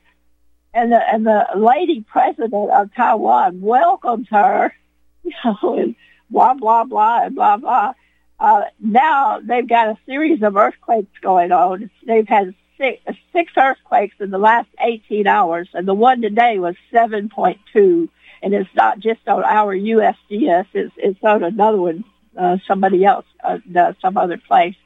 And 0.74 0.92
the 0.92 1.12
and 1.12 1.26
the 1.26 1.48
lady 1.54 2.04
president 2.08 2.70
of 2.70 2.94
Taiwan 2.94 3.60
welcomes 3.60 4.28
her, 4.30 4.74
you 5.24 5.32
know, 5.44 5.78
and 5.78 5.94
blah 6.30 6.54
blah 6.54 6.84
blah 6.84 7.24
and 7.24 7.34
blah 7.34 7.56
blah. 7.56 7.92
Uh, 8.38 8.62
now 8.80 9.38
they've 9.40 9.68
got 9.68 9.88
a 9.88 9.98
series 10.06 10.42
of 10.42 10.56
earthquakes 10.56 11.12
going 11.20 11.52
on. 11.52 11.90
They've 12.06 12.26
had 12.26 12.54
six, 12.78 13.02
six 13.32 13.52
earthquakes 13.56 14.16
in 14.18 14.30
the 14.30 14.38
last 14.38 14.68
18 14.80 15.26
hours, 15.26 15.68
and 15.74 15.86
the 15.86 15.94
one 15.94 16.22
today 16.22 16.58
was 16.58 16.74
7.2. 16.92 18.08
And 18.42 18.54
it's 18.54 18.70
not 18.74 18.98
just 19.00 19.20
on 19.28 19.44
our 19.44 19.76
USGS; 19.76 20.66
it's, 20.72 20.94
it's 20.96 21.22
on 21.22 21.44
another 21.44 21.76
one, 21.76 22.04
uh, 22.34 22.56
somebody 22.66 23.04
else, 23.04 23.26
uh, 23.44 23.58
some 24.00 24.16
other 24.16 24.38
place. 24.38 24.76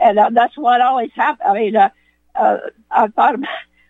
And 0.00 0.18
uh, 0.18 0.30
that's 0.32 0.56
what 0.56 0.80
always 0.80 1.12
happens. 1.14 1.48
I 1.48 1.54
mean, 1.54 1.76
uh, 1.76 1.90
uh, 2.34 2.58
I 2.90 3.06
thought 3.06 3.36
about, 3.36 3.48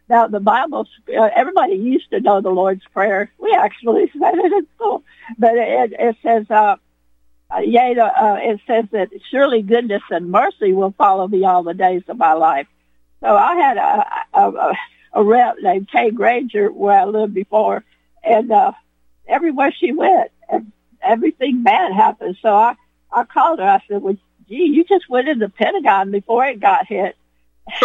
about 0.09 0.31
the 0.31 0.41
Bible. 0.41 0.87
Uh, 1.09 1.31
everybody 1.35 1.77
used 1.77 2.11
to 2.11 2.21
know 2.21 2.43
the 2.43 2.51
Lord's 2.51 2.85
Prayer. 2.93 3.33
We 3.39 3.55
actually 3.55 4.13
said 4.13 4.35
it 4.35 4.53
in 4.53 4.67
school, 4.77 5.05
but 5.39 5.57
it, 5.57 5.95
it 5.99 6.17
says. 6.23 6.51
Uh, 6.51 6.77
uh, 7.55 7.61
yea, 7.61 7.97
uh, 7.99 8.37
it 8.41 8.61
says 8.67 8.85
that 8.93 9.09
surely 9.31 9.63
goodness 9.63 10.03
and 10.11 10.31
mercy 10.31 10.73
will 10.73 10.95
follow 10.99 11.27
me 11.27 11.45
all 11.45 11.63
the 11.63 11.75
days 11.75 12.03
of 12.09 12.19
my 12.19 12.35
life. 12.35 12.67
So 13.21 13.29
I 13.37 13.55
had 13.57 13.77
a, 13.77 14.39
a, 14.39 14.73
a 15.15 15.25
rep 15.25 15.57
named 15.61 15.91
Kay 15.91 16.11
Granger 16.11 16.71
where 16.71 17.01
I 17.01 17.05
lived 17.05 17.35
before, 17.35 17.85
and 18.23 18.53
uh, 18.53 18.73
everywhere 19.27 19.73
she 19.73 19.93
went, 19.93 20.31
everything 21.03 21.63
bad 21.63 21.93
happened. 21.93 22.37
So 22.43 22.55
I, 22.55 22.75
I 23.11 23.25
called 23.25 23.59
her. 23.59 23.65
I 23.65 23.83
said, 23.89 24.03
well, 24.03 24.17
gee, 24.49 24.71
you 24.73 24.85
just 24.85 25.09
went 25.09 25.29
in 25.29 25.39
the 25.39 25.49
Pentagon 25.49 26.11
before 26.11 26.45
it 26.47 26.61
got 26.61 26.87
hit. 26.87 27.17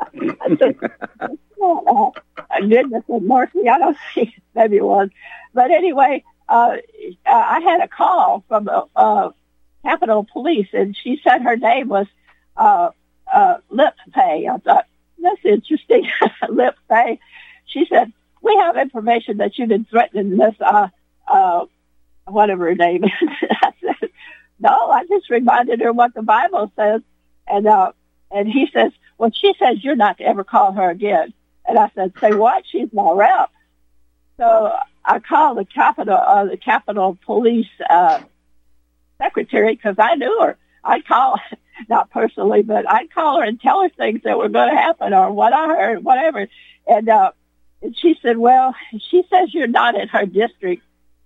I 0.00 0.56
said, 0.58 0.76
oh, 1.60 2.12
goodness 2.60 3.04
and 3.08 3.26
mercy. 3.26 3.68
I 3.68 3.78
don't 3.78 3.96
think 4.14 4.40
maybe 4.54 4.76
it 4.76 4.84
was. 4.84 5.10
But 5.54 5.70
anyway, 5.70 6.24
uh, 6.48 6.76
I 7.26 7.60
had 7.60 7.80
a 7.80 7.88
call 7.88 8.44
from 8.48 8.68
uh, 8.96 9.30
Capitol 9.82 10.26
Police, 10.32 10.68
and 10.72 10.96
she 10.96 11.20
said 11.22 11.42
her 11.42 11.56
name 11.56 11.88
was 11.88 12.06
uh, 12.56 12.90
uh, 13.32 13.58
lip 13.70 13.94
pay. 14.12 14.48
I 14.48 14.56
thought, 14.58 14.86
that's 15.18 15.44
interesting, 15.44 16.08
lip 16.48 16.76
pay. 16.88 17.20
She 17.66 17.86
said, 17.88 18.12
we 18.42 18.54
have 18.56 18.76
information 18.76 19.38
that 19.38 19.58
you've 19.58 19.68
been 19.68 19.84
threatening 19.84 20.36
this, 20.36 20.54
uh, 20.60 20.88
uh, 21.26 21.66
whatever 22.26 22.66
her 22.66 22.74
name 22.74 23.04
is. 23.04 23.10
I 23.62 23.72
said, 23.80 24.10
no, 24.58 24.90
I 24.90 25.04
just 25.06 25.30
reminded 25.30 25.80
her 25.80 25.92
what 25.92 26.14
the 26.14 26.22
Bible 26.22 26.72
says. 26.76 27.02
And, 27.46 27.66
uh, 27.66 27.92
and 28.30 28.48
he 28.48 28.68
says, 28.72 28.92
well, 29.16 29.30
she 29.32 29.54
says 29.58 29.82
you're 29.82 29.96
not 29.96 30.18
to 30.18 30.24
ever 30.24 30.44
call 30.44 30.72
her 30.72 30.90
again. 30.90 31.32
And 31.66 31.78
I 31.78 31.90
said, 31.94 32.12
say 32.20 32.32
what? 32.32 32.64
She's 32.70 32.88
my 32.92 33.12
rep. 33.12 33.50
So 34.38 34.74
I 35.08 35.20
called 35.20 35.56
the 35.56 35.64
Capitol, 35.64 36.14
uh, 36.14 36.44
the 36.44 36.58
Capitol 36.58 37.18
Police, 37.24 37.66
uh, 37.88 38.20
secretary 39.16 39.74
because 39.74 39.96
I 39.98 40.14
knew 40.16 40.38
her. 40.42 40.58
I'd 40.84 41.06
call, 41.06 41.40
not 41.88 42.10
personally, 42.10 42.62
but 42.62 42.88
I'd 42.88 43.12
call 43.12 43.40
her 43.40 43.44
and 43.46 43.58
tell 43.58 43.82
her 43.82 43.88
things 43.88 44.20
that 44.24 44.36
were 44.36 44.50
going 44.50 44.68
to 44.68 44.76
happen 44.76 45.14
or 45.14 45.32
what 45.32 45.54
I 45.54 45.66
heard, 45.66 46.04
whatever. 46.04 46.46
And, 46.86 47.08
uh, 47.08 47.32
and 47.80 47.96
she 47.98 48.16
said, 48.20 48.36
well, 48.36 48.74
she 49.10 49.22
says 49.30 49.54
you're 49.54 49.66
not 49.66 49.94
in 49.94 50.08
her 50.08 50.26
district. 50.26 50.82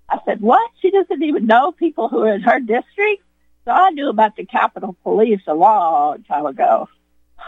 I 0.08 0.18
said, 0.24 0.40
what? 0.40 0.70
She 0.80 0.92
doesn't 0.92 1.22
even 1.22 1.46
know 1.46 1.72
people 1.72 2.08
who 2.08 2.20
are 2.20 2.34
in 2.34 2.42
her 2.42 2.60
district? 2.60 3.24
So 3.64 3.72
I 3.72 3.90
knew 3.90 4.08
about 4.08 4.36
the 4.36 4.44
Capitol 4.46 4.96
Police 5.02 5.40
a 5.48 5.54
long 5.54 6.22
time 6.24 6.46
ago. 6.46 6.88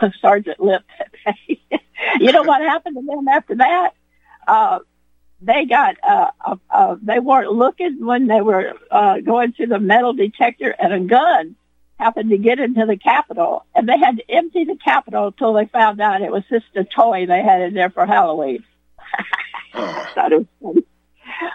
Sergeant 0.20 0.58
Lip. 0.58 0.82
you 1.46 2.32
know 2.32 2.42
what 2.42 2.60
happened 2.60 2.96
to 2.96 3.02
them 3.02 3.28
after 3.28 3.54
that? 3.56 3.90
Uh, 4.48 4.80
they 5.44 5.64
got, 5.66 5.96
uh, 6.02 6.30
uh, 6.44 6.56
uh, 6.70 6.96
they 7.02 7.18
weren't 7.18 7.52
looking 7.52 8.04
when 8.04 8.26
they 8.26 8.40
were, 8.40 8.74
uh, 8.90 9.20
going 9.20 9.52
through 9.52 9.66
the 9.66 9.78
metal 9.78 10.12
detector 10.12 10.70
and 10.70 10.92
a 10.92 11.00
gun 11.00 11.56
happened 11.98 12.30
to 12.30 12.38
get 12.38 12.58
into 12.58 12.86
the 12.86 12.96
Capitol, 12.96 13.64
and 13.74 13.88
they 13.88 13.98
had 13.98 14.16
to 14.16 14.30
empty 14.30 14.64
the 14.64 14.76
Capitol 14.76 15.28
until 15.28 15.52
they 15.52 15.66
found 15.66 16.00
out 16.00 16.22
it 16.22 16.32
was 16.32 16.44
just 16.50 16.66
a 16.74 16.84
toy 16.84 17.26
they 17.26 17.42
had 17.42 17.62
in 17.62 17.74
there 17.74 17.90
for 17.90 18.06
Halloween. 18.06 18.64
Thought 19.72 20.32
it 20.32 20.38
was 20.38 20.46
funny. 20.62 20.84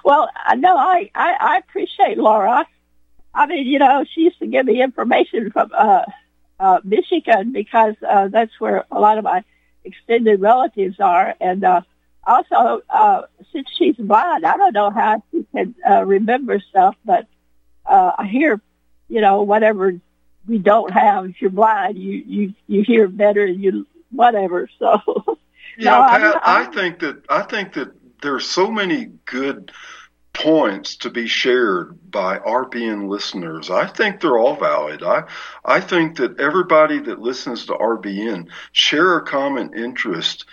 Well, 0.03 0.29
no, 0.57 0.75
I, 0.77 1.09
I 1.15 1.35
I 1.39 1.57
appreciate 1.57 2.17
Laura. 2.17 2.65
I 3.33 3.45
mean, 3.45 3.67
you 3.67 3.79
know, 3.79 4.03
she 4.13 4.21
used 4.21 4.39
to 4.39 4.47
give 4.47 4.65
me 4.65 4.81
information 4.81 5.51
from 5.51 5.71
uh, 5.77 6.03
uh, 6.59 6.79
Michigan 6.83 7.51
because 7.51 7.95
uh, 8.07 8.27
that's 8.27 8.59
where 8.59 8.85
a 8.91 8.99
lot 8.99 9.17
of 9.17 9.23
my 9.23 9.43
extended 9.83 10.41
relatives 10.41 10.99
are, 10.99 11.35
and 11.39 11.63
uh, 11.63 11.81
also 12.26 12.82
uh, 12.89 13.24
since 13.51 13.67
she's 13.78 13.95
blind, 13.95 14.45
I 14.45 14.57
don't 14.57 14.74
know 14.74 14.89
how 14.89 15.24
she 15.32 15.45
can 15.53 15.76
uh, 15.89 16.05
remember 16.05 16.59
stuff, 16.59 16.95
but 17.03 17.28
uh, 17.86 18.11
I 18.17 18.28
hear, 18.28 18.61
you 19.07 19.22
know, 19.22 19.41
whatever 19.41 19.99
we 20.47 20.57
don't 20.57 20.91
have. 20.91 21.26
If 21.26 21.41
you're 21.41 21.49
blind, 21.49 21.97
you 21.97 22.24
you 22.26 22.53
you 22.67 22.84
hear 22.84 23.07
better. 23.07 23.45
You 23.45 23.86
whatever. 24.11 24.70
So 24.80 25.01
yeah, 25.78 25.91
no, 25.91 26.01
Pat, 26.03 26.22
I'm, 26.22 26.24
I'm, 26.43 26.67
I 26.67 26.72
think 26.74 26.99
that 26.99 27.24
I 27.30 27.41
think 27.43 27.74
that 27.74 27.91
there's 28.22 28.45
so 28.45 28.70
many 28.70 29.05
good 29.26 29.72
points 30.34 30.95
to 30.97 31.09
be 31.09 31.28
shared 31.28 32.11
by 32.11 32.38
RBN 32.38 33.09
listeners. 33.09 33.70
I 33.70 33.88
think 33.88 34.22
they're 34.22 34.38
all 34.38 34.55
valid. 34.55 35.03
I 35.03 35.24
I 35.65 35.82
think 35.82 36.17
that 36.17 36.39
everybody 36.39 36.99
that 36.99 37.20
listens 37.20 37.65
to 37.65 37.74
RBN 37.74 38.49
share 38.72 39.17
a 39.17 39.24
common 39.26 39.74
interest 39.74 40.45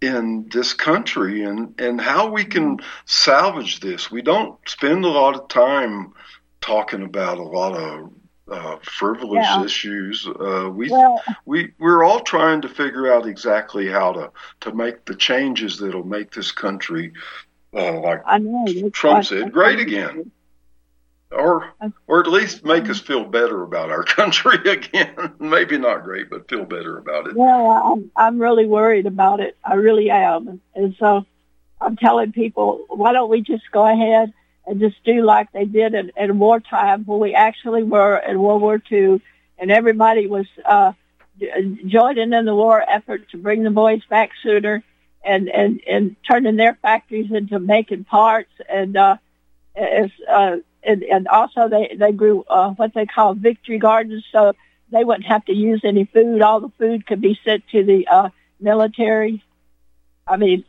in 0.00 0.48
this 0.50 0.72
country 0.72 1.42
and 1.42 1.78
and 1.80 2.00
how 2.00 2.30
we 2.30 2.44
can 2.44 2.78
salvage 3.04 3.80
this. 3.80 4.10
We 4.10 4.22
don't 4.22 4.56
spend 4.68 5.04
a 5.04 5.08
lot 5.08 5.36
of 5.36 5.48
time 5.48 6.12
talking 6.60 7.02
about 7.02 7.38
a 7.38 7.42
lot 7.42 7.76
of 7.76 8.12
uh, 8.50 8.76
frivolous 8.82 9.46
yeah. 9.46 9.64
issues. 9.64 10.26
Uh, 10.26 10.68
we 10.72 10.90
well, 10.90 11.22
we 11.44 11.72
we're 11.78 12.02
all 12.02 12.20
trying 12.20 12.62
to 12.62 12.68
figure 12.68 13.12
out 13.12 13.26
exactly 13.26 13.88
how 13.88 14.12
to 14.12 14.32
to 14.60 14.74
make 14.74 15.04
the 15.04 15.14
changes 15.14 15.78
that'll 15.78 16.04
make 16.04 16.32
this 16.32 16.50
country, 16.50 17.12
uh, 17.74 18.00
like 18.00 18.22
know, 18.38 18.90
Trump 18.90 19.24
said, 19.24 19.52
great 19.52 19.78
again, 19.78 20.30
or 21.32 21.72
or 22.06 22.20
at 22.20 22.26
least 22.26 22.64
make 22.64 22.88
us 22.88 23.00
feel 23.00 23.24
better 23.24 23.62
about 23.62 23.90
our 23.90 24.02
country 24.18 24.58
again. 24.64 25.32
Maybe 25.38 25.78
not 25.78 26.04
great, 26.04 26.30
but 26.30 26.48
feel 26.48 26.64
better 26.64 26.98
about 26.98 27.26
it. 27.26 27.36
Well, 27.36 27.70
I'm 27.70 28.10
I'm 28.16 28.38
really 28.38 28.66
worried 28.66 29.06
about 29.06 29.40
it. 29.40 29.56
I 29.64 29.74
really 29.74 30.10
am, 30.10 30.60
and 30.74 30.94
so 30.98 31.24
I'm 31.80 31.96
telling 31.96 32.32
people, 32.32 32.84
why 32.88 33.12
don't 33.12 33.30
we 33.30 33.40
just 33.40 33.70
go 33.70 33.86
ahead 33.86 34.32
and 34.66 34.80
just 34.80 35.02
do 35.04 35.22
like 35.22 35.50
they 35.52 35.64
did 35.64 35.94
in, 35.94 36.12
in 36.16 36.38
wartime 36.38 37.04
when 37.04 37.18
we 37.18 37.34
actually 37.34 37.82
were 37.82 38.16
in 38.18 38.40
World 38.40 38.62
War 38.62 38.82
II 38.90 39.20
and 39.58 39.70
everybody 39.70 40.26
was 40.26 40.46
uh, 40.64 40.92
joining 41.86 42.32
in 42.32 42.44
the 42.44 42.54
war 42.54 42.82
effort 42.88 43.28
to 43.30 43.38
bring 43.38 43.62
the 43.62 43.70
boys 43.70 44.02
back 44.08 44.30
sooner 44.42 44.82
and, 45.24 45.48
and, 45.48 45.80
and 45.88 46.16
turning 46.28 46.56
their 46.56 46.78
factories 46.82 47.30
into 47.30 47.58
making 47.58 48.04
parts 48.04 48.52
and, 48.68 48.96
uh, 48.96 49.16
as, 49.74 50.10
uh, 50.28 50.56
and, 50.82 51.02
and 51.02 51.28
also 51.28 51.68
they, 51.68 51.96
they 51.98 52.12
grew, 52.12 52.44
uh, 52.48 52.70
what 52.70 52.94
they 52.94 53.06
call 53.06 53.34
victory 53.34 53.78
gardens. 53.78 54.24
So 54.32 54.54
they 54.90 55.04
wouldn't 55.04 55.26
have 55.26 55.44
to 55.46 55.54
use 55.54 55.80
any 55.84 56.04
food. 56.04 56.42
All 56.42 56.60
the 56.60 56.72
food 56.78 57.06
could 57.06 57.20
be 57.20 57.38
sent 57.44 57.66
to 57.68 57.84
the, 57.84 58.06
uh, 58.08 58.30
military. 58.60 59.42
I 60.26 60.36
mean, 60.36 60.64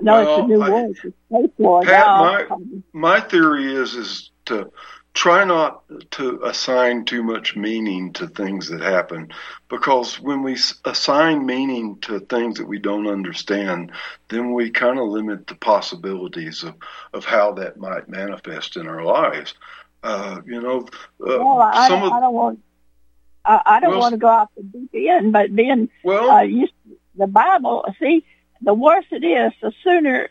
no, 0.00 0.12
well, 0.12 0.38
it's 0.38 0.44
a 0.44 0.48
new 0.48 0.62
I, 0.62 0.70
word. 0.70 1.86
Pat, 1.86 2.50
my, 2.50 2.58
my 2.92 3.20
theory 3.20 3.72
is 3.72 3.94
is 3.94 4.30
to 4.46 4.70
try 5.14 5.44
not 5.44 5.82
to 6.10 6.40
assign 6.44 7.04
too 7.04 7.22
much 7.22 7.56
meaning 7.56 8.12
to 8.12 8.26
things 8.26 8.68
that 8.68 8.80
happen 8.80 9.32
because 9.68 10.20
when 10.20 10.42
we 10.42 10.56
assign 10.84 11.46
meaning 11.46 11.98
to 12.00 12.20
things 12.20 12.58
that 12.58 12.66
we 12.66 12.78
don't 12.78 13.06
understand 13.06 13.92
then 14.28 14.52
we 14.52 14.70
kind 14.70 14.98
of 14.98 15.08
limit 15.08 15.46
the 15.46 15.54
possibilities 15.54 16.62
of, 16.64 16.74
of 17.12 17.24
how 17.24 17.52
that 17.52 17.76
might 17.76 18.08
manifest 18.08 18.76
in 18.76 18.88
our 18.88 19.04
lives. 19.04 19.54
Uh, 20.02 20.40
you 20.44 20.60
know 20.60 20.80
uh, 21.20 21.38
well, 21.38 21.60
I, 21.60 21.88
some 21.88 22.02
of, 22.02 22.12
I 22.12 22.20
don't 22.20 22.34
want 22.34 22.60
I, 23.44 23.62
I 23.64 23.80
don't 23.80 23.92
well, 23.92 24.00
want 24.00 24.12
to 24.12 24.18
go 24.18 24.28
off 24.28 24.50
the 24.56 24.62
deep 24.62 24.90
end 24.94 25.32
but 25.32 25.54
being 25.54 25.88
well 26.02 26.30
uh, 26.30 26.42
you, 26.42 26.68
the 27.16 27.26
Bible 27.26 27.86
see 27.98 28.24
the 28.64 28.74
worse 28.74 29.04
it 29.10 29.24
is, 29.24 29.52
the 29.60 29.72
sooner, 29.82 30.30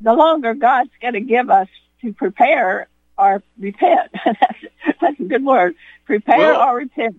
the 0.00 0.12
longer 0.12 0.54
God's 0.54 0.90
going 1.00 1.14
to 1.14 1.20
give 1.20 1.50
us 1.50 1.68
to 2.00 2.12
prepare 2.12 2.88
or 3.22 3.42
repent. 3.58 4.10
that's, 4.24 4.98
that's 5.00 5.20
a 5.20 5.24
good 5.24 5.44
word. 5.44 5.74
Prepare 6.06 6.38
well, 6.38 6.68
or 6.68 6.76
repent. 6.76 7.16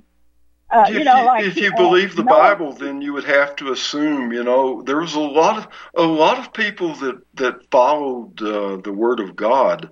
Uh, 0.69 0.85
if 0.87 0.95
you 0.95 1.03
know, 1.03 1.23
like 1.25 1.45
if 1.45 1.55
you 1.55 1.71
uh, 1.71 1.77
believe 1.77 2.15
the 2.15 2.23
Bible, 2.23 2.73
then 2.73 2.99
you 2.99 3.13
would 3.13 3.25
have 3.25 3.55
to 3.57 3.71
assume, 3.71 4.33
you 4.33 4.43
know, 4.43 4.81
there 4.81 4.97
was 4.97 5.13
a 5.13 5.19
lot 5.19 5.57
of 5.57 5.67
a 5.95 6.07
lot 6.07 6.39
of 6.39 6.51
people 6.51 6.95
that 6.95 7.21
that 7.35 7.69
followed 7.69 8.41
uh, 8.41 8.77
the 8.77 8.91
Word 8.91 9.19
of 9.19 9.35
God 9.35 9.89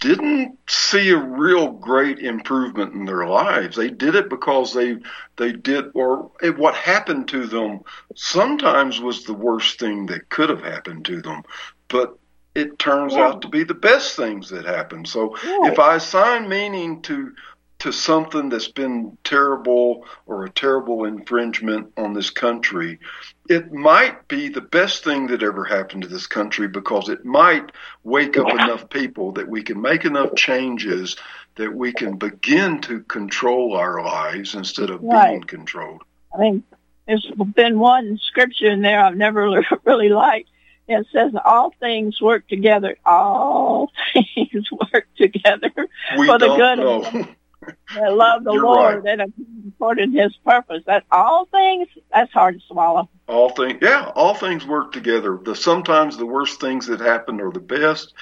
didn't 0.00 0.58
see 0.68 1.10
a 1.10 1.16
real 1.16 1.70
great 1.70 2.18
improvement 2.18 2.94
in 2.94 3.04
their 3.04 3.26
lives. 3.26 3.76
They 3.76 3.90
did 3.90 4.14
it 4.14 4.30
because 4.30 4.72
they 4.72 4.96
they 5.36 5.52
did, 5.52 5.90
or 5.94 6.30
it, 6.42 6.56
what 6.58 6.74
happened 6.74 7.28
to 7.28 7.46
them 7.46 7.80
sometimes 8.16 8.98
was 8.98 9.24
the 9.24 9.34
worst 9.34 9.78
thing 9.78 10.06
that 10.06 10.30
could 10.30 10.48
have 10.48 10.62
happened 10.62 11.04
to 11.04 11.20
them, 11.20 11.42
but 11.88 12.18
it 12.54 12.78
turns 12.78 13.14
yeah. 13.14 13.28
out 13.28 13.42
to 13.42 13.48
be 13.48 13.64
the 13.64 13.74
best 13.74 14.16
things 14.16 14.50
that 14.50 14.64
happen. 14.64 15.04
So 15.04 15.36
yeah. 15.44 15.72
if 15.72 15.78
I 15.78 15.96
assign 15.96 16.48
meaning 16.48 17.02
to 17.02 17.32
to 17.82 17.92
something 17.92 18.48
that's 18.48 18.68
been 18.68 19.18
terrible 19.24 20.06
or 20.26 20.44
a 20.44 20.50
terrible 20.50 21.04
infringement 21.04 21.92
on 21.96 22.12
this 22.12 22.30
country, 22.30 23.00
it 23.48 23.72
might 23.72 24.28
be 24.28 24.48
the 24.48 24.60
best 24.60 25.02
thing 25.02 25.26
that 25.26 25.42
ever 25.42 25.64
happened 25.64 26.02
to 26.02 26.08
this 26.08 26.28
country 26.28 26.68
because 26.68 27.08
it 27.08 27.24
might 27.24 27.72
wake 28.04 28.36
up 28.36 28.48
enough 28.48 28.88
people 28.88 29.32
that 29.32 29.48
we 29.48 29.64
can 29.64 29.80
make 29.80 30.04
enough 30.04 30.32
changes 30.36 31.16
that 31.56 31.74
we 31.74 31.92
can 31.92 32.16
begin 32.18 32.80
to 32.82 33.00
control 33.00 33.76
our 33.76 34.00
lives 34.04 34.54
instead 34.54 34.88
of 34.88 35.02
right. 35.02 35.30
being 35.30 35.42
controlled. 35.42 36.02
I 36.32 36.38
mean, 36.38 36.62
there's 37.08 37.28
been 37.56 37.80
one 37.80 38.16
scripture 38.28 38.70
in 38.70 38.82
there 38.82 39.04
I've 39.04 39.16
never 39.16 39.60
really 39.84 40.08
liked. 40.08 40.48
It 40.88 41.06
says 41.12 41.32
all 41.44 41.72
things 41.80 42.20
work 42.20 42.48
together. 42.48 42.96
All 43.04 43.90
things 44.12 44.70
work 44.72 45.06
together 45.16 45.70
we 46.18 46.26
for 46.26 46.38
the 46.38 46.54
good 46.56 46.78
know. 46.78 47.02
of 47.04 47.28
I 47.90 48.08
love 48.08 48.44
the 48.44 48.52
You're 48.52 48.62
Lord 48.62 49.04
right. 49.04 49.18
and 49.20 49.32
according 49.74 50.12
to 50.12 50.22
His 50.22 50.36
purpose. 50.44 50.82
That 50.86 51.04
all 51.10 51.46
things 51.46 51.88
that's 52.12 52.32
hard 52.32 52.54
to 52.56 52.60
swallow. 52.66 53.08
All 53.28 53.50
things, 53.50 53.78
yeah, 53.80 54.10
all 54.14 54.34
things 54.34 54.66
work 54.66 54.92
together. 54.92 55.38
The 55.42 55.54
sometimes 55.54 56.16
the 56.16 56.26
worst 56.26 56.60
things 56.60 56.86
that 56.88 57.00
happen 57.00 57.40
are 57.40 57.52
the 57.52 57.60
best, 57.60 58.14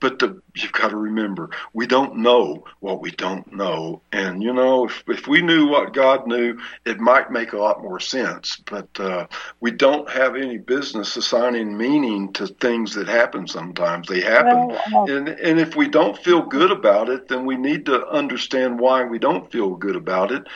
but 0.00 0.18
the, 0.18 0.40
you've 0.54 0.72
got 0.72 0.90
to 0.90 0.96
remember, 0.96 1.50
we 1.72 1.86
don't 1.86 2.16
know 2.16 2.64
what 2.80 3.00
we 3.00 3.10
don't 3.10 3.50
know. 3.52 4.02
And, 4.12 4.42
you 4.42 4.52
know, 4.52 4.86
if, 4.86 5.02
if 5.08 5.26
we 5.26 5.40
knew 5.40 5.68
what 5.68 5.94
God 5.94 6.26
knew, 6.26 6.58
it 6.84 7.00
might 7.00 7.30
make 7.30 7.52
a 7.52 7.58
lot 7.58 7.82
more 7.82 8.00
sense. 8.00 8.56
But 8.68 8.88
uh, 9.00 9.26
we 9.60 9.70
don't 9.70 10.08
have 10.10 10.36
any 10.36 10.58
business 10.58 11.16
assigning 11.16 11.76
meaning 11.76 12.32
to 12.34 12.46
things 12.46 12.94
that 12.94 13.08
happen 13.08 13.46
sometimes. 13.46 14.08
They 14.08 14.20
happen. 14.20 14.68
Well, 14.68 14.82
uh, 14.94 15.04
and, 15.04 15.28
and 15.28 15.60
if 15.60 15.76
we 15.76 15.88
don't 15.88 16.18
feel 16.18 16.42
good 16.42 16.70
about 16.70 17.08
it, 17.08 17.28
then 17.28 17.46
we 17.46 17.56
need 17.56 17.86
to 17.86 18.06
understand 18.08 18.78
why 18.78 19.04
we 19.04 19.18
don't 19.18 19.50
feel 19.50 19.76
good 19.76 19.96
about 19.96 20.30
it. 20.30 20.46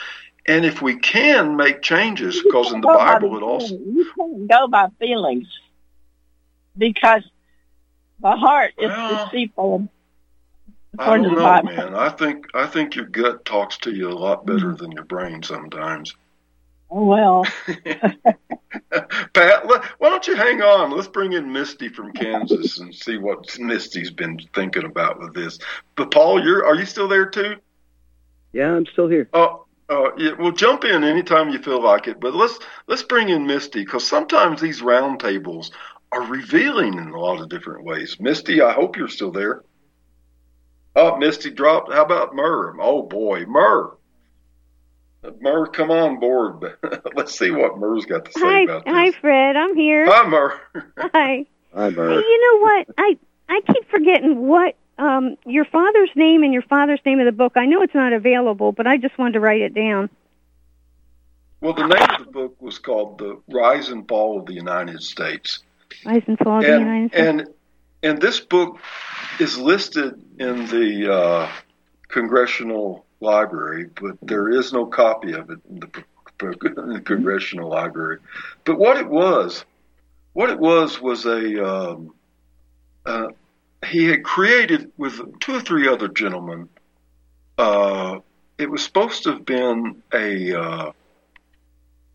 And 0.47 0.64
if 0.64 0.80
we 0.80 0.97
can 0.97 1.57
make 1.57 1.82
changes, 1.82 2.43
because 2.43 2.72
in 2.72 2.80
the 2.80 2.88
Bible 2.88 3.36
it 3.36 3.43
also. 3.43 3.74
You 3.74 4.11
can't 4.16 4.49
go 4.49 4.68
by 4.68 4.88
feelings 4.99 5.47
because 6.76 7.22
the 8.20 8.32
heart 8.32 8.72
is 8.78 8.88
well, 8.88 9.26
deceitful. 9.26 9.88
I 10.99 11.16
don't 11.16 11.34
know, 11.34 11.62
man. 11.62 11.95
I 11.95 12.09
think 12.09 12.47
I 12.55 12.66
think 12.66 12.97
your 12.97 13.05
gut 13.07 13.45
talks 13.45 13.78
to 13.78 13.93
you 13.93 14.09
a 14.09 14.12
lot 14.12 14.45
better 14.45 14.74
than 14.74 14.93
your 14.93 15.05
brain 15.05 15.43
sometimes. 15.43 16.14
Oh 16.91 17.05
well. 17.05 17.47
Pat, 19.32 19.66
why 19.66 20.09
don't 20.09 20.26
you 20.26 20.34
hang 20.34 20.62
on? 20.62 20.91
Let's 20.91 21.09
bring 21.09 21.32
in 21.32 21.53
Misty 21.53 21.88
from 21.88 22.12
Kansas 22.12 22.78
and 22.78 22.95
see 22.95 23.18
what 23.18 23.59
Misty's 23.59 24.11
been 24.11 24.38
thinking 24.53 24.84
about 24.84 25.20
with 25.20 25.34
this. 25.34 25.59
But 25.97 26.11
Paul, 26.11 26.43
you're 26.43 26.66
are 26.66 26.74
you 26.74 26.86
still 26.86 27.09
there 27.09 27.26
too? 27.26 27.57
Yeah, 28.53 28.72
I'm 28.72 28.86
still 28.86 29.09
here. 29.09 29.28
Oh, 29.32 29.66
uh, 29.91 30.11
yeah, 30.16 30.32
well, 30.38 30.53
jump 30.53 30.84
in 30.84 31.03
anytime 31.03 31.51
you 31.51 31.59
feel 31.59 31.82
like 31.82 32.07
it. 32.07 32.20
But 32.20 32.34
let's 32.34 32.59
let's 32.86 33.03
bring 33.03 33.28
in 33.28 33.47
Misty 33.47 33.84
because 33.84 34.07
sometimes 34.07 34.61
these 34.61 34.82
roundtables 34.82 35.72
are 36.12 36.22
revealing 36.22 36.95
in 36.95 37.09
a 37.09 37.18
lot 37.18 37.41
of 37.41 37.49
different 37.49 37.84
ways. 37.84 38.18
Misty, 38.20 38.62
I 38.62 38.72
hope 38.72 38.97
you're 38.97 39.09
still 39.09 39.32
there. 39.32 39.64
Oh, 40.95 41.16
Misty 41.16 41.51
dropped. 41.51 41.93
How 41.93 42.05
about 42.05 42.34
Murr? 42.34 42.80
Oh 42.80 43.03
boy, 43.03 43.45
Murr. 43.47 43.97
Murr, 45.41 45.66
come 45.66 45.91
on 45.91 46.18
board. 46.18 46.76
Let's 47.14 47.36
see 47.36 47.51
what 47.51 47.78
Murr's 47.78 48.07
got 48.07 48.24
to 48.24 48.32
say 48.32 48.41
hi, 48.41 48.61
about 48.62 48.84
this. 48.84 48.95
Hi, 48.95 49.11
Fred. 49.12 49.57
I'm 49.57 49.76
here. 49.76 50.07
Hi, 50.07 50.28
Murr. 50.28 50.61
hi. 50.99 51.47
Hi, 51.74 51.91
Murr. 51.91 52.11
Hey, 52.11 52.26
you 52.26 52.41
know 52.41 52.61
what? 52.62 52.86
I 52.97 53.18
I 53.49 53.61
keep 53.72 53.91
forgetting 53.91 54.47
what 54.47 54.76
um 55.01 55.36
your 55.46 55.64
father's 55.64 56.11
name 56.14 56.42
and 56.42 56.53
your 56.53 56.62
father's 56.62 57.01
name 57.05 57.20
of 57.20 57.26
the 57.26 57.32
book. 57.32 57.55
I 57.57 57.66
know 57.66 57.82
it's 57.82 57.94
not 57.94 58.12
available, 58.12 58.72
but 58.72 58.86
I 58.86 58.96
just 58.96 59.18
wanted 59.18 59.32
to 59.32 59.40
write 59.40 59.62
it 59.62 59.74
down. 59.74 60.11
Well, 61.61 61.74
the 61.74 61.86
name 61.86 62.07
of 62.18 62.26
the 62.26 62.32
book 62.32 62.57
was 62.61 62.78
called 62.78 63.18
"The 63.18 63.40
Rise 63.48 63.88
and 63.88 64.07
Fall 64.07 64.38
of 64.38 64.46
the 64.46 64.55
United 64.55 65.03
States." 65.03 65.61
Rise 66.05 66.22
and 66.26 66.38
Fall 66.38 66.59
of 66.59 66.64
the 66.64 66.78
United 66.78 67.11
States. 67.11 67.28
And 67.28 67.48
and 68.03 68.20
this 68.20 68.40
book 68.40 68.78
is 69.38 69.59
listed 69.59 70.14
in 70.38 70.66
the 70.66 71.12
uh, 71.12 71.53
Congressional 72.09 73.05
Library, 73.20 73.90
but 74.01 74.16
there 74.22 74.48
is 74.48 74.72
no 74.72 74.86
copy 74.86 75.32
of 75.32 75.51
it 75.51 75.59
in 75.68 75.80
the, 75.80 76.05
in 76.78 76.92
the 76.94 77.03
Congressional 77.05 77.68
Library. 77.68 78.18
But 78.64 78.78
what 78.78 78.96
it 78.96 79.07
was, 79.07 79.64
what 80.32 80.48
it 80.48 80.59
was 80.59 81.01
was 81.01 81.26
a 81.26 81.66
um, 81.66 82.14
uh, 83.05 83.28
he 83.87 84.07
had 84.07 84.24
created 84.24 84.93
with 84.97 85.41
two 85.41 85.57
or 85.57 85.61
three 85.61 85.89
other 85.89 86.09
gentlemen. 86.09 86.68
Uh, 87.57 88.20
it 88.59 88.70
was 88.70 88.85
supposed 88.85 89.22
to 89.24 89.33
have 89.33 89.45
been 89.45 90.03
a 90.12 90.55
uh, 90.55 90.93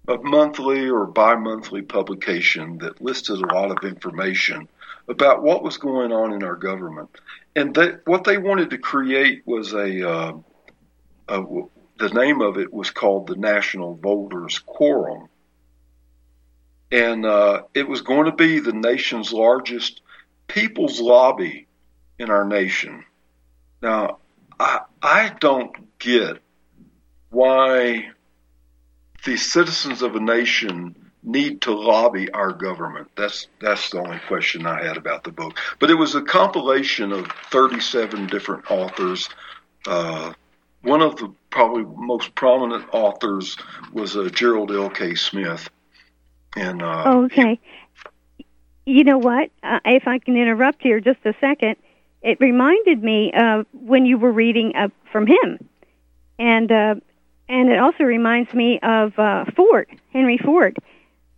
a 0.08 0.18
monthly 0.18 0.90
or 0.90 1.06
bi-monthly 1.06 1.82
publication 1.82 2.78
that 2.80 3.02
listed 3.02 3.42
a 3.42 3.54
lot 3.54 3.72
of 3.72 3.90
information 3.90 4.68
about 5.08 5.44
what 5.44 5.64
was 5.64 5.78
going 5.78 6.12
on 6.12 6.34
in 6.34 6.44
our 6.44 6.56
government. 6.56 7.10
And 7.56 7.78
what 8.06 8.24
they 8.24 8.38
wanted 8.38 8.72
to 8.72 8.78
create 8.78 9.44
was 9.46 9.74
a, 9.74 10.10
uh, 10.10 10.34
a, 11.28 11.44
the 11.98 12.10
name 12.10 12.42
of 12.42 12.58
it 12.58 12.74
was 12.74 12.92
called 12.92 13.28
the 13.28 13.36
National 13.36 13.96
Voters 13.96 14.60
Quorum. 14.60 15.28
And 16.92 17.26
uh, 17.26 17.64
it 17.74 17.88
was 17.88 18.02
going 18.02 18.26
to 18.26 18.32
be 18.32 18.60
the 18.60 18.74
nation's 18.74 19.34
largest 19.34 20.02
people's 20.48 21.00
lobby 21.00 21.68
in 22.20 22.30
our 22.30 22.46
nation. 22.46 23.04
Now, 23.82 24.20
I, 24.60 24.82
I 25.02 25.36
don't 25.40 25.98
get 26.00 26.40
why 27.30 28.10
the 29.26 29.38
citizens 29.38 30.02
of 30.02 30.16
a 30.16 30.20
nation 30.20 30.96
need 31.24 31.62
to 31.62 31.74
lobby 31.74 32.32
our 32.32 32.54
government. 32.54 33.10
That's 33.18 33.48
that's 33.60 33.90
the 33.90 34.00
only 34.00 34.20
question 34.28 34.66
I 34.66 34.86
had 34.86 34.98
about 34.98 35.24
the 35.24 35.32
book. 35.32 35.58
But 35.80 35.90
it 35.90 35.96
was 35.96 36.16
a 36.16 36.22
compilation 36.22 37.12
of 37.12 37.28
37 37.52 38.28
different 38.28 38.70
authors. 38.70 39.28
Uh, 39.88 40.34
one 40.82 41.02
of 41.02 41.16
the 41.18 41.34
probably 41.50 41.84
most 41.84 42.36
prominent 42.36 42.86
authors 42.94 43.58
was 43.92 44.16
uh, 44.16 44.30
Gerald 44.30 44.72
L. 44.72 44.90
K. 44.90 45.16
Smith. 45.16 45.70
And 46.56 46.82
uh, 46.82 47.04
okay, 47.26 47.60
you 48.86 49.04
know 49.04 49.18
what? 49.18 49.50
Uh, 49.64 49.80
if 49.86 50.08
I 50.08 50.20
can 50.20 50.38
interrupt 50.38 50.82
here 50.82 51.00
just 51.00 51.20
a 51.26 51.34
second, 51.42 51.76
it 52.22 52.40
reminded 52.40 53.04
me 53.04 53.32
of 53.34 53.66
when 53.74 54.06
you 54.06 54.18
were 54.18 54.32
reading 54.32 54.74
uh, 54.76 54.90
from 55.12 55.28
him, 55.28 55.70
and 56.40 56.72
uh, 56.72 56.96
and 57.48 57.70
it 57.70 57.80
also 57.80 58.04
reminds 58.04 58.54
me 58.54 58.80
of 58.82 59.18
uh, 59.18 59.46
Ford, 59.56 59.88
Henry 60.12 60.38
Ford, 60.38 60.78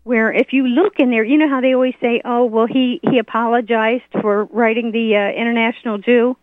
where 0.04 0.32
if 0.32 0.54
you 0.54 0.66
look 0.68 1.00
in 1.00 1.10
there, 1.10 1.24
you 1.24 1.38
know 1.38 1.50
how 1.50 1.62
they 1.62 1.74
always 1.74 1.96
say, 2.02 2.22
"Oh, 2.24 2.46
well, 2.46 2.68
he 2.68 3.00
he 3.04 3.20
apologized 3.20 4.06
for 4.22 4.46
writing 4.46 4.92
the 4.92 5.16
uh, 5.16 5.40
International 5.40 5.98
Jew, 5.98 6.38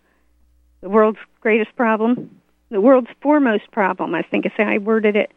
the 0.80 0.88
world's 0.88 1.18
greatest 1.40 1.74
problem, 1.76 2.40
the 2.70 2.80
world's 2.80 3.10
foremost 3.22 3.70
problem." 3.72 4.14
I 4.14 4.22
think 4.22 4.46
is 4.46 4.52
how 4.56 4.64
I 4.64 4.78
worded 4.78 5.16
it. 5.16 5.32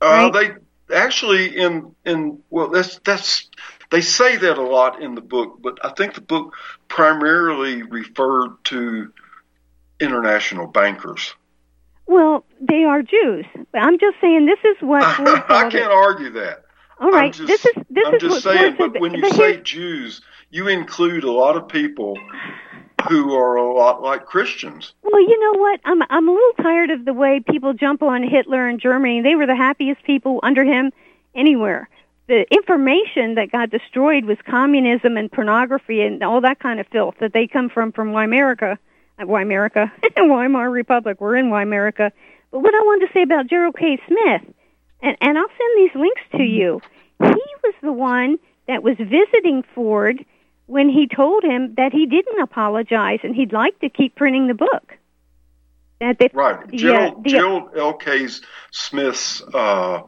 Uh, 0.00 0.30
They 0.30 0.50
actually 0.92 1.56
in 1.56 1.94
in 2.04 2.42
well, 2.50 2.68
that's 2.68 2.98
that's 3.04 3.48
they 3.90 4.00
say 4.00 4.36
that 4.36 4.58
a 4.58 4.62
lot 4.62 5.02
in 5.02 5.14
the 5.14 5.20
book, 5.20 5.58
but 5.60 5.84
I 5.84 5.90
think 5.90 6.14
the 6.14 6.20
book 6.20 6.54
primarily 6.88 7.82
referred 7.82 8.56
to 8.64 9.12
international 10.00 10.66
bankers. 10.66 11.34
Well, 12.06 12.44
they 12.60 12.84
are 12.84 13.02
Jews. 13.02 13.46
I'm 13.74 13.98
just 13.98 14.16
saying 14.20 14.46
this 14.46 14.58
is 14.64 14.76
what 14.80 15.02
I 15.50 15.68
can't 15.70 15.92
argue 15.92 16.30
that. 16.30 16.64
All 17.00 17.10
right, 17.10 17.32
just, 17.32 17.46
this 17.46 17.64
is 17.64 17.72
this 17.88 18.04
I'm 18.06 18.14
is 18.16 18.20
just 18.20 18.32
what 18.32 18.42
saying, 18.42 18.76
but 18.78 19.00
when 19.00 19.14
you 19.14 19.22
but 19.22 19.34
say 19.34 19.60
Jews, 19.60 20.20
you 20.50 20.68
include 20.68 21.24
a 21.24 21.30
lot 21.30 21.56
of 21.56 21.66
people 21.68 22.18
who 23.08 23.34
are 23.34 23.56
a 23.56 23.72
lot 23.72 24.02
like 24.02 24.26
Christians. 24.26 24.92
Well, 25.02 25.20
you 25.20 25.38
know 25.40 25.60
what? 25.60 25.80
I'm 25.84 26.02
I'm 26.10 26.28
a 26.28 26.32
little 26.32 26.52
tired 26.62 26.90
of 26.90 27.04
the 27.04 27.14
way 27.14 27.40
people 27.40 27.72
jump 27.72 28.02
on 28.02 28.22
Hitler 28.22 28.68
in 28.68 28.78
Germany. 28.78 29.22
They 29.22 29.34
were 29.34 29.46
the 29.46 29.56
happiest 29.56 30.02
people 30.04 30.40
under 30.42 30.62
him 30.62 30.92
anywhere. 31.34 31.88
The 32.30 32.46
information 32.52 33.34
that 33.34 33.50
got 33.50 33.70
destroyed 33.70 34.24
was 34.24 34.38
communism 34.48 35.16
and 35.16 35.32
pornography 35.32 36.00
and 36.02 36.22
all 36.22 36.40
that 36.42 36.60
kind 36.60 36.78
of 36.78 36.86
filth 36.86 37.16
that 37.18 37.32
they 37.32 37.48
come 37.48 37.68
from 37.68 37.90
from 37.90 38.14
America 38.14 38.78
Weimerica, 39.18 39.90
Weimar 40.16 40.70
Republic. 40.70 41.20
We're 41.20 41.34
in 41.34 41.46
Weimerica. 41.46 42.12
But 42.52 42.60
what 42.60 42.72
I 42.72 42.78
wanted 42.82 43.08
to 43.08 43.12
say 43.12 43.22
about 43.22 43.48
Gerald 43.48 43.74
K. 43.76 43.98
Smith, 44.06 44.54
and, 45.02 45.16
and 45.20 45.38
I'll 45.38 45.48
send 45.48 45.78
these 45.78 45.90
links 45.96 46.22
to 46.36 46.44
you. 46.44 46.80
He 47.18 47.54
was 47.64 47.74
the 47.82 47.92
one 47.92 48.38
that 48.68 48.84
was 48.84 48.94
visiting 48.96 49.64
Ford 49.74 50.24
when 50.66 50.88
he 50.88 51.08
told 51.08 51.42
him 51.42 51.74
that 51.78 51.90
he 51.92 52.06
didn't 52.06 52.40
apologize 52.40 53.18
and 53.24 53.34
he'd 53.34 53.52
like 53.52 53.76
to 53.80 53.88
keep 53.88 54.14
printing 54.14 54.46
the 54.46 54.54
book. 54.54 54.96
That 55.98 56.20
they, 56.20 56.30
right, 56.32 56.70
Gerald, 56.70 57.26
uh, 57.26 57.28
Gerald 57.28 57.70
L. 57.76 57.94
K. 57.94 58.28
Smith's 58.70 59.42
uh, 59.52 60.02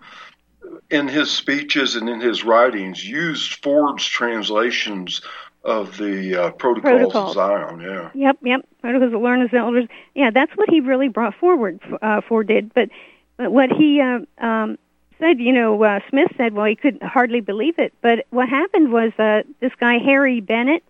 in 0.91 1.09
his 1.09 1.31
speeches 1.31 1.97
and 1.97 2.09
in 2.09 2.21
his 2.21 2.45
writings 2.45 3.05
used 3.05 3.63
Ford's 3.63 4.05
translations 4.05 5.23
of 5.65 5.97
the 5.97 6.37
uh, 6.37 6.51
protocols, 6.53 6.93
protocols, 6.93 7.29
of 7.31 7.35
Zion. 7.35 7.81
Yeah. 7.81 8.11
Yep, 8.15 8.39
yep. 8.43 8.69
Protocols 8.81 9.15
of 9.15 9.21
Learned 9.21 9.55
Elders. 9.55 9.87
Yeah, 10.15 10.31
that's 10.31 10.53
what 10.57 10.69
he 10.69 10.81
really 10.81 11.09
brought 11.09 11.35
forward. 11.35 11.81
Uh, 12.01 12.21
Ford 12.21 12.49
did, 12.49 12.75
but 12.75 12.89
but 13.37 13.53
what 13.53 13.71
he 13.71 14.01
uh, 14.01 14.21
um, 14.45 14.79
said, 15.19 15.39
you 15.39 15.53
know, 15.53 15.83
uh, 15.83 16.01
Smith 16.11 16.29
said, 16.37 16.53
well, 16.53 16.67
he 16.67 16.77
could 16.77 17.01
hardly 17.03 17.41
believe 17.41 17.79
it. 17.79 17.95
But 18.03 18.27
what 18.31 18.49
happened 18.49 18.93
was 18.93 19.13
uh, 19.19 19.43
this 19.61 19.73
guy 19.79 19.99
Harry 19.99 20.41
Bennett 20.41 20.83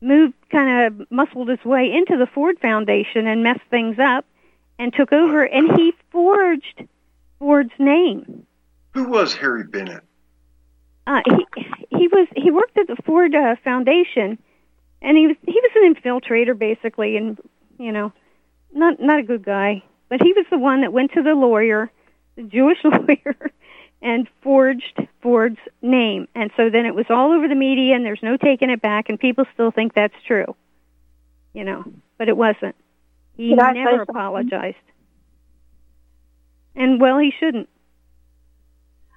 moved, 0.00 0.34
kind 0.50 0.86
of 0.86 1.10
muscled 1.10 1.48
his 1.48 1.64
way 1.64 1.92
into 1.92 2.16
the 2.16 2.26
Ford 2.26 2.58
Foundation 2.60 3.26
and 3.26 3.42
messed 3.42 3.60
things 3.70 3.98
up, 3.98 4.24
and 4.78 4.92
took 4.92 5.12
over, 5.12 5.44
and 5.44 5.78
he 5.78 5.92
forged 6.10 6.84
Ford's 7.38 7.72
name. 7.78 8.46
Who 8.94 9.08
was 9.08 9.34
Harry 9.34 9.64
Bennett? 9.64 10.04
Uh, 11.06 11.20
he 11.26 11.46
he 11.90 12.08
was 12.08 12.28
he 12.36 12.50
worked 12.50 12.78
at 12.78 12.86
the 12.86 12.96
Ford 13.04 13.34
uh, 13.34 13.56
Foundation, 13.62 14.38
and 15.02 15.16
he 15.16 15.26
was 15.26 15.36
he 15.44 15.60
was 15.60 15.70
an 15.74 15.94
infiltrator 15.94 16.58
basically, 16.58 17.16
and 17.16 17.38
you 17.78 17.92
know, 17.92 18.12
not 18.72 19.00
not 19.00 19.18
a 19.18 19.22
good 19.22 19.44
guy. 19.44 19.82
But 20.08 20.22
he 20.22 20.32
was 20.32 20.46
the 20.50 20.58
one 20.58 20.82
that 20.82 20.92
went 20.92 21.12
to 21.12 21.22
the 21.22 21.34
lawyer, 21.34 21.90
the 22.36 22.44
Jewish 22.44 22.78
lawyer, 22.84 23.50
and 24.00 24.28
forged 24.42 25.00
Ford's 25.20 25.58
name. 25.82 26.28
And 26.34 26.52
so 26.56 26.70
then 26.70 26.86
it 26.86 26.94
was 26.94 27.06
all 27.10 27.32
over 27.32 27.48
the 27.48 27.54
media, 27.54 27.96
and 27.96 28.04
there's 28.04 28.22
no 28.22 28.36
taking 28.36 28.70
it 28.70 28.80
back, 28.80 29.08
and 29.08 29.18
people 29.18 29.44
still 29.54 29.72
think 29.72 29.94
that's 29.94 30.14
true. 30.26 30.54
You 31.52 31.64
know, 31.64 31.84
but 32.16 32.28
it 32.28 32.36
wasn't. 32.36 32.76
He 33.36 33.54
never 33.54 34.02
apologized. 34.02 34.76
And 36.76 37.00
well, 37.00 37.18
he 37.18 37.32
shouldn't. 37.38 37.68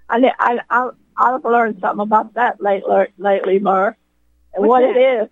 I, 0.10 0.32
I, 0.40 0.60
I, 0.70 0.90
I've 1.18 1.44
learned 1.44 1.80
something 1.82 2.02
about 2.02 2.34
that 2.36 2.62
lately, 2.62 3.08
lately, 3.18 3.60
Murr. 3.60 3.96
And 4.54 4.68
what 4.68 4.82
that? 4.82 4.96
it 4.96 5.24
is, 5.24 5.30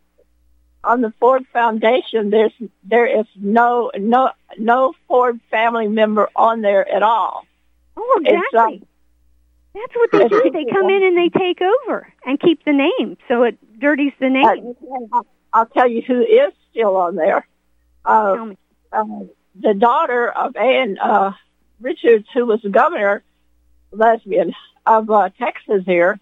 on 0.84 1.02
the 1.02 1.14
Ford 1.20 1.46
Foundation, 1.52 2.30
there's 2.30 2.54
there 2.84 3.20
is 3.20 3.26
no 3.36 3.92
no 3.98 4.32
no 4.58 4.94
Ford 5.08 5.40
family 5.50 5.88
member 5.88 6.30
on 6.36 6.62
there 6.62 6.88
at 6.88 7.02
all. 7.02 7.46
Oh, 7.98 8.22
exactly. 8.24 8.84
That's 9.74 9.96
what 9.96 10.12
they 10.12 10.28
do. 10.28 10.52
They 10.54 10.66
come 10.72 10.90
in 10.90 11.04
and 11.04 11.18
they 11.18 11.30
take 11.30 11.60
over 11.62 12.14
and 12.26 12.40
keep 12.40 12.64
the 12.64 12.72
name, 12.72 13.18
so 13.28 13.44
it 13.44 13.58
dirties 13.80 14.14
the 14.20 14.30
name. 14.30 14.76
Uh, 15.12 15.22
I'll 15.54 15.66
tell 15.66 15.90
you 15.90 16.02
who 16.02 16.22
is 16.22 16.54
still 16.72 16.96
on 16.98 17.16
there. 17.16 17.48
Uh. 18.06 18.54
Uh, 18.92 19.04
the 19.60 19.74
daughter 19.74 20.30
of 20.30 20.56
Ann 20.56 20.98
uh, 20.98 21.32
Richards, 21.80 22.28
who 22.34 22.46
was 22.46 22.62
the 22.62 22.70
governor, 22.70 23.24
lesbian 23.92 24.54
of 24.86 25.10
uh, 25.10 25.30
Texas 25.38 25.84
here, 25.86 26.20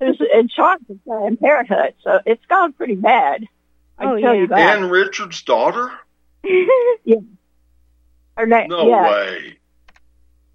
who's 0.00 0.20
in 0.32 0.48
charge 0.48 0.80
of 0.88 1.02
Planned 1.04 1.40
Parenthood. 1.40 1.94
So 2.02 2.20
it's 2.26 2.44
gone 2.46 2.72
pretty 2.72 2.96
bad. 2.96 3.46
I 3.98 4.04
oh, 4.04 4.20
tell 4.20 4.34
yeah. 4.34 4.40
you 4.40 4.46
that. 4.48 4.76
Ann 4.76 4.90
Richards' 4.90 5.42
daughter? 5.42 5.92
yeah. 6.44 7.16
Her 8.36 8.46
name. 8.46 8.68
No 8.68 8.88
yeah. 8.88 9.10
way. 9.10 9.58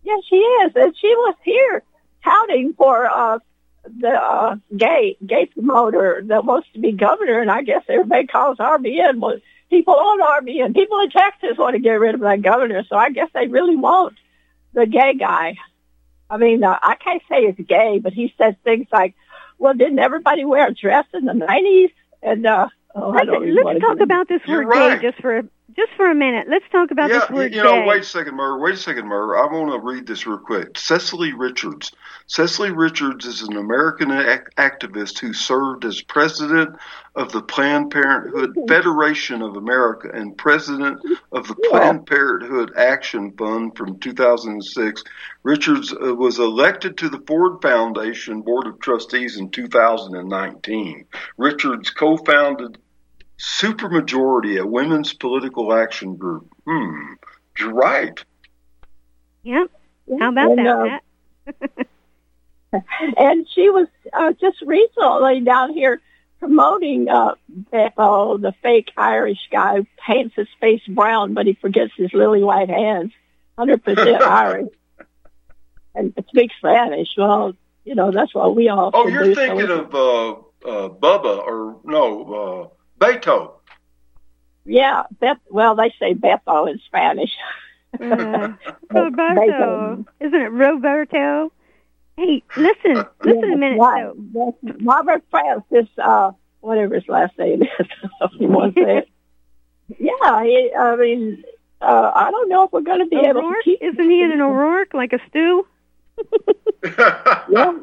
Yeah, 0.03 0.17
she 0.29 0.35
is, 0.35 0.71
and 0.75 0.95
she 0.97 1.07
was 1.07 1.35
here 1.43 1.83
touting 2.23 2.73
for 2.73 3.05
uh, 3.05 3.39
the 3.85 4.09
uh, 4.09 4.55
gay 4.75 5.17
gay 5.25 5.45
promoter 5.47 6.21
that 6.25 6.45
wants 6.45 6.67
to 6.73 6.79
be 6.79 6.91
governor, 6.91 7.39
and 7.39 7.51
I 7.51 7.61
guess 7.61 7.83
everybody 7.87 8.27
calls 8.27 8.57
RBN 8.57 9.19
Well, 9.19 9.37
people 9.69 9.93
on 9.93 10.43
RBN. 10.43 10.73
People 10.73 10.99
in 11.01 11.09
Texas 11.09 11.57
want 11.57 11.75
to 11.75 11.79
get 11.79 11.99
rid 11.99 12.15
of 12.15 12.21
that 12.21 12.41
governor, 12.41 12.83
so 12.89 12.95
I 12.95 13.11
guess 13.11 13.29
they 13.33 13.47
really 13.47 13.75
want 13.75 14.15
the 14.73 14.85
gay 14.85 15.13
guy. 15.13 15.55
I 16.29 16.37
mean, 16.37 16.63
uh, 16.63 16.77
I 16.81 16.95
can't 16.95 17.21
say 17.29 17.37
it's 17.37 17.59
gay, 17.59 17.99
but 17.99 18.13
he 18.13 18.33
says 18.37 18.55
things 18.63 18.87
like, 18.91 19.15
"Well, 19.57 19.73
didn't 19.73 19.99
everybody 19.99 20.45
wear 20.45 20.67
a 20.67 20.73
dress 20.73 21.05
in 21.13 21.25
the 21.25 21.33
'90s?" 21.33 21.91
And 22.21 22.45
uh, 22.45 22.67
oh, 22.95 23.09
let's, 23.09 23.29
let's 23.29 23.79
talk 23.79 23.99
about 23.99 24.27
this 24.27 24.41
word 24.47 24.71
gay 24.71 24.99
just 25.01 25.21
for 25.21 25.39
a, 25.39 25.43
just 25.75 25.91
for 25.95 26.09
a 26.09 26.15
minute. 26.15 26.47
Let's 26.49 26.65
talk 26.71 26.91
about 26.91 27.09
yeah, 27.09 27.19
this 27.19 27.29
word 27.29 27.53
you 27.53 27.63
know, 27.63 27.85
wait 27.85 28.01
a 28.01 28.05
second, 28.05 28.35
Murr. 28.35 28.59
Wait 28.59 28.73
a 28.73 28.77
second, 28.77 29.07
Murr. 29.07 29.37
I 29.37 29.51
want 29.51 29.71
to 29.71 29.79
read 29.79 30.07
this 30.07 30.25
real 30.25 30.37
quick. 30.37 30.77
Cecile 30.77 31.31
Richards. 31.33 31.91
Cecile 32.27 32.71
Richards 32.71 33.25
is 33.25 33.41
an 33.41 33.57
American 33.57 34.11
ac- 34.11 34.43
activist 34.57 35.19
who 35.19 35.33
served 35.33 35.85
as 35.85 36.01
president 36.01 36.75
of 37.15 37.31
the 37.31 37.41
Planned 37.41 37.91
Parenthood 37.91 38.55
Federation 38.67 39.41
of 39.41 39.55
America 39.55 40.09
and 40.13 40.37
president 40.37 40.99
of 41.31 41.47
the 41.47 41.55
Planned 41.69 42.05
Parenthood 42.07 42.73
Action 42.75 43.31
Fund 43.37 43.75
from 43.77 43.99
2006. 43.99 45.03
Richards 45.43 45.93
uh, 45.93 46.15
was 46.15 46.39
elected 46.39 46.97
to 46.97 47.09
the 47.09 47.23
Ford 47.27 47.61
Foundation 47.61 48.41
Board 48.41 48.67
of 48.67 48.79
Trustees 48.79 49.37
in 49.37 49.49
2019. 49.49 51.05
Richards 51.37 51.89
co-founded 51.89 52.77
Supermajority, 53.39 54.59
a 54.59 54.65
women's 54.65 55.13
political 55.13 55.73
action 55.73 56.17
group. 56.17 56.47
Hmm, 56.65 57.13
you're 57.57 57.73
right. 57.73 58.23
Yep. 59.43 59.71
How 60.19 60.29
about 60.29 60.57
and, 60.57 60.65
that? 60.65 61.01
Uh, 62.73 62.79
and 63.17 63.47
she 63.53 63.69
was 63.69 63.87
uh, 64.11 64.33
just 64.33 64.61
recently 64.61 65.39
down 65.41 65.73
here 65.73 66.01
promoting 66.39 67.09
uh, 67.09 67.35
oh, 67.97 68.37
the 68.37 68.53
fake 68.61 68.91
Irish 68.97 69.39
guy 69.51 69.77
who 69.77 69.87
paints 70.05 70.35
his 70.35 70.47
face 70.59 70.81
brown, 70.87 71.33
but 71.33 71.45
he 71.45 71.53
forgets 71.53 71.93
his 71.95 72.13
lily 72.13 72.43
white 72.43 72.69
hands. 72.69 73.11
Hundred 73.57 73.83
percent 73.83 74.21
Irish, 74.21 74.69
and 75.93 76.13
speaks 76.29 76.55
Spanish. 76.57 77.09
Well, 77.17 77.53
you 77.83 77.95
know 77.95 78.11
that's 78.11 78.33
what 78.33 78.55
we 78.55 78.69
all. 78.69 78.91
Oh, 78.93 79.07
you're 79.07 79.25
do, 79.25 79.35
thinking 79.35 79.67
so 79.67 79.81
of 79.81 79.95
uh, 79.95 80.69
uh, 80.69 80.89
Bubba 80.89 81.39
or 81.39 81.77
no? 81.83 82.71
Beto. 82.99 83.53
Yeah, 84.65 85.03
Beth. 85.19 85.37
Well, 85.49 85.75
they 85.75 85.93
say 85.99 86.13
Beto 86.13 86.69
in 86.69 86.79
Spanish. 86.85 87.31
Uh, 87.99 88.53
Roberto, 88.91 90.05
isn't 90.19 90.41
it 90.41 90.51
Roberto? 90.51 91.51
Hey, 92.17 92.43
listen, 92.55 93.03
listen 93.23 93.49
yeah, 93.49 93.53
a 93.53 93.57
minute. 93.57 93.79
Right. 93.79 94.11
So, 94.31 94.55
Robert 94.83 95.23
Francis, 95.31 95.87
uh, 95.97 96.33
whatever 96.59 96.93
his 96.93 97.07
last 97.07 97.35
name 97.39 97.63
is, 97.63 97.69
he 98.37 98.45
was 98.45 98.73
it. 98.75 99.09
Yeah, 99.97 100.43
he, 100.43 100.71
I 100.77 100.95
mean, 100.97 101.43
uh, 101.81 102.11
I 102.13 102.29
don't 102.29 102.47
know 102.47 102.65
if 102.65 102.71
we're 102.71 102.81
going 102.81 102.99
to 102.99 103.07
be 103.07 103.15
O'Rourke? 103.17 103.29
able 103.37 103.41
to 103.41 103.61
keep. 103.63 103.81
Isn't 103.81 104.09
he 104.09 104.21
in 104.21 104.31
an 104.33 104.41
O'Rourke 104.41 104.93
like 104.93 105.13
a 105.13 105.19
stew? 105.29 105.65
Yeah. 107.49 107.73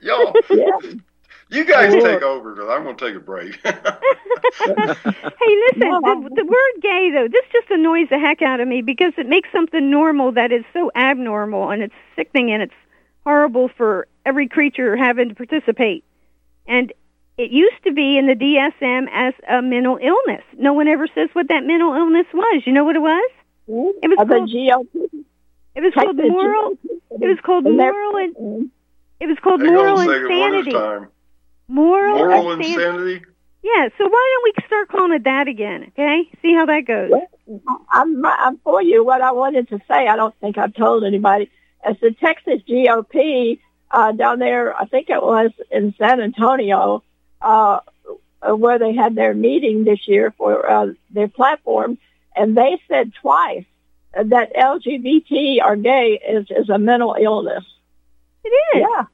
Yo, 0.00 0.32
Yeah. 0.50 0.78
You 1.50 1.64
guys 1.64 1.92
Sure. 1.92 2.00
take 2.02 2.22
over 2.22 2.54
because 2.54 2.68
I'm 2.70 2.82
going 2.84 2.96
to 2.96 3.06
take 3.06 3.14
a 3.16 3.20
break. 3.20 3.54
hey, 3.64 3.72
listen, 4.64 5.88
No, 5.88 6.00
the, 6.00 6.30
the 6.34 6.44
word 6.44 6.82
gay, 6.82 7.10
though, 7.12 7.28
this 7.30 7.44
just 7.52 7.70
annoys 7.70 8.08
the 8.10 8.18
heck 8.18 8.42
out 8.42 8.60
of 8.60 8.68
me 8.68 8.82
because 8.82 9.12
it 9.16 9.28
makes 9.28 9.48
something 9.52 9.90
normal 9.90 10.32
that 10.32 10.52
is 10.52 10.64
so 10.72 10.90
abnormal 10.94 11.70
and 11.70 11.82
it's 11.82 11.94
sickening 12.16 12.50
and 12.52 12.62
it's 12.62 12.74
horrible 13.24 13.68
for 13.76 14.06
every 14.24 14.48
creature 14.48 14.96
having 14.96 15.28
to 15.28 15.34
participate. 15.34 16.04
And 16.66 16.92
it 17.38 17.50
used 17.50 17.82
to 17.84 17.92
be 17.92 18.16
in 18.18 18.26
the 18.26 18.34
DSM 18.34 19.06
as 19.12 19.34
a 19.48 19.62
mental 19.62 19.98
illness. 20.02 20.42
No 20.56 20.72
one 20.72 20.88
ever 20.88 21.06
says 21.14 21.28
what 21.32 21.48
that 21.48 21.64
mental 21.64 21.94
illness 21.94 22.26
was. 22.32 22.62
You 22.66 22.72
know 22.72 22.84
what 22.84 22.96
it 22.96 23.00
was? 23.02 23.30
It 23.68 24.08
was 24.08 24.18
the 24.18 24.26
called- 24.26 24.50
GOP. 24.50 25.24
It 25.74 25.82
was 25.82 25.92
called 25.92 26.16
moral. 26.16 26.78
It 27.20 27.28
was 27.28 27.38
called 27.44 27.64
moral. 27.64 28.16
And, 28.16 28.70
it 29.20 29.26
was 29.26 29.36
called 29.42 29.60
Hang 29.60 29.74
moral 29.74 29.98
on 29.98 30.08
a 30.08 30.12
second, 30.12 30.28
one 30.38 30.54
at 30.54 30.54
a 30.54 30.58
insanity. 30.58 31.06
Time. 31.68 31.74
Moral, 31.74 32.18
Moral 32.18 32.52
insanity. 32.52 32.74
insanity. 32.74 33.24
Yeah. 33.62 33.88
So 33.98 34.04
why 34.08 34.34
don't 34.34 34.44
we 34.44 34.66
start 34.66 34.88
calling 34.88 35.12
it 35.12 35.24
that 35.24 35.48
again? 35.48 35.86
Okay. 35.88 36.28
See 36.42 36.54
how 36.54 36.66
that 36.66 36.84
goes. 36.86 37.10
I'm 37.92 38.24
I'm 38.24 38.58
for 38.58 38.82
you. 38.82 39.04
What 39.04 39.20
I 39.22 39.32
wanted 39.32 39.68
to 39.68 39.78
say, 39.88 40.06
I 40.08 40.16
don't 40.16 40.34
think 40.40 40.58
I've 40.58 40.74
told 40.74 41.04
anybody. 41.04 41.50
As 41.84 41.96
the 42.00 42.12
Texas 42.12 42.60
GOP 42.68 43.60
uh, 43.90 44.12
down 44.12 44.38
there, 44.40 44.74
I 44.76 44.86
think 44.86 45.08
it 45.08 45.22
was 45.22 45.50
in 45.70 45.94
San 45.98 46.20
Antonio, 46.20 47.04
uh, 47.40 47.80
where 48.42 48.78
they 48.78 48.94
had 48.94 49.14
their 49.14 49.34
meeting 49.34 49.84
this 49.84 50.08
year 50.08 50.32
for 50.36 50.68
uh, 50.68 50.86
their 51.10 51.28
platform, 51.28 51.98
and 52.34 52.56
they 52.56 52.80
said 52.88 53.12
twice 53.20 53.64
that 54.12 54.54
LGBT 54.54 55.58
or 55.64 55.76
gay 55.76 56.18
is 56.28 56.46
is 56.50 56.68
a 56.68 56.78
mental 56.78 57.16
illness. 57.20 57.64
It 58.44 58.48
is. 58.48 58.86
Yeah, 58.88 59.04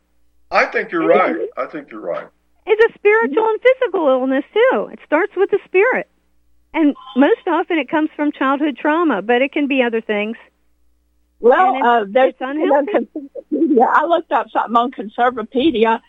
I 0.51 0.67
think 0.67 0.93
you're 0.93 1.07
right. 1.07 1.49
I 1.57 1.67
think 1.67 1.91
you're 1.91 2.01
right. 2.01 2.29
It's 2.67 2.95
a 2.95 2.99
spiritual 2.99 3.45
and 3.49 3.61
physical 3.61 4.09
illness 4.09 4.45
too. 4.53 4.89
It 4.93 5.01
starts 5.07 5.33
with 5.37 5.51
the 5.51 5.59
spirit. 5.65 6.09
and 6.75 6.95
most 7.17 7.47
often 7.47 7.79
it 7.79 7.89
comes 7.91 8.09
from 8.17 8.33
childhood 8.33 8.77
trauma, 8.79 9.21
but 9.23 9.43
it 9.43 9.53
can 9.53 9.67
be 9.67 9.83
other 9.83 10.01
things. 10.01 10.37
Well, 11.41 11.85
uh, 11.85 12.05
there's 12.09 12.35
unhealthy. 12.41 13.09
I 13.83 14.05
looked 14.07 14.33
up 14.33 14.47
something 14.51 14.77
on 14.77 14.91
Conservapedia, 14.93 16.01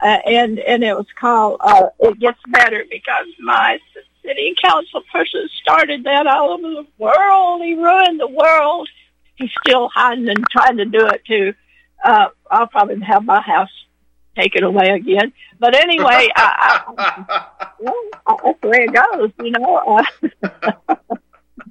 uh, 0.00 0.06
and 0.06 0.58
and 0.60 0.84
it 0.84 0.96
was 0.96 1.06
called 1.18 1.58
uh, 1.60 1.88
"It 1.98 2.18
Gets 2.20 2.38
Better" 2.48 2.84
because 2.88 3.26
my 3.40 3.78
city 4.24 4.54
council 4.62 5.02
person 5.12 5.48
started 5.60 6.04
that 6.04 6.26
all 6.26 6.50
over 6.50 6.62
the 6.70 6.86
world. 6.98 7.62
He 7.62 7.74
ruined 7.74 8.20
the 8.20 8.28
world. 8.28 8.88
He's 9.34 9.50
still 9.66 9.88
hiding 9.88 10.28
and 10.28 10.44
trying 10.50 10.76
to 10.78 10.84
do 10.84 11.06
it 11.08 11.22
too. 11.26 11.52
Uh, 12.04 12.28
I'll 12.50 12.68
probably 12.68 13.00
have 13.00 13.24
my 13.24 13.40
house 13.40 13.70
taken 14.36 14.64
away 14.64 14.90
again. 14.90 15.32
But 15.58 15.74
anyway, 15.74 16.28
I, 16.36 16.84
I, 16.98 17.44
well, 17.80 17.94
that's 18.26 18.60
the 18.60 18.68
way 18.68 18.86
it 18.88 18.92
goes, 18.92 19.30
you 19.42 19.50
know. 19.50 19.76
Uh, 19.76 20.04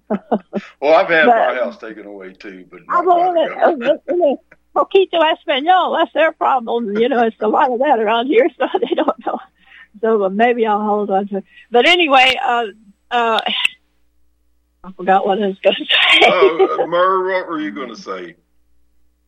well, 0.79 0.95
I've 0.95 1.07
had 1.07 1.25
but, 1.25 1.35
my 1.35 1.55
house 1.55 1.77
taken 1.77 2.05
away 2.05 2.33
too, 2.33 2.65
but 2.69 2.81
not 2.87 3.07
I 3.07 4.13
mean, 4.13 4.37
Poquito 4.75 5.21
Espanol, 5.31 5.97
that's 5.97 6.13
their 6.13 6.31
problem. 6.33 6.97
You 6.97 7.09
know, 7.09 7.23
it's 7.23 7.37
a 7.39 7.47
lot 7.47 7.71
of 7.71 7.79
that 7.79 7.99
around 7.99 8.27
here, 8.27 8.49
so 8.57 8.67
they 8.73 8.95
don't 8.95 9.25
know. 9.25 9.39
So 10.01 10.29
maybe 10.29 10.65
I'll 10.65 10.83
hold 10.83 11.09
on 11.09 11.27
to 11.29 11.37
it. 11.37 11.45
But 11.71 11.87
anyway, 11.87 12.35
uh, 12.43 12.65
uh, 13.09 13.39
I 14.83 14.91
forgot 14.91 15.25
what 15.25 15.41
I 15.41 15.47
was 15.47 15.59
going 15.59 15.75
to 15.77 15.85
say. 15.85 16.27
uh, 16.27 16.85
Murr, 16.85 17.31
what 17.31 17.47
were 17.47 17.61
you 17.61 17.71
going 17.71 17.89
to 17.89 17.95
say? 17.95 18.35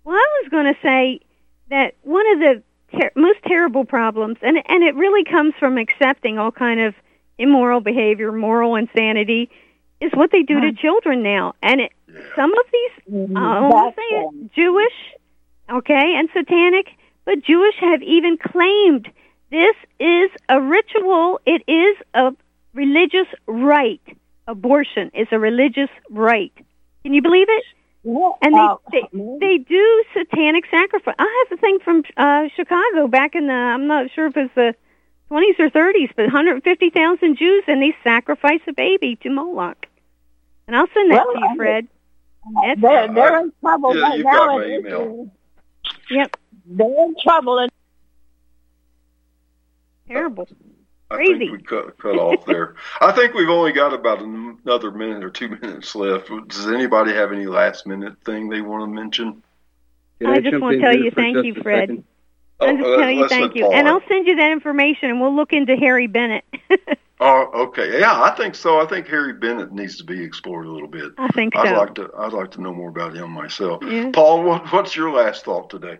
Well, 0.03 0.15
I 0.15 0.41
was 0.41 0.49
going 0.51 0.73
to 0.73 0.79
say 0.81 1.21
that 1.69 1.95
one 2.03 2.27
of 2.33 2.39
the 2.39 2.63
ter- 2.91 3.11
most 3.15 3.39
terrible 3.45 3.85
problems, 3.85 4.37
and 4.41 4.57
and 4.67 4.83
it 4.83 4.95
really 4.95 5.23
comes 5.23 5.53
from 5.59 5.77
accepting 5.77 6.37
all 6.37 6.51
kind 6.51 6.79
of 6.79 6.95
immoral 7.37 7.81
behavior, 7.81 8.31
moral 8.31 8.75
insanity, 8.75 9.49
is 10.01 10.11
what 10.13 10.31
they 10.31 10.43
do 10.43 10.59
to 10.61 10.73
children 10.73 11.23
now. 11.23 11.53
And 11.61 11.81
it, 11.81 11.91
some 12.35 12.51
of 12.51 12.65
these, 12.71 13.13
mm-hmm. 13.13 13.37
I 13.37 13.61
will 13.61 13.91
say 13.91 14.15
it, 14.15 14.53
Jewish, 14.55 14.93
okay, 15.71 16.15
and 16.15 16.29
satanic, 16.33 16.87
but 17.25 17.43
Jewish 17.43 17.75
have 17.79 18.01
even 18.01 18.37
claimed 18.37 19.09
this 19.51 19.75
is 19.99 20.29
a 20.49 20.61
ritual. 20.61 21.39
It 21.45 21.63
is 21.67 21.97
a 22.13 22.31
religious 22.73 23.27
right. 23.47 24.01
Abortion 24.47 25.11
is 25.13 25.27
a 25.31 25.39
religious 25.39 25.89
right. 26.09 26.53
Can 27.03 27.13
you 27.13 27.21
believe 27.21 27.47
it? 27.49 27.63
And 28.03 28.53
they, 28.53 28.59
uh, 28.59 28.75
they 28.91 29.01
they 29.39 29.57
do 29.57 30.03
satanic 30.13 30.65
sacrifice. 30.71 31.15
I 31.19 31.45
have 31.49 31.57
a 31.57 31.61
thing 31.61 31.79
from 31.83 32.03
uh 32.15 32.43
Chicago 32.55 33.07
back 33.07 33.35
in 33.35 33.47
the 33.47 33.53
I'm 33.53 33.87
not 33.87 34.11
sure 34.13 34.27
if 34.27 34.37
it's 34.37 34.53
the 34.55 34.75
20s 35.29 35.59
or 35.59 35.69
30s, 35.69 36.09
but 36.15 36.25
150,000 36.25 37.37
Jews 37.37 37.63
and 37.67 37.81
they 37.81 37.93
sacrifice 38.03 38.61
a 38.67 38.73
baby 38.73 39.17
to 39.23 39.29
Moloch. 39.29 39.85
And 40.67 40.75
I'll 40.75 40.87
send 40.93 41.11
that 41.11 41.25
well, 41.25 41.33
to 41.33 41.39
you, 41.39 41.55
Fred. 41.57 41.87
That's 42.63 42.81
they're, 42.81 43.13
they're 43.13 43.39
in 43.41 43.51
trouble 43.59 43.95
yeah, 43.95 44.03
right 44.03 44.23
now. 44.23 44.61
email. 44.61 45.31
Yep. 46.09 46.37
They're 46.65 47.03
in 47.03 47.15
trouble. 47.21 47.59
And 47.59 47.71
Terrible. 50.07 50.47
I 50.49 50.55
Crazy. 51.09 51.37
think 51.37 51.51
we 51.51 51.63
cut, 51.63 51.97
cut 51.97 52.15
off 52.15 52.45
there. 52.45 52.75
I 53.01 53.13
think 53.13 53.33
we've 53.33 53.49
only 53.49 53.71
got 53.71 53.93
about 53.93 54.21
another 54.21 54.91
minute 54.91 55.23
or 55.23 55.29
two 55.29 55.49
minutes 55.49 55.95
left. 55.95 56.29
Does 56.47 56.67
anybody 56.67 57.13
have 57.13 57.31
any 57.31 57.45
last 57.45 57.87
minute 57.87 58.15
thing 58.25 58.49
they 58.49 58.61
want 58.61 58.83
to 58.83 58.87
mention? 58.87 59.41
I, 60.25 60.33
I 60.33 60.39
just 60.39 60.59
want 60.59 60.75
oh, 60.75 60.79
to 60.79 60.81
tell 60.81 60.95
you 60.95 61.11
thank 61.11 61.45
you, 61.45 61.55
Fred. 61.55 62.03
I'll 62.59 62.75
just 62.75 62.85
oh, 62.85 62.97
tell 62.97 63.11
you 63.11 63.27
thank 63.29 63.55
you, 63.55 63.71
and 63.71 63.87
I'll 63.87 64.01
send 64.07 64.27
you 64.27 64.35
that 64.37 64.51
information, 64.51 65.11
and 65.11 65.21
we'll 65.21 65.35
look 65.35 65.53
into 65.53 65.75
Harry 65.75 66.07
Bennett. 66.07 66.43
oh, 67.19 67.67
okay. 67.67 67.99
Yeah, 67.99 68.19
I 68.21 68.31
think 68.31 68.55
so. 68.55 68.81
I 68.81 68.87
think 68.87 69.07
Harry 69.07 69.33
Bennett 69.33 69.71
needs 69.71 69.97
to 69.97 70.03
be 70.03 70.23
explored 70.23 70.65
a 70.65 70.71
little 70.71 70.87
bit. 70.87 71.11
I 71.19 71.27
think 71.29 71.53
so. 71.53 71.61
I'd 71.61 71.77
like 71.77 71.95
to. 71.95 72.09
I'd 72.17 72.33
like 72.33 72.51
to 72.51 72.61
know 72.61 72.73
more 72.73 72.89
about 72.89 73.15
him 73.15 73.29
myself. 73.29 73.83
Yeah. 73.85 74.09
Paul, 74.11 74.43
what, 74.43 74.73
what's 74.73 74.95
your 74.95 75.11
last 75.11 75.45
thought 75.45 75.69
today? 75.69 75.99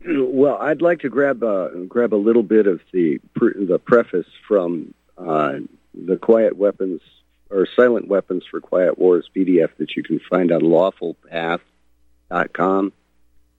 Well, 0.06 0.58
I'd 0.58 0.82
like 0.82 1.00
to 1.00 1.08
grab 1.08 1.42
uh, 1.42 1.70
grab 1.88 2.14
a 2.14 2.16
little 2.16 2.44
bit 2.44 2.68
of 2.68 2.80
the 2.92 3.18
pre- 3.34 3.64
the 3.64 3.78
preface 3.78 4.26
from 4.46 4.92
uh, 5.16 5.54
the 5.94 6.16
Quiet 6.16 6.56
Weapons 6.56 7.00
or 7.50 7.66
Silent 7.74 8.08
Weapons 8.08 8.44
for 8.48 8.60
Quiet 8.60 8.98
Wars 8.98 9.28
PDF 9.34 9.70
that 9.78 9.96
you 9.96 10.02
can 10.02 10.20
find 10.20 10.52
on 10.52 10.60
lawfulpath.com. 10.60 12.92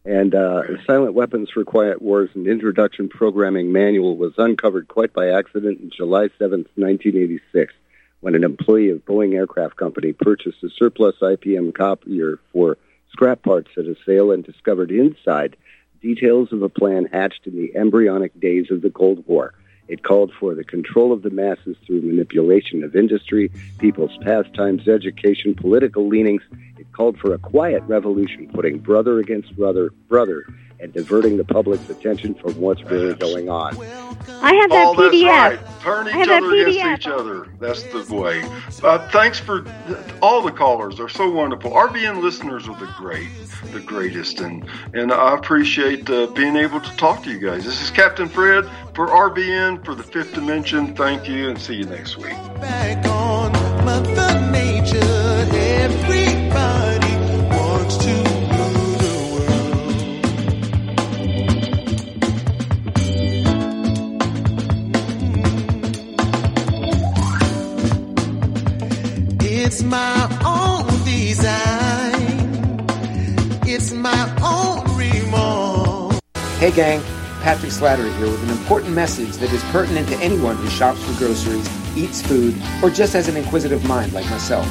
And 0.06 0.34
uh, 0.34 0.62
Silent 0.88 1.14
Weapons 1.14 1.50
for 1.52 1.66
Quiet 1.66 2.02
Wars, 2.02 2.30
an 2.34 2.48
introduction 2.48 3.10
programming 3.10 3.74
manual, 3.74 4.16
was 4.16 4.32
uncovered 4.38 4.88
quite 4.88 5.12
by 5.12 5.28
accident 5.30 5.82
on 5.82 5.92
July 5.96 6.30
7, 6.38 6.60
1986, 6.76 7.74
when 8.22 8.36
an 8.36 8.46
employee 8.46 8.92
of 8.92 9.04
Boeing 9.06 9.34
Aircraft 9.34 9.76
Company 9.76 10.14
purchased 10.14 10.64
a 10.64 10.70
surplus 10.70 11.16
IBM 11.22 11.76
copier 11.76 12.40
for 12.54 12.78
scrap 13.12 13.42
parts 13.42 13.72
at 13.76 13.84
a 13.86 13.98
sale 14.06 14.32
and 14.32 14.46
discovered 14.46 14.92
inside– 14.92 15.58
details 16.02 16.52
of 16.52 16.62
a 16.62 16.70
plan 16.70 17.06
hatched 17.12 17.46
in 17.46 17.56
the 17.56 17.76
embryonic 17.76 18.38
days 18.40 18.72
of 18.72 18.82
the 18.82 18.90
Cold 18.90 19.24
War. 19.28 19.54
It 19.88 20.04
called 20.04 20.32
for 20.40 20.54
the 20.54 20.64
control 20.64 21.12
of 21.12 21.24
the 21.24 21.32
masses 21.32 21.76
through 21.86 22.02
manipulation 22.02 22.84
of 22.84 22.96
industry, 22.96 23.52
people's 23.80 24.16
pastimes, 24.22 24.88
education, 24.88 25.56
political 25.56 26.08
leanings. 26.08 26.44
It 26.78 26.92
called 26.94 27.18
for 27.18 27.34
a 27.34 27.40
quiet 27.40 27.82
revolution, 27.88 28.50
putting 28.54 28.78
brother 28.78 29.20
against 29.20 29.56
brother, 29.56 29.90
brother, 30.08 30.46
and 30.80 30.94
diverting 30.94 31.38
the 31.38 31.44
public's 31.44 31.90
attention 31.90 32.34
from 32.34 32.56
what's 32.60 32.82
really 32.84 33.14
going 33.16 33.50
on. 33.50 33.76
I 34.42 34.54
have 34.54 34.70
that 34.70 34.88
oh, 34.88 34.94
PDF. 34.96 35.26
That's 35.26 35.62
right. 35.62 35.82
Turn 35.82 36.08
each 36.08 36.28
other 36.28 36.56
against 36.56 37.02
each 37.02 37.08
other. 37.08 37.48
That's 37.60 37.84
the 37.84 38.16
way. 38.16 38.44
Uh, 38.84 39.08
thanks 39.10 39.40
for 39.40 39.66
all 40.22 40.42
the 40.42 40.52
callers. 40.52 40.98
They're 40.98 41.10
so 41.10 41.30
wonderful. 41.30 41.72
RBN 41.72 42.22
listeners 42.22 42.68
are 42.68 42.80
the 42.80 42.92
great, 42.98 43.30
the 43.72 43.82
greatest, 43.82 44.40
and 44.40 44.66
and 44.94 45.12
I 45.12 45.36
appreciate 45.36 46.10
uh, 46.10 46.28
being 46.28 46.56
able 46.56 46.80
to 46.80 46.98
talk 46.98 47.24
to 47.24 47.32
you 47.32 47.40
guys. 47.40 47.66
This 47.66 47.82
is 47.82 47.90
Captain 47.90 48.30
Fred 48.30 48.66
for 48.94 49.08
RBN 49.08 49.84
for 49.84 49.96
the 49.96 50.04
Fifth 50.04 50.34
Dimension. 50.34 50.96
Thank 50.96 51.28
you, 51.28 51.50
and 51.50 51.60
see 51.60 51.76
you 51.76 51.86
next 51.86 52.18
week. 52.18 52.38
Hey, 76.60 76.72
gang. 76.72 77.02
Patrick 77.42 77.72
Slattery 77.72 78.14
here 78.18 78.26
with 78.26 78.44
an 78.44 78.50
important 78.50 78.94
message 78.94 79.38
that 79.38 79.54
is 79.54 79.64
pertinent 79.72 80.10
to 80.10 80.18
anyone 80.18 80.58
who 80.58 80.70
shops 80.70 81.02
for 81.02 81.18
groceries, 81.18 81.66
eats 81.98 82.22
food, 82.22 82.54
or 82.84 82.90
just 82.90 83.14
has 83.14 83.30
an 83.30 83.38
inquisitive 83.38 83.86
mind 83.86 84.12
like 84.12 84.30
myself. 84.30 84.68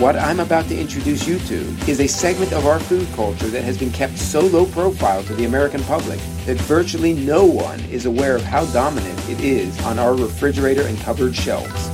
What 0.00 0.16
I'm 0.16 0.40
about 0.40 0.64
to 0.68 0.80
introduce 0.80 1.28
you 1.28 1.38
to 1.40 1.56
is 1.86 2.00
a 2.00 2.06
segment 2.06 2.54
of 2.54 2.64
our 2.64 2.80
food 2.80 3.06
culture 3.14 3.48
that 3.48 3.64
has 3.64 3.76
been 3.76 3.90
kept 3.90 4.16
so 4.16 4.40
low 4.40 4.64
profile 4.64 5.22
to 5.24 5.34
the 5.34 5.44
American 5.44 5.82
public 5.82 6.18
that 6.46 6.56
virtually 6.62 7.12
no 7.12 7.44
one 7.44 7.80
is 7.90 8.06
aware 8.06 8.34
of 8.34 8.42
how 8.42 8.64
dominant 8.72 9.28
it 9.28 9.38
is 9.42 9.78
on 9.84 9.98
our 9.98 10.14
refrigerator 10.14 10.86
and 10.86 10.98
cupboard 11.00 11.36
shelves. 11.36 11.88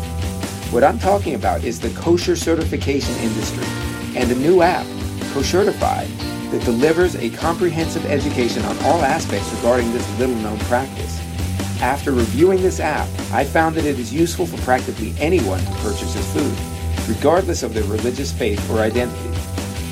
What 0.70 0.84
I'm 0.84 1.01
talking 1.01 1.34
about 1.34 1.64
is 1.64 1.80
the 1.80 1.90
kosher 2.01 2.36
certification 2.36 3.16
industry 3.16 3.66
and 4.14 4.30
a 4.30 4.36
new 4.36 4.62
app, 4.62 4.86
Koshertified, 5.34 6.32
that 6.53 6.64
delivers 6.64 7.16
a 7.16 7.30
comprehensive 7.30 8.05
education 8.07 8.62
on 8.64 8.76
all 8.84 9.03
aspects 9.03 9.53
regarding 9.55 9.90
this 9.92 10.18
little 10.18 10.36
known 10.36 10.59
practice. 10.61 11.18
After 11.80 12.12
reviewing 12.12 12.62
this 12.62 12.78
app, 12.78 13.09
I 13.32 13.42
found 13.44 13.74
that 13.76 13.86
it 13.86 13.98
is 13.98 14.12
useful 14.12 14.46
for 14.46 14.59
practically 14.59 15.14
anyone 15.18 15.59
who 15.59 15.74
purchases 15.76 16.24
food, 16.32 16.55
regardless 17.09 17.62
of 17.62 17.74
their 17.74 17.84
religious 17.84 18.32
faith 18.32 18.70
or 18.70 18.80
identity. 18.80 19.30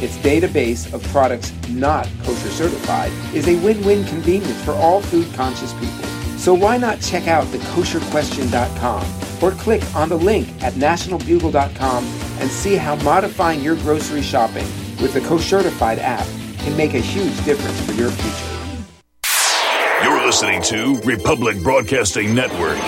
Its 0.04 0.16
database 0.18 0.92
of 0.92 1.02
products 1.04 1.52
not 1.70 2.08
kosher 2.22 2.50
certified 2.50 3.10
is 3.34 3.48
a 3.48 3.58
win-win 3.64 4.04
convenience 4.04 4.62
for 4.62 4.72
all 4.72 5.00
food 5.00 5.32
conscious 5.34 5.72
people. 5.74 6.04
So 6.38 6.54
why 6.54 6.76
not 6.76 7.00
check 7.00 7.26
out 7.26 7.46
thekosherquestion.com 7.46 9.42
or 9.42 9.50
click 9.52 9.82
on 9.94 10.08
the 10.08 10.16
link 10.16 10.48
at 10.62 10.74
nationalbugle.com 10.74 12.04
and 12.04 12.50
see 12.50 12.76
how 12.76 12.96
modifying 12.96 13.62
your 13.62 13.76
grocery 13.76 14.22
shopping 14.22 14.64
with 15.00 15.12
the 15.12 15.20
Koshertified 15.20 15.98
app 15.98 16.26
can 16.60 16.76
make 16.76 16.94
a 16.94 17.00
huge 17.00 17.44
difference 17.44 17.80
for 17.86 17.92
your 17.92 18.10
future. 18.10 18.50
You're 20.02 20.24
listening 20.24 20.62
to 20.62 21.00
Republic 21.02 21.62
Broadcasting 21.62 22.34
Network 22.34 22.78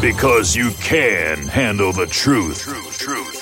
because 0.00 0.54
you 0.54 0.70
can 0.82 1.46
handle 1.46 1.92
the 1.92 2.06
truth. 2.06 2.62
Truth, 2.62 2.98
truth. 2.98 3.33